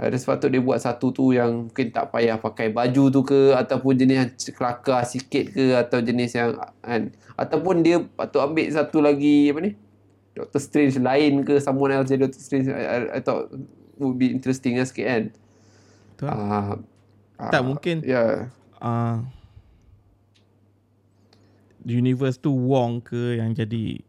[0.02, 3.94] ada sepatut dia buat satu tu yang mungkin tak payah pakai baju tu ke ataupun
[3.94, 9.54] jenis yang kelakar sikit ke atau jenis yang kan ataupun dia patut ambil satu lagi
[9.54, 9.72] apa ni
[10.32, 13.54] Doctor Strange lain ke someone else jadi Doctor Strange I, I, I thought
[14.00, 15.22] would be interesting lah sikit kan
[16.18, 16.28] Betul.
[16.28, 16.72] uh,
[17.50, 18.30] Tak, mungkin- ya yeah.
[18.82, 19.22] uh,
[21.86, 24.02] universe tu Wong ke yang jadi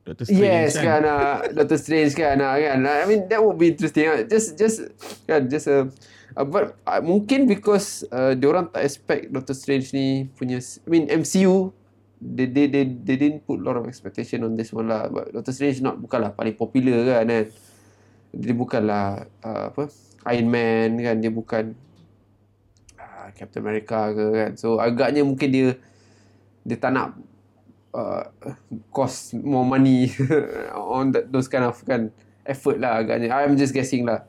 [0.00, 2.78] Doctor Strange Yes kan, uh, Doctor Strange kan, uh, kan.
[2.82, 4.08] I mean that would be interesting.
[4.08, 4.24] Uh.
[4.24, 4.88] Just just
[5.28, 5.92] kan just uh,
[6.34, 11.04] uh, but uh, mungkin because uh, diorang tak expect Doctor Strange ni punya I mean
[11.12, 11.76] MCU
[12.20, 15.08] they, they, they, they didn't put a lot of expectation on this one lah.
[15.08, 17.46] But Doctor Strange not bukanlah paling popular kan kan.
[18.30, 19.92] Dia bukanlah uh, apa
[20.32, 21.16] Iron Man kan.
[21.20, 21.64] Dia bukan
[22.96, 24.50] uh, Captain America ke kan.
[24.56, 25.76] So agaknya mungkin dia
[26.64, 27.16] dia tak nak
[27.94, 28.24] uh,
[28.92, 30.12] cost more money
[30.74, 32.10] on that, those kind of kan
[32.46, 33.30] effort lah agaknya.
[33.30, 34.26] I'm just guessing lah.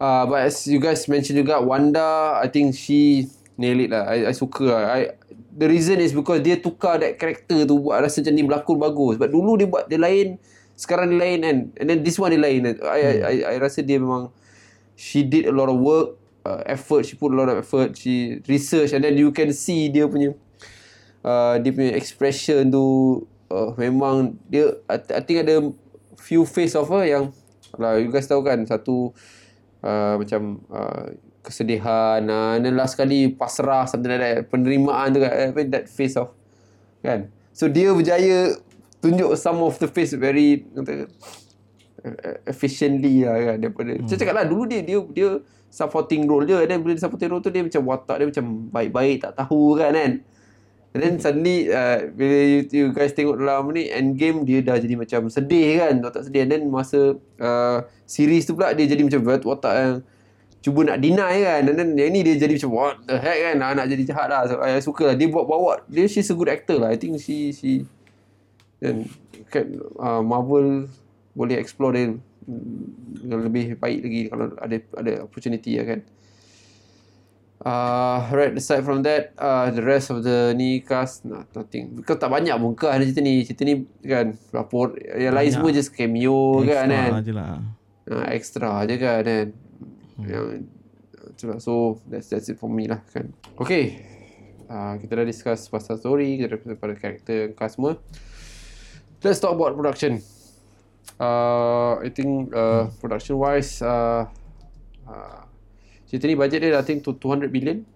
[0.00, 3.28] Uh, but as you guys mentioned juga, Wanda, I think she
[3.60, 4.08] nail it lah.
[4.08, 4.82] I, I suka lah.
[4.96, 5.00] I,
[5.52, 9.14] the reason is because dia tukar that character tu buat rasa macam ni berlakon bagus.
[9.20, 10.40] But dulu dia buat dia lain,
[10.72, 11.56] sekarang dia lain kan.
[11.76, 12.64] And then this one dia lain.
[12.64, 12.80] I, hmm.
[12.80, 14.32] I, I, I rasa dia memang,
[14.96, 16.16] she did a lot of work,
[16.48, 19.92] uh, effort, she put a lot of effort, she research and then you can see
[19.92, 20.32] dia punya,
[21.24, 22.86] uh, dia punya expression tu,
[23.50, 25.72] uh, memang dia, I, I think ada
[26.20, 27.32] few face of her yang,
[27.80, 29.14] lah you guys tahu kan, satu,
[29.84, 35.24] uh, macam, uh, kesedihan uh, and then last kali pasrah something like that penerimaan tu
[35.24, 36.32] kan eh, that face of
[37.00, 38.52] kan so dia berjaya
[39.00, 41.08] tunjuk some of the face very kata,
[42.44, 44.06] efficiently lah kan daripada hmm.
[44.08, 45.40] saya cakap lah dulu dia dia dia
[45.72, 49.16] supporting role and then bila dia supporting role tu dia macam watak dia macam baik-baik
[49.24, 50.12] tak tahu kan kan
[50.90, 54.98] and then suddenly uh, bila you, you guys tengok dalam ni endgame dia dah jadi
[54.98, 56.46] macam sedih kan watak sedih.
[56.46, 59.94] And then masa uh, series tu pula dia jadi macam watak yang
[60.60, 61.60] cuba nak deny kan.
[61.70, 63.54] Dan then yang ni dia jadi macam what the heck kan?
[63.62, 64.42] Nak, nak jadi jahat lah.
[64.50, 65.16] So, I suka lah.
[65.16, 66.90] Dia buat bawa dia she's a good actor lah.
[66.90, 67.86] I think she she
[68.82, 69.06] dan
[69.52, 70.88] kan uh, Marvel
[71.36, 72.16] boleh explore dia
[72.48, 76.00] mm, lebih baik lagi kalau ada ada opportunity lah kan
[77.60, 81.92] Uh, right, aside from that, uh, the rest of the ni cast, nah, nothing.
[81.92, 83.44] Because tak banyak pun ke ada cerita ni.
[83.44, 86.88] Cerita ni kan, lapor, yang lain semua just cameo extra kan.
[86.88, 87.52] Extra je lah.
[88.08, 89.22] Uh, extra je kan.
[89.28, 89.48] kan
[90.20, 90.28] hmm.
[90.28, 90.44] yang
[91.40, 94.04] itulah so that's that's it for me lah kan okay
[94.68, 97.96] uh, kita dah discuss pasal story kita dah discuss pada karakter cast semua
[99.24, 100.20] let's talk about production
[101.16, 104.28] uh, I think uh, production wise uh,
[105.08, 105.40] uh,
[106.10, 107.86] cerita ni budget dia I think to 200 million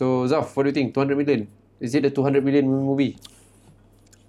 [0.00, 1.44] so Zaf what do you think 200 million
[1.78, 3.20] is it a 200 million movie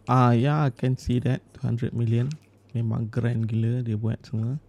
[0.05, 2.30] Ah uh, yeah, I can see that 200 million.
[2.78, 4.61] Memang grand gila dia buat semua.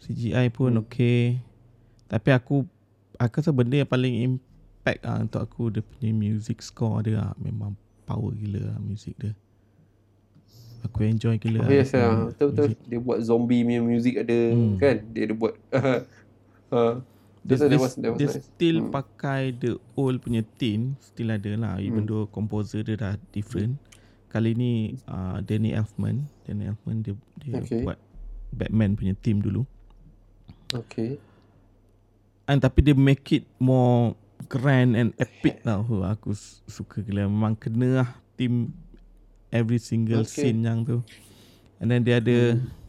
[0.00, 0.88] CGI pun hmm.
[0.88, 1.44] okay.
[2.08, 2.64] Tapi aku
[3.20, 7.32] aku rasa benda yang paling impact ah untuk aku dia punya music score dia lah.
[7.36, 7.76] memang
[8.08, 9.36] power gila lah music dia.
[10.88, 11.64] Aku enjoy gila.
[11.64, 12.32] Oh, yes, lah.
[12.32, 12.68] Betul betul.
[12.88, 14.80] Dia buat zombie punya music ada hmm.
[14.80, 14.96] kan?
[15.12, 15.54] Dia ada buat
[16.72, 17.04] uh,
[17.44, 18.40] dia, dia, was, dia nice.
[18.40, 18.90] still hmm.
[18.90, 22.10] pakai the old punya theme still ada lah even hmm.
[22.10, 23.76] though composer dia dah different
[24.32, 27.84] kali ni uh, Danny Elfman Danny Elfman dia, dia okay.
[27.84, 28.00] buat
[28.50, 29.68] Batman punya theme dulu
[30.72, 31.20] okay
[32.48, 34.16] and tapi dia make it more
[34.48, 36.32] grand and epic tau huh, aku
[36.64, 38.72] suka gila memang kena lah team
[39.52, 40.48] every single okay.
[40.48, 41.04] scene yang tu
[41.76, 42.83] and then dia ada hmm.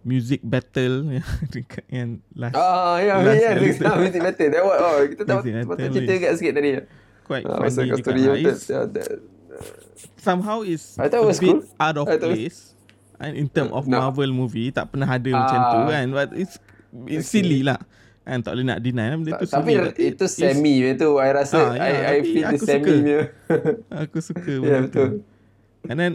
[0.00, 1.20] Music battle
[1.52, 5.40] dekat yang last ah ya last ya yeah, music battle that what oh kita tahu
[5.68, 6.70] patut cerita dekat sikit tadi
[7.28, 8.36] quite uh, funny juga lah.
[8.40, 9.20] yeah, that,
[10.16, 11.60] somehow is a bit cool.
[11.76, 12.72] out of place
[13.20, 14.00] and in term of no.
[14.00, 15.86] Marvel movie tak pernah ada uh, macam tu ah.
[15.92, 16.56] kan but it's,
[17.06, 17.44] it's okay.
[17.44, 17.80] silly lah
[18.20, 20.12] Kan tak boleh nak deny lah benda tu Tapi sendiri.
[20.12, 20.94] itu semi yes.
[20.94, 23.18] itu I rasa ha, ya, I, I feel the semi suka.
[23.90, 25.08] aku suka benda yeah, betul.
[25.08, 26.12] tu And then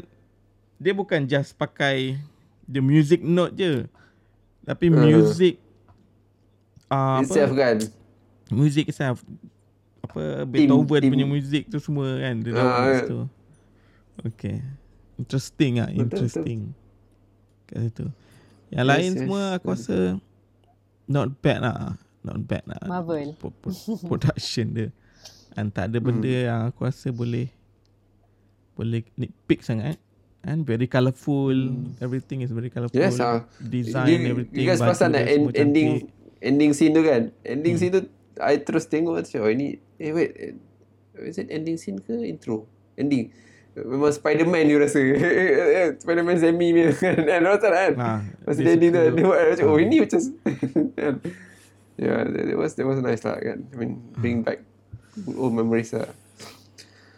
[0.80, 2.20] Dia bukan just pakai
[2.66, 3.86] The music note je.
[4.66, 4.98] Tapi uh.
[4.98, 5.62] music
[6.90, 7.62] uh, Itself apa?
[7.62, 7.78] kan?
[8.50, 9.22] Music itself.
[10.06, 13.20] Apa Beethoven team, punya music tu semua kan Dia uh, tu.
[14.22, 14.62] Okay.
[15.18, 16.74] Interesting ah, Interesting.
[17.66, 18.06] Kat situ.
[18.74, 19.74] Yang yes, lain yes, semua Aku yes.
[19.78, 19.98] rasa
[21.10, 21.98] not bad lah.
[22.26, 22.82] Not bad lah.
[22.86, 23.38] Marvel.
[24.10, 24.90] Production dia.
[25.56, 26.46] And tak ada benda hmm.
[26.50, 27.48] yang aku rasa boleh
[28.76, 29.96] boleh nitpick sangat
[30.46, 31.52] and very colourful.
[31.52, 31.98] Hmm.
[32.00, 32.96] everything is very colourful.
[32.96, 37.34] Yes, uh, design you, everything you guys pasal nak end, ending ending scene tu kan?
[37.42, 37.82] Ending hmm.
[37.82, 38.02] scene tu
[38.38, 40.32] I terus tengok macam oh ini eh wait
[41.26, 42.70] is it ending scene ke intro?
[42.96, 43.34] Ending.
[43.76, 45.04] Memang Spiderman you rasa.
[46.04, 47.20] Spiderman semi ni kan?
[47.28, 47.92] Dan rasa kan?
[48.00, 48.12] Ha,
[48.48, 50.20] Masa dia tu Dia buat macam Oh ini macam
[51.00, 51.16] kan?
[52.00, 53.68] Yeah that was, that was nice lah kan?
[53.68, 54.64] I mean Bring back
[55.36, 56.08] Old memories lah.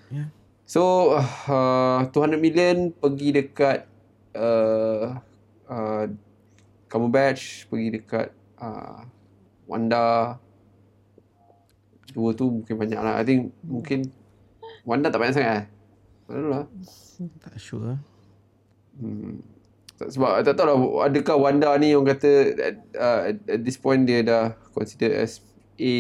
[0.10, 0.34] Yeah
[0.68, 3.88] So uh, 200 million Pergi dekat
[4.36, 5.16] uh,
[5.72, 6.04] uh,
[6.92, 9.08] Cumberbatch Pergi dekat uh,
[9.64, 10.36] Wanda
[12.12, 14.12] Dua tu mungkin banyak lah I think Mungkin
[14.84, 15.68] Wanda tak banyak sangat lah
[16.28, 16.64] lah.
[17.40, 17.96] Tak sure.
[19.00, 19.40] Hmm.
[19.98, 24.22] Sebab tak tahu lah adakah Wanda ni orang kata at, uh, at this point dia
[24.22, 25.42] dah consider as
[25.80, 25.96] A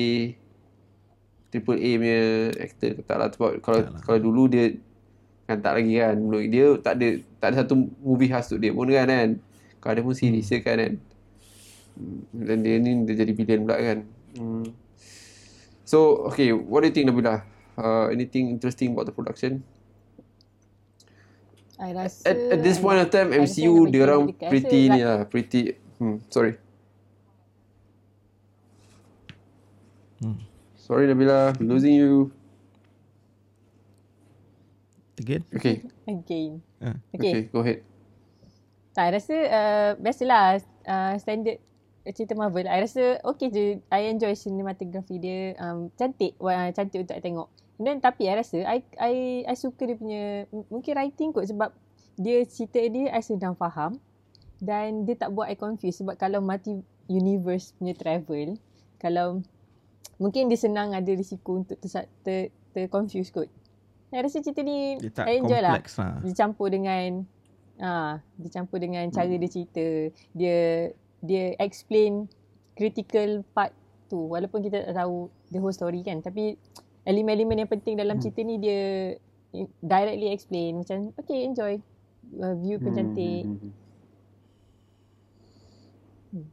[1.57, 2.21] triple A punya
[2.61, 4.01] actor tak lah sebab kalau lah.
[4.05, 4.77] kalau dulu dia
[5.47, 6.15] Kan tak lagi kan.
[6.51, 7.07] Dia tak ada
[7.39, 9.29] tak ada satu movie khas untuk dia pun kan kan.
[9.79, 10.93] Kalau ada pun series je kan kan.
[11.95, 13.99] Hmm, Dan dia ni dia jadi villain pula kan.
[14.35, 14.67] Hmm.
[15.87, 17.47] So, okay, what do you think Nabila?
[17.79, 19.63] Uh, anything interesting about the production?
[21.79, 25.79] I rasa At, at this point of time, MCU dia orang pretty ni lah, pretty.
[25.95, 26.59] Hmm, sorry.
[30.19, 30.46] Hmm.
[30.87, 32.31] Sorry Nabila, losing you.
[35.19, 35.43] Again?
[35.51, 36.63] Okay, Again.
[36.79, 36.95] Ah.
[37.11, 37.43] Okay.
[37.43, 37.83] okay, go ahead.
[38.95, 41.59] Tak, I rasa uh, biasalah uh, standard
[42.15, 42.71] cerita Marvel.
[42.71, 43.83] I rasa okay je.
[43.91, 45.59] I enjoy cinematography dia.
[45.59, 46.39] Um, cantik.
[46.39, 47.51] Wah, cantik untuk I tengok.
[47.77, 49.13] And then tapi I rasa I, I,
[49.43, 51.75] I suka dia punya mungkin writing kot sebab
[52.15, 53.99] dia cerita dia I sedang faham
[54.63, 56.79] dan dia tak buat I confused sebab kalau multi
[57.11, 58.55] universe punya travel
[58.97, 59.45] kalau
[60.17, 61.89] mungkin dia senang ada risiko untuk ter,
[62.21, 62.39] ter,
[62.73, 63.47] ter confuse kot.
[64.07, 66.13] I rasa cerita ni Dia tak I enjoy lah kompleks lah.
[66.23, 67.27] dicampur dengan
[67.77, 69.85] ah dicampur dengan cara dia cerita
[70.31, 70.57] dia
[71.19, 72.25] dia explain
[72.73, 73.69] critical part
[74.07, 76.55] tu walaupun kita tak tahu the whole story kan tapi
[77.03, 79.13] elemen-elemen yang penting dalam cerita ni dia
[79.51, 81.73] i- directly explain macam okay enjoy
[82.39, 83.59] uh, view pun cantik Hmm,
[86.33, 86.47] hmm,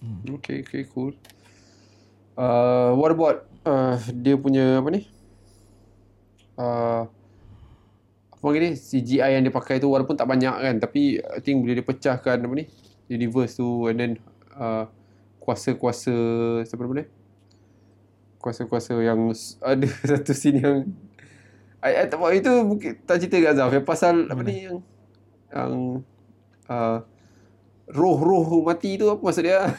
[0.00, 0.34] hmm.
[0.36, 1.12] Okay, okay, cool.
[2.38, 5.06] Uh, what about uh, dia punya apa ni?
[6.54, 7.08] Uh,
[8.30, 8.70] apa lagi ni?
[8.78, 12.40] CGI yang dia pakai tu walaupun tak banyak kan tapi I think bila dia pecahkan
[12.40, 12.64] apa ni?
[13.10, 14.12] Universe tu and then
[14.54, 14.86] uh,
[15.42, 16.14] kuasa-kuasa
[16.64, 17.06] siapa nama dia?
[18.40, 20.76] Kuasa-kuasa yang ada satu scene yang
[21.80, 24.78] I, I tak itu mungkin tak cerita kat Azaf yang pasal apa ni yang
[25.50, 25.72] yang
[26.68, 26.98] uh,
[27.90, 29.74] roh-roh mati tu apa maksud dia?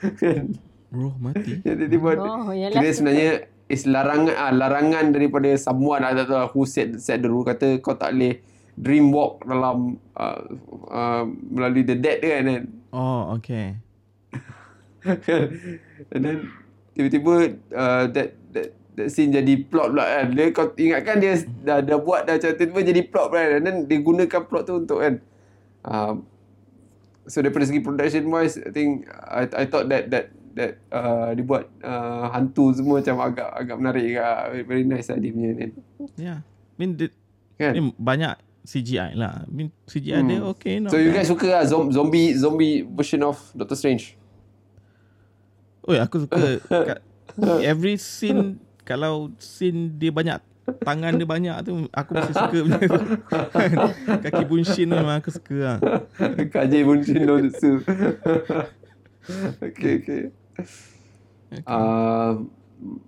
[0.90, 1.58] Roh mati.
[1.66, 6.38] Jadi dia buat oh Kira sebenarnya is larangan ah, larangan daripada someone lah tak tahu
[6.42, 8.42] lah who set set the rule kata kau tak boleh
[8.74, 10.40] dream walk dalam uh,
[10.90, 12.64] uh, melalui the dead kan kan.
[12.90, 13.78] Oh, okay.
[16.12, 16.38] And then
[16.98, 18.68] tiba-tiba uh, that that
[18.98, 20.26] that scene jadi plot pula kan.
[20.34, 23.52] Dia kau ingatkan dia dah dah buat dah macam tiba-tiba jadi plot pula kan.
[23.54, 25.14] And then dia gunakan plot tu untuk kan.
[25.86, 26.26] Um,
[27.30, 31.42] so daripada segi production wise I think I I thought that that that uh, dia
[31.42, 35.70] buat uh, hantu semua macam agak agak menarik agak very nice lah dia punya kan.
[36.14, 36.38] Yeah.
[36.42, 37.06] I mean, the,
[37.54, 37.72] kan?
[37.72, 39.44] ni banyak CGI lah.
[39.44, 40.52] I mean, CGI dia Hmm.
[40.52, 40.78] okay.
[40.78, 41.22] Not So you bad.
[41.22, 44.16] guys suka lah zom- zombie zombie version of Doctor Strange?
[45.80, 46.60] Oh, aku suka
[46.92, 46.98] kat
[47.62, 50.36] every scene kalau scene dia banyak
[50.82, 52.68] tangan dia banyak tu aku mesti suka tu.
[54.28, 55.78] Kaki bunshin tu memang aku suka lah.
[56.46, 57.80] Kaji Bunshin no Jutsu.
[59.66, 60.22] okay, okay.
[61.66, 62.46] Uh,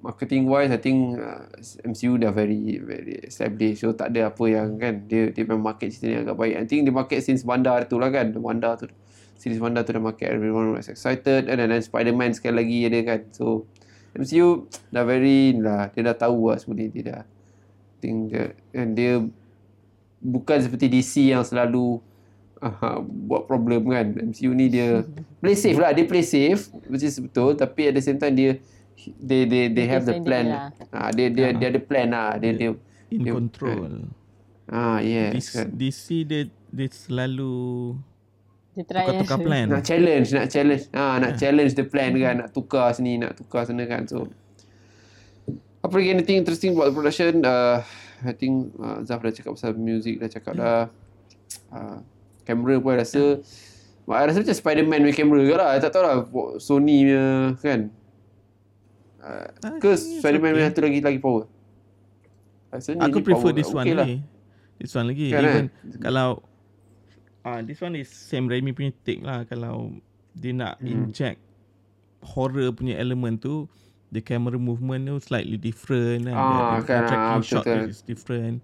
[0.02, 1.46] marketing wise, I think uh,
[1.86, 3.86] MCU dah very very established.
[3.86, 6.54] So tak ada apa yang kan dia dia memang market cerita ni agak baik.
[6.58, 8.34] I think dia market since Wanda tu lah kan.
[8.36, 8.90] Wanda tu
[9.38, 12.98] series Wanda tu dah market everyone was excited and then, then Spider-Man sekali lagi ada
[13.06, 13.20] kan.
[13.30, 13.70] So
[14.12, 17.22] MCU dah very lah dia dah tahu lah ni dia dah
[18.02, 19.22] think dia and dia
[20.18, 22.02] bukan seperti DC yang selalu
[22.62, 24.06] uh, buat problem kan.
[24.30, 25.02] MCU ni dia
[25.42, 25.90] play safe lah.
[25.90, 28.56] Dia play safe which is betul tapi at the same time dia
[29.18, 30.46] they they they have the plan.
[30.46, 30.62] lah.
[30.88, 32.38] Ah dia dia dia ada plan lah.
[32.38, 32.70] Dia dia
[33.10, 34.08] In dia- control.
[34.64, 35.66] ah yes DC, kan.
[35.68, 36.40] DC dia
[36.70, 37.92] dia selalu
[38.72, 39.66] dia try tukar-tukar plan.
[39.68, 40.84] Nak challenge, nak challenge.
[40.90, 44.08] Ah nak challenge the plan kan, nak tukar sini, nak tukar sana kan.
[44.08, 44.32] So
[45.82, 47.42] apa lagi anything interesting about the production?
[47.42, 47.82] Uh,
[48.22, 50.86] I think uh, Zaf dah cakap pasal music, dah cakap dah.
[51.68, 51.98] Uh,
[52.42, 53.22] kamera pun I rasa
[54.02, 55.68] I rasa macam Spider-Man punya kamera ke lah.
[55.72, 56.14] I tak tahu lah
[56.58, 57.24] Sony punya
[57.58, 57.80] kan.
[59.22, 60.56] Uh, Ah, ke Spider-Man okay.
[60.58, 61.44] punya satu lagi lagi power.
[62.68, 64.06] Rasa ni Aku prefer power this one okay lah.
[64.06, 64.18] lagi.
[64.76, 65.26] This one lagi.
[65.30, 65.66] Kan, Even
[66.02, 66.42] kalau
[67.42, 69.94] ah this one is Sam Raimi punya take lah kalau
[70.34, 70.90] dia nak Hmm.
[71.08, 71.38] inject
[72.22, 73.66] horror punya element tu
[74.10, 76.34] the camera movement tu slightly different kan.
[76.34, 78.58] Ah, the, kan, tracking ah, shot tu is different.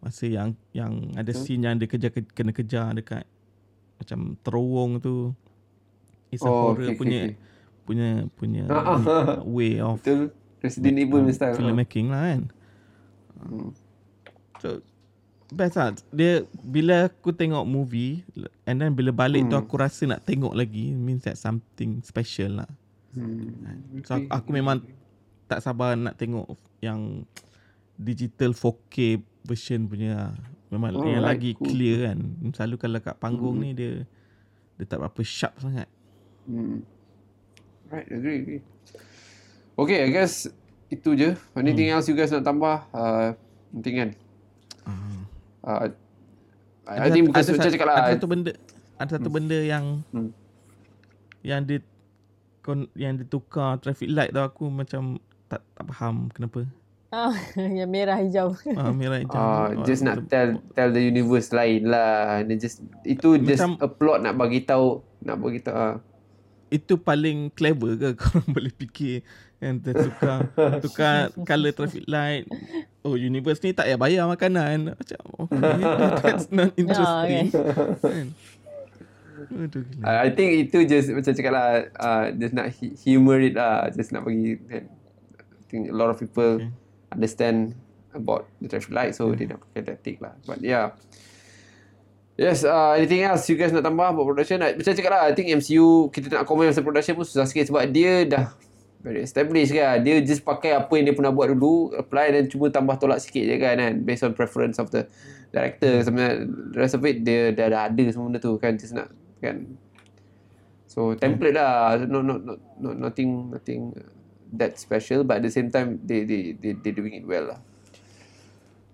[0.00, 1.44] Masa yang yang ada Betul.
[1.44, 3.24] scene yang dia kejar kena kejar dekat
[3.96, 5.36] macam terowong tu.
[6.30, 7.36] It's a Oh, horror okay, punya okay.
[7.84, 9.42] punya punya ah.
[9.56, 10.32] way of Betul.
[10.60, 11.52] Resident Evil punya style.
[11.52, 11.58] Ah.
[11.58, 12.42] filmmaking lah kan.
[13.40, 13.70] Hmm.
[14.60, 14.68] So
[15.50, 15.92] best lah.
[16.10, 18.22] Dia bila aku tengok movie
[18.64, 19.64] and then bila balik tu Hmm.
[19.64, 22.70] aku rasa nak tengok lagi means that something special lah.
[23.12, 23.52] Hmm.
[24.06, 24.80] So aku, aku memang
[25.44, 26.46] tak sabar nak tengok
[26.78, 27.26] yang
[27.98, 29.18] digital 4K
[29.50, 30.30] version punya
[30.68, 31.34] memang Oh, yang right.
[31.34, 31.66] lagi Cool.
[31.68, 32.18] clear kan.
[32.52, 33.64] Selalu kalau kat panggung Hmm.
[33.64, 34.06] ni dia
[34.76, 35.90] dia tak berapa sharp sangat.
[36.46, 36.86] Hmm.
[37.90, 38.62] Right, agree, agree.
[39.74, 40.46] Okay, I guess
[40.88, 41.34] itu je.
[41.52, 42.86] Anything else you guys nak tambah?
[42.90, 43.34] Uh,
[43.72, 44.10] penting kan?
[44.82, 45.18] Ah.
[45.64, 45.90] uh, I,
[46.88, 48.52] I Ada think macam satu- cakap lah Ada satu benda
[48.96, 50.30] ada satu benda yang Hmm.
[51.40, 51.80] yang dia
[52.60, 56.62] kon, yang ditukar traffic light tu aku macam tak tak faham kenapa.
[57.10, 58.54] Ah, yang merah hijau.
[58.72, 59.34] Ah merah hijau.
[59.34, 62.40] Ah, Oh, just nak tell tell the universe lain lah.
[62.40, 65.74] Dia just itu just Macam- a plot nak bagi tahu nak bagi tahu.
[65.74, 65.96] Ah.
[66.70, 69.26] itu paling clever ke korang boleh fikir
[69.58, 70.46] yang tukar
[70.86, 72.46] tukar color traffic light
[73.02, 75.82] oh universe ni tak payah bayar makanan macam okay
[76.22, 78.26] that's not interesting kan
[79.50, 80.04] Aduh, gila.
[80.04, 83.90] I I think itu just macam cakap lah uh, just nak hu- humor it lah.
[83.90, 84.86] Just nak bagi kan.
[84.86, 86.70] I think a lot of people Okay.
[87.10, 87.74] Understand
[88.14, 90.34] about the traffic light so dia nak pakai tactic lah.
[90.46, 90.94] But yeah.
[92.40, 94.64] Yes, uh, anything else you guys nak tambah about production?
[94.64, 97.68] I, macam cakap lah, I think MCU, kita nak komen pasal production pun susah sikit
[97.68, 98.48] sebab dia dah
[99.04, 100.00] very established kan.
[100.00, 103.44] Dia just pakai apa yang dia pernah buat dulu, apply dan cuma tambah tolak sikit
[103.44, 105.04] je kan, kan based on preference of the
[105.52, 106.00] director.
[106.00, 108.72] Sebenarnya, the rest of it, dia dah, dah ada semua benda tu kan.
[108.76, 109.12] Just nak,
[109.44, 109.76] kan.
[110.88, 112.00] So, template lah.
[112.08, 113.92] No, no, no, no, nothing, nothing
[114.52, 117.60] that special but at the same time, they, they, they, they doing it well lah.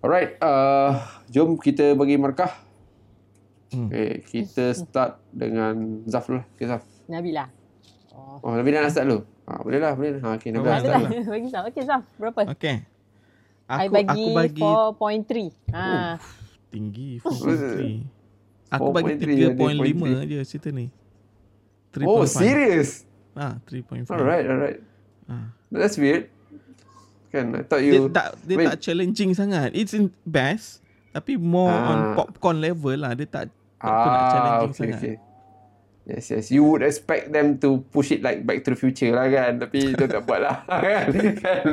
[0.00, 2.52] Alright, uh, jom kita bagi markah.
[3.74, 3.90] Hmm.
[3.90, 6.44] Okay, kita start dengan Zaf dulu.
[6.54, 6.86] Okay, Zaf.
[7.10, 7.50] Nabila.
[8.14, 8.38] Oh.
[8.40, 9.26] Oh, Nabila nak start dulu?
[9.46, 10.20] Ha, boleh lah, boleh lah.
[10.22, 11.10] Ha, okay, Nabila Boleh start lah.
[11.26, 11.62] bagi Zaf.
[11.66, 12.02] Okay Zaf.
[12.16, 12.40] Berapa?
[12.46, 12.76] okay
[13.66, 15.74] I aku bagi, aku bagi 4.3.
[15.74, 15.90] Ha.
[16.70, 20.86] tinggi 4.3 aku bagi 4.3, 3.5 je cerita ni
[21.90, 23.02] 3.5 Oh, serious?
[23.34, 24.78] ah 3.5 Alright, alright.
[25.26, 25.46] Ah.
[25.68, 26.30] That's weird.
[27.28, 28.08] Kan, I thought dia you...
[28.08, 28.66] tak dia Wait.
[28.66, 30.80] tak challenging sangat it's in best
[31.10, 31.90] tapi more Ah.
[31.90, 35.16] on popcorn level lah dia tak tak apa nak Ah, challenging okay, sangat okay.
[36.06, 36.46] Yes, yes.
[36.48, 39.58] You would expect them to push it like Back to the Future lah kan.
[39.58, 40.62] Tapi dia tak buat lah.
[41.42, 41.66] kan?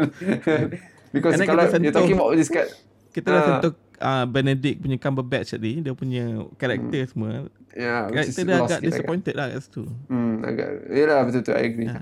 [1.14, 2.66] Because And kalau you're talking about this kind...
[3.14, 3.46] kita dah Ah.
[3.62, 7.12] sentuh uh, Benedict punya Cumberbatch tadi dia punya karakter Hmm.
[7.14, 7.30] semua
[7.74, 10.70] Yeah, karakter dia agak lah, disappointed lah kat situ Hmm, agak.
[10.90, 11.54] Yelah, betul-betul.
[11.54, 11.88] I agree.
[11.88, 12.02] Ya.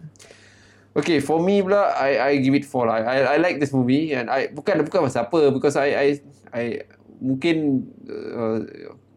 [0.92, 3.00] Okay, for me pula, I I give it four lah.
[3.00, 6.08] I I like this movie and I bukan bukan pasal apa because I I
[6.52, 6.64] I
[7.24, 8.60] mungkin uh,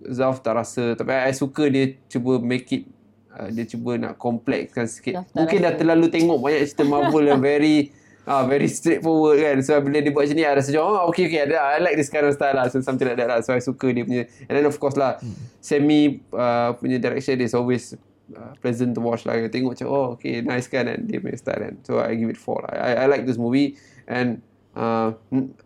[0.07, 2.87] Zaf tak rasa tapi I, I suka dia cuba make it
[3.35, 5.19] uh, dia cuba nak complexkan sikit.
[5.19, 7.91] Zaf Mungkin dah terlalu tengok banyak cerita Marvel yang very
[8.31, 9.59] ah very straightforward kan.
[9.67, 11.99] So bila dia buat macam ni I rasa macam oh okay okay I, I like
[11.99, 12.71] this kind of style lah.
[12.71, 13.43] So something like that lah.
[13.43, 15.19] So I suka dia punya and then of course lah
[15.59, 17.99] semi uh, punya direction is always
[18.33, 19.37] uh, pleasant to watch lah.
[19.53, 21.75] Tengok macam oh okay nice kan and dia punya style kan.
[21.85, 22.73] So I give it four lah.
[22.73, 23.77] I, I like this movie
[24.09, 24.41] and
[24.73, 25.13] uh,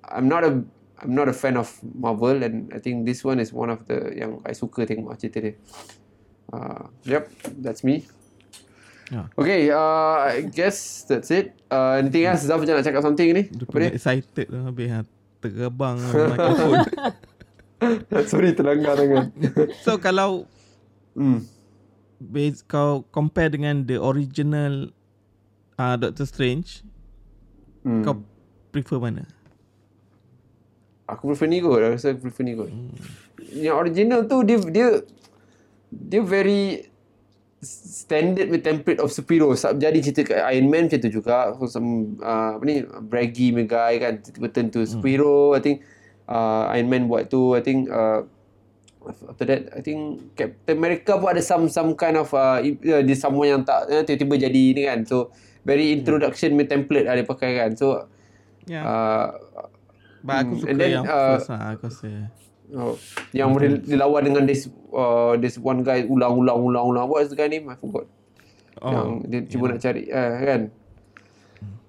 [0.09, 0.59] I'm not a
[0.99, 4.11] I'm not a fan of Marvel and I think this one is one of the
[4.19, 5.55] yang I suka tengok cerita dia.
[6.49, 7.31] Uh, yep,
[7.63, 8.09] that's me.
[9.09, 9.25] Ya.
[9.41, 11.57] Okay, uh, I guess that's it.
[11.73, 12.45] Uh, anything else?
[12.45, 13.49] Zaf macam nak cakap something ni?
[13.49, 13.91] Apa dia?
[13.97, 15.01] excited lah habis ha,
[15.41, 15.97] terbang
[16.35, 16.79] mikrofon
[18.27, 19.31] Sorry, terlanggar tangan.
[19.87, 20.51] so kalau
[21.15, 21.47] hmm.
[22.19, 24.91] Base, kau compare dengan the original
[25.79, 26.83] uh, Doctor Strange
[27.87, 28.03] Hmm.
[28.05, 28.21] kau
[28.75, 29.25] prefer mana
[31.09, 31.81] Aku prefer ni kot.
[31.81, 32.69] Aku rasa aku prefer ni kot.
[33.57, 35.01] Yang original tu dia dia
[35.89, 36.85] dia very
[37.65, 39.49] standard with template of superhero.
[39.57, 41.57] Sab jadi cerita kat Iron Man macam tu juga.
[41.65, 45.57] Some uh, apa ni braggy punya guy kan tiba tentu superhero.
[45.57, 45.81] I think
[46.29, 47.57] uh, Iron Man buat tu.
[47.57, 48.29] I think uh,
[49.09, 53.17] after that I think Captain America pun ada some some kind of uh, uh, dia
[53.17, 55.03] someone yang tak uh, tiba-tiba jadi ni kan.
[55.09, 55.33] So
[55.65, 56.69] very introduction hmm.
[56.69, 57.71] template lah dia pakai kan.
[57.75, 58.09] So
[58.69, 58.85] ya yeah.
[58.85, 59.27] uh,
[60.19, 62.11] But aku Hmm, suka and then, yang uh, first lah aku rasa
[62.69, 63.01] Oh,
[63.33, 67.09] yang boleh dilawan dengan this uh, this one guy ulang-ulang ulang-ulang.
[67.09, 67.65] What is the guy name?
[67.73, 68.05] I forgot.
[68.85, 70.61] oh, yang dia cuba nak cari uh, kan.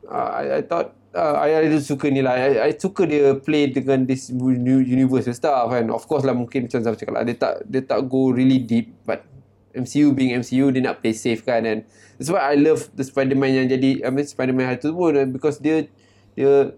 [0.07, 2.35] Uh, I, I thought uh, I, I suka ni lah.
[2.37, 5.89] I, I suka dia play dengan this new universe and stuff kan.
[5.89, 7.23] Of course lah mungkin macam Zaf cakap lah.
[7.25, 8.93] Dia tak, dia tak go really deep.
[9.05, 9.25] But
[9.73, 11.65] MCU being MCU, dia nak play safe kan.
[11.65, 11.85] And
[12.17, 15.13] that's why I love the Spider-Man yang jadi, I mean Spider-Man hari tu pun.
[15.29, 15.89] Because dia,
[16.33, 16.73] dia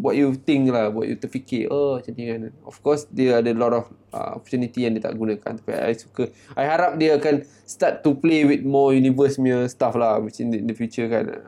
[0.00, 2.40] buat you think lah, buat you terfikir, oh macam ni kan.
[2.64, 3.84] Of course, dia ada lot of
[4.16, 5.60] uh, opportunity yang dia tak gunakan.
[5.60, 9.92] Tapi I suka, I harap dia akan start to play with more universe punya stuff
[9.98, 11.44] lah, which in the, in the future kan.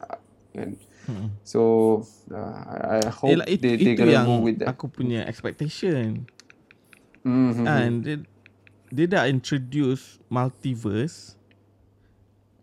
[0.53, 0.77] kan.
[1.03, 1.35] Hmm.
[1.43, 1.61] So,
[2.31, 4.71] uh, I, hope Yelah, itu, they, they itu gonna yang go with that.
[4.71, 6.31] aku punya expectation
[7.23, 7.67] Mm-hmm.
[7.67, 8.17] And dia,
[8.91, 11.39] dia dah introduce multiverse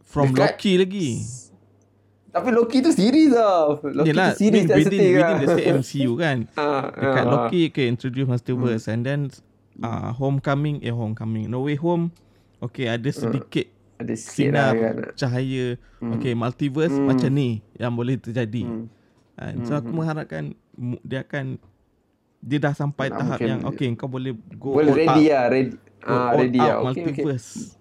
[0.04, 1.10] from Dekat- Loki lagi.
[2.30, 3.80] Tapi Loki tu series lah.
[3.80, 5.40] Loki Yelah, tu series within, tak within, within lah.
[5.40, 6.38] the same MCU kan.
[6.54, 9.20] Ah, Dekat ah, Loki okay, introduce multiverse and then
[9.80, 12.12] uh, Homecoming eh Homecoming No Way Home
[12.60, 14.96] okay ada sedikit Ada sikit lah sinar kan.
[15.14, 15.66] cahaya
[16.00, 17.12] okay multiverse Hmm.
[17.12, 18.88] macam ni yang boleh terjadi Hmm.
[19.36, 19.56] kan?
[19.68, 20.56] so aku mengharapkan
[21.04, 21.60] dia akan
[22.40, 25.52] dia dah sampai Nak tahap yang okay kau boleh go all ready lah.
[25.52, 25.76] Ready.
[26.00, 26.96] Ah, ready out lah.
[26.96, 27.20] Okay, okay.
[27.20, 27.76] multiverse.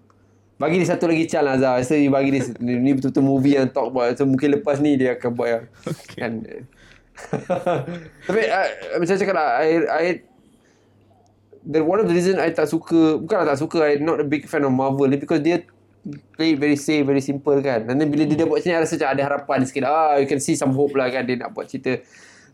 [0.58, 1.78] Bagi dia satu lagi chance lah Azhar.
[1.78, 4.18] Rasa you bagi dia ni, ni betul-betul movie yang talk about.
[4.18, 6.18] So mungkin lepas ni dia akan buat yang okay.
[6.18, 6.32] kan.
[8.26, 8.68] Tapi uh,
[8.98, 10.04] macam cakap lah I, I
[11.62, 14.50] the one of the reason I tak suka bukanlah tak suka I not a big
[14.50, 15.62] fan of Marvel ni because dia
[16.36, 17.88] play very safe very simple kan.
[17.88, 19.82] And then bila dia dah buat macam ni I rasa macam ada harapan sikit.
[19.86, 22.00] Ah you can see some hope lah kan dia nak buat cerita.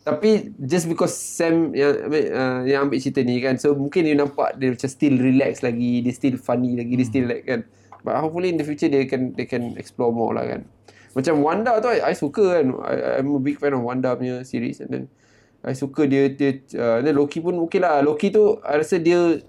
[0.05, 4.61] Tapi just because Sam yang uh, yang ambil cerita ni kan so mungkin you nampak
[4.61, 7.65] dia macam still relax lagi dia still funny lagi dia still like kan.
[8.05, 10.69] But hopefully in the future they can they can explore more lah kan.
[11.17, 12.75] Macam Wanda tu I, I suka kan.
[12.85, 14.85] I, I'm a big fan of Wanda punya series.
[14.85, 15.05] And then
[15.65, 18.05] I suka dia dia uh, then Loki pun okey lah.
[18.05, 19.41] Loki tu I rasa dia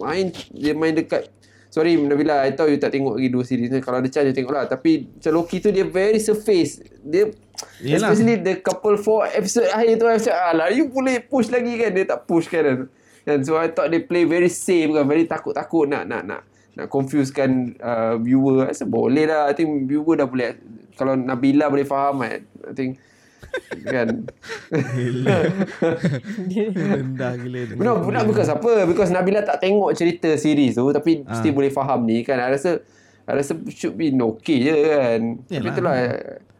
[0.00, 1.28] main dia main dekat
[1.72, 3.80] sorry Nabila I tahu you tak tengok lagi dua series ni.
[3.80, 4.68] Kalau ada chance you tengok lah.
[4.68, 6.84] Tapi macam Loki tu dia very surface.
[7.00, 7.32] Dia
[7.80, 8.12] Yelah.
[8.12, 11.90] especially the couple four episode akhir tu I macam alah you boleh push lagi kan?
[11.96, 12.92] Dia tak push kan?
[13.24, 15.08] And so I thought they play very safe kan?
[15.08, 16.40] Very takut-takut nak nak nak
[16.76, 18.68] nak confusekan uh, viewer.
[18.68, 19.48] I rasa boleh lah.
[19.48, 20.60] I think viewer dah boleh
[20.96, 23.00] kalau Nabila boleh faham I, I think
[23.84, 24.24] kan?
[26.72, 31.36] Rendah gila No, not because apa Because Nabila tak tengok cerita series tu Tapi Ah.
[31.38, 32.38] still boleh faham ni kan?
[32.38, 32.82] I rasa
[33.22, 35.20] I rasa should be okay je kan?
[35.46, 35.72] Tapi Yalah.
[35.72, 35.94] itulah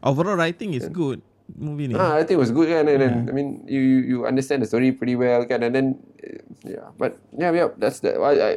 [0.02, 1.18] Overall writing is good
[1.52, 1.94] movie ni.
[1.98, 2.86] Ah, I think it was good kan?
[2.88, 5.60] And then, I mean you you you understand the story pretty well kan?
[5.60, 5.86] And then
[6.22, 8.52] uh, yeah but yeah yeah that's the I, I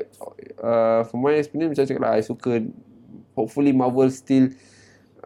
[0.62, 2.62] uh, for my experience macam cakap lah I suka
[3.36, 4.54] hopefully Marvel still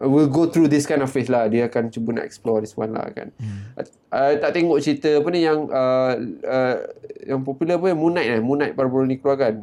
[0.08, 2.96] will go through this kind of phase lah dia akan cuba nak explore this one
[2.96, 3.76] lah kan hmm.
[4.10, 6.14] I tak tengok cerita apa ni yang uh,
[6.48, 6.76] uh,
[7.28, 9.56] yang popular apa yang Moon Knight eh Moon Knight baru-baru ni keluar kan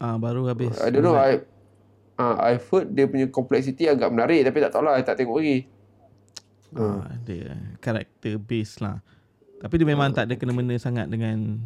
[0.00, 0.72] Ah baru habis.
[0.80, 1.44] I don't know I
[2.16, 5.44] uh, I've heard dia punya complexity agak menarik tapi tak tahu lah I tak tengok
[5.44, 5.68] lagi
[6.78, 9.02] Ah, dia character base lah.
[9.58, 11.58] Tapi dia memang tak ada kena-mena sangat dengan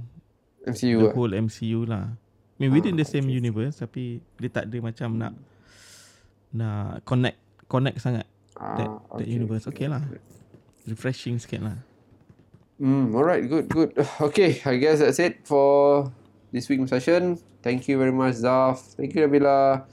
[0.65, 1.15] MCU the lah.
[1.15, 2.17] whole MCU lah.
[2.17, 5.33] I mean within the same universe tapi dia tak ada macam nak
[6.55, 7.37] nak connect
[7.69, 8.27] connect sangat
[8.57, 9.67] that, Ah, that universe.
[9.67, 10.03] Okay lah.
[10.87, 11.77] Refreshing sikit lah.
[12.79, 13.95] Mm, alright, good, good.
[14.31, 16.07] Okay, I guess that's it for
[16.51, 17.39] this week's session.
[17.63, 18.99] Thank you very much, Zaf.
[18.99, 19.87] Thank you, Nabila.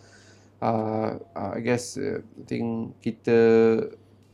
[0.62, 3.38] Uh, uh, I guess uh, I think kita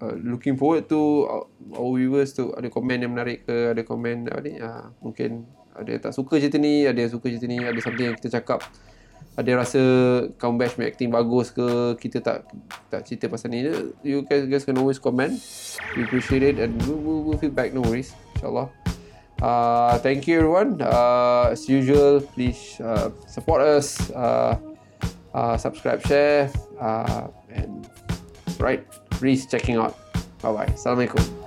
[0.01, 1.43] uh, looking forward to our,
[1.77, 5.87] our viewers tu ada komen yang menarik ke, ada komen apa ni, uh, mungkin ada
[5.87, 8.59] yang tak suka cerita ni, ada yang suka cerita ni, ada something yang kita cakap
[9.37, 9.81] ada rasa
[10.41, 12.49] Cumberbatch punya acting bagus ke kita tak
[12.89, 13.69] tak cerita pasal ni.
[14.01, 15.37] You guys, guys can always comment.
[15.93, 18.73] We appreciate it and we'll, we'll, we'll feedback no worries insyaAllah.
[19.37, 20.81] Uh, thank you everyone.
[20.81, 24.09] Uh, as usual please uh, support us.
[24.09, 24.57] Uh,
[25.37, 26.49] uh, subscribe share.
[26.81, 27.85] Uh, and
[28.57, 28.81] right
[29.21, 29.93] please checking out.
[30.41, 31.46] Bye bye assalamualaikum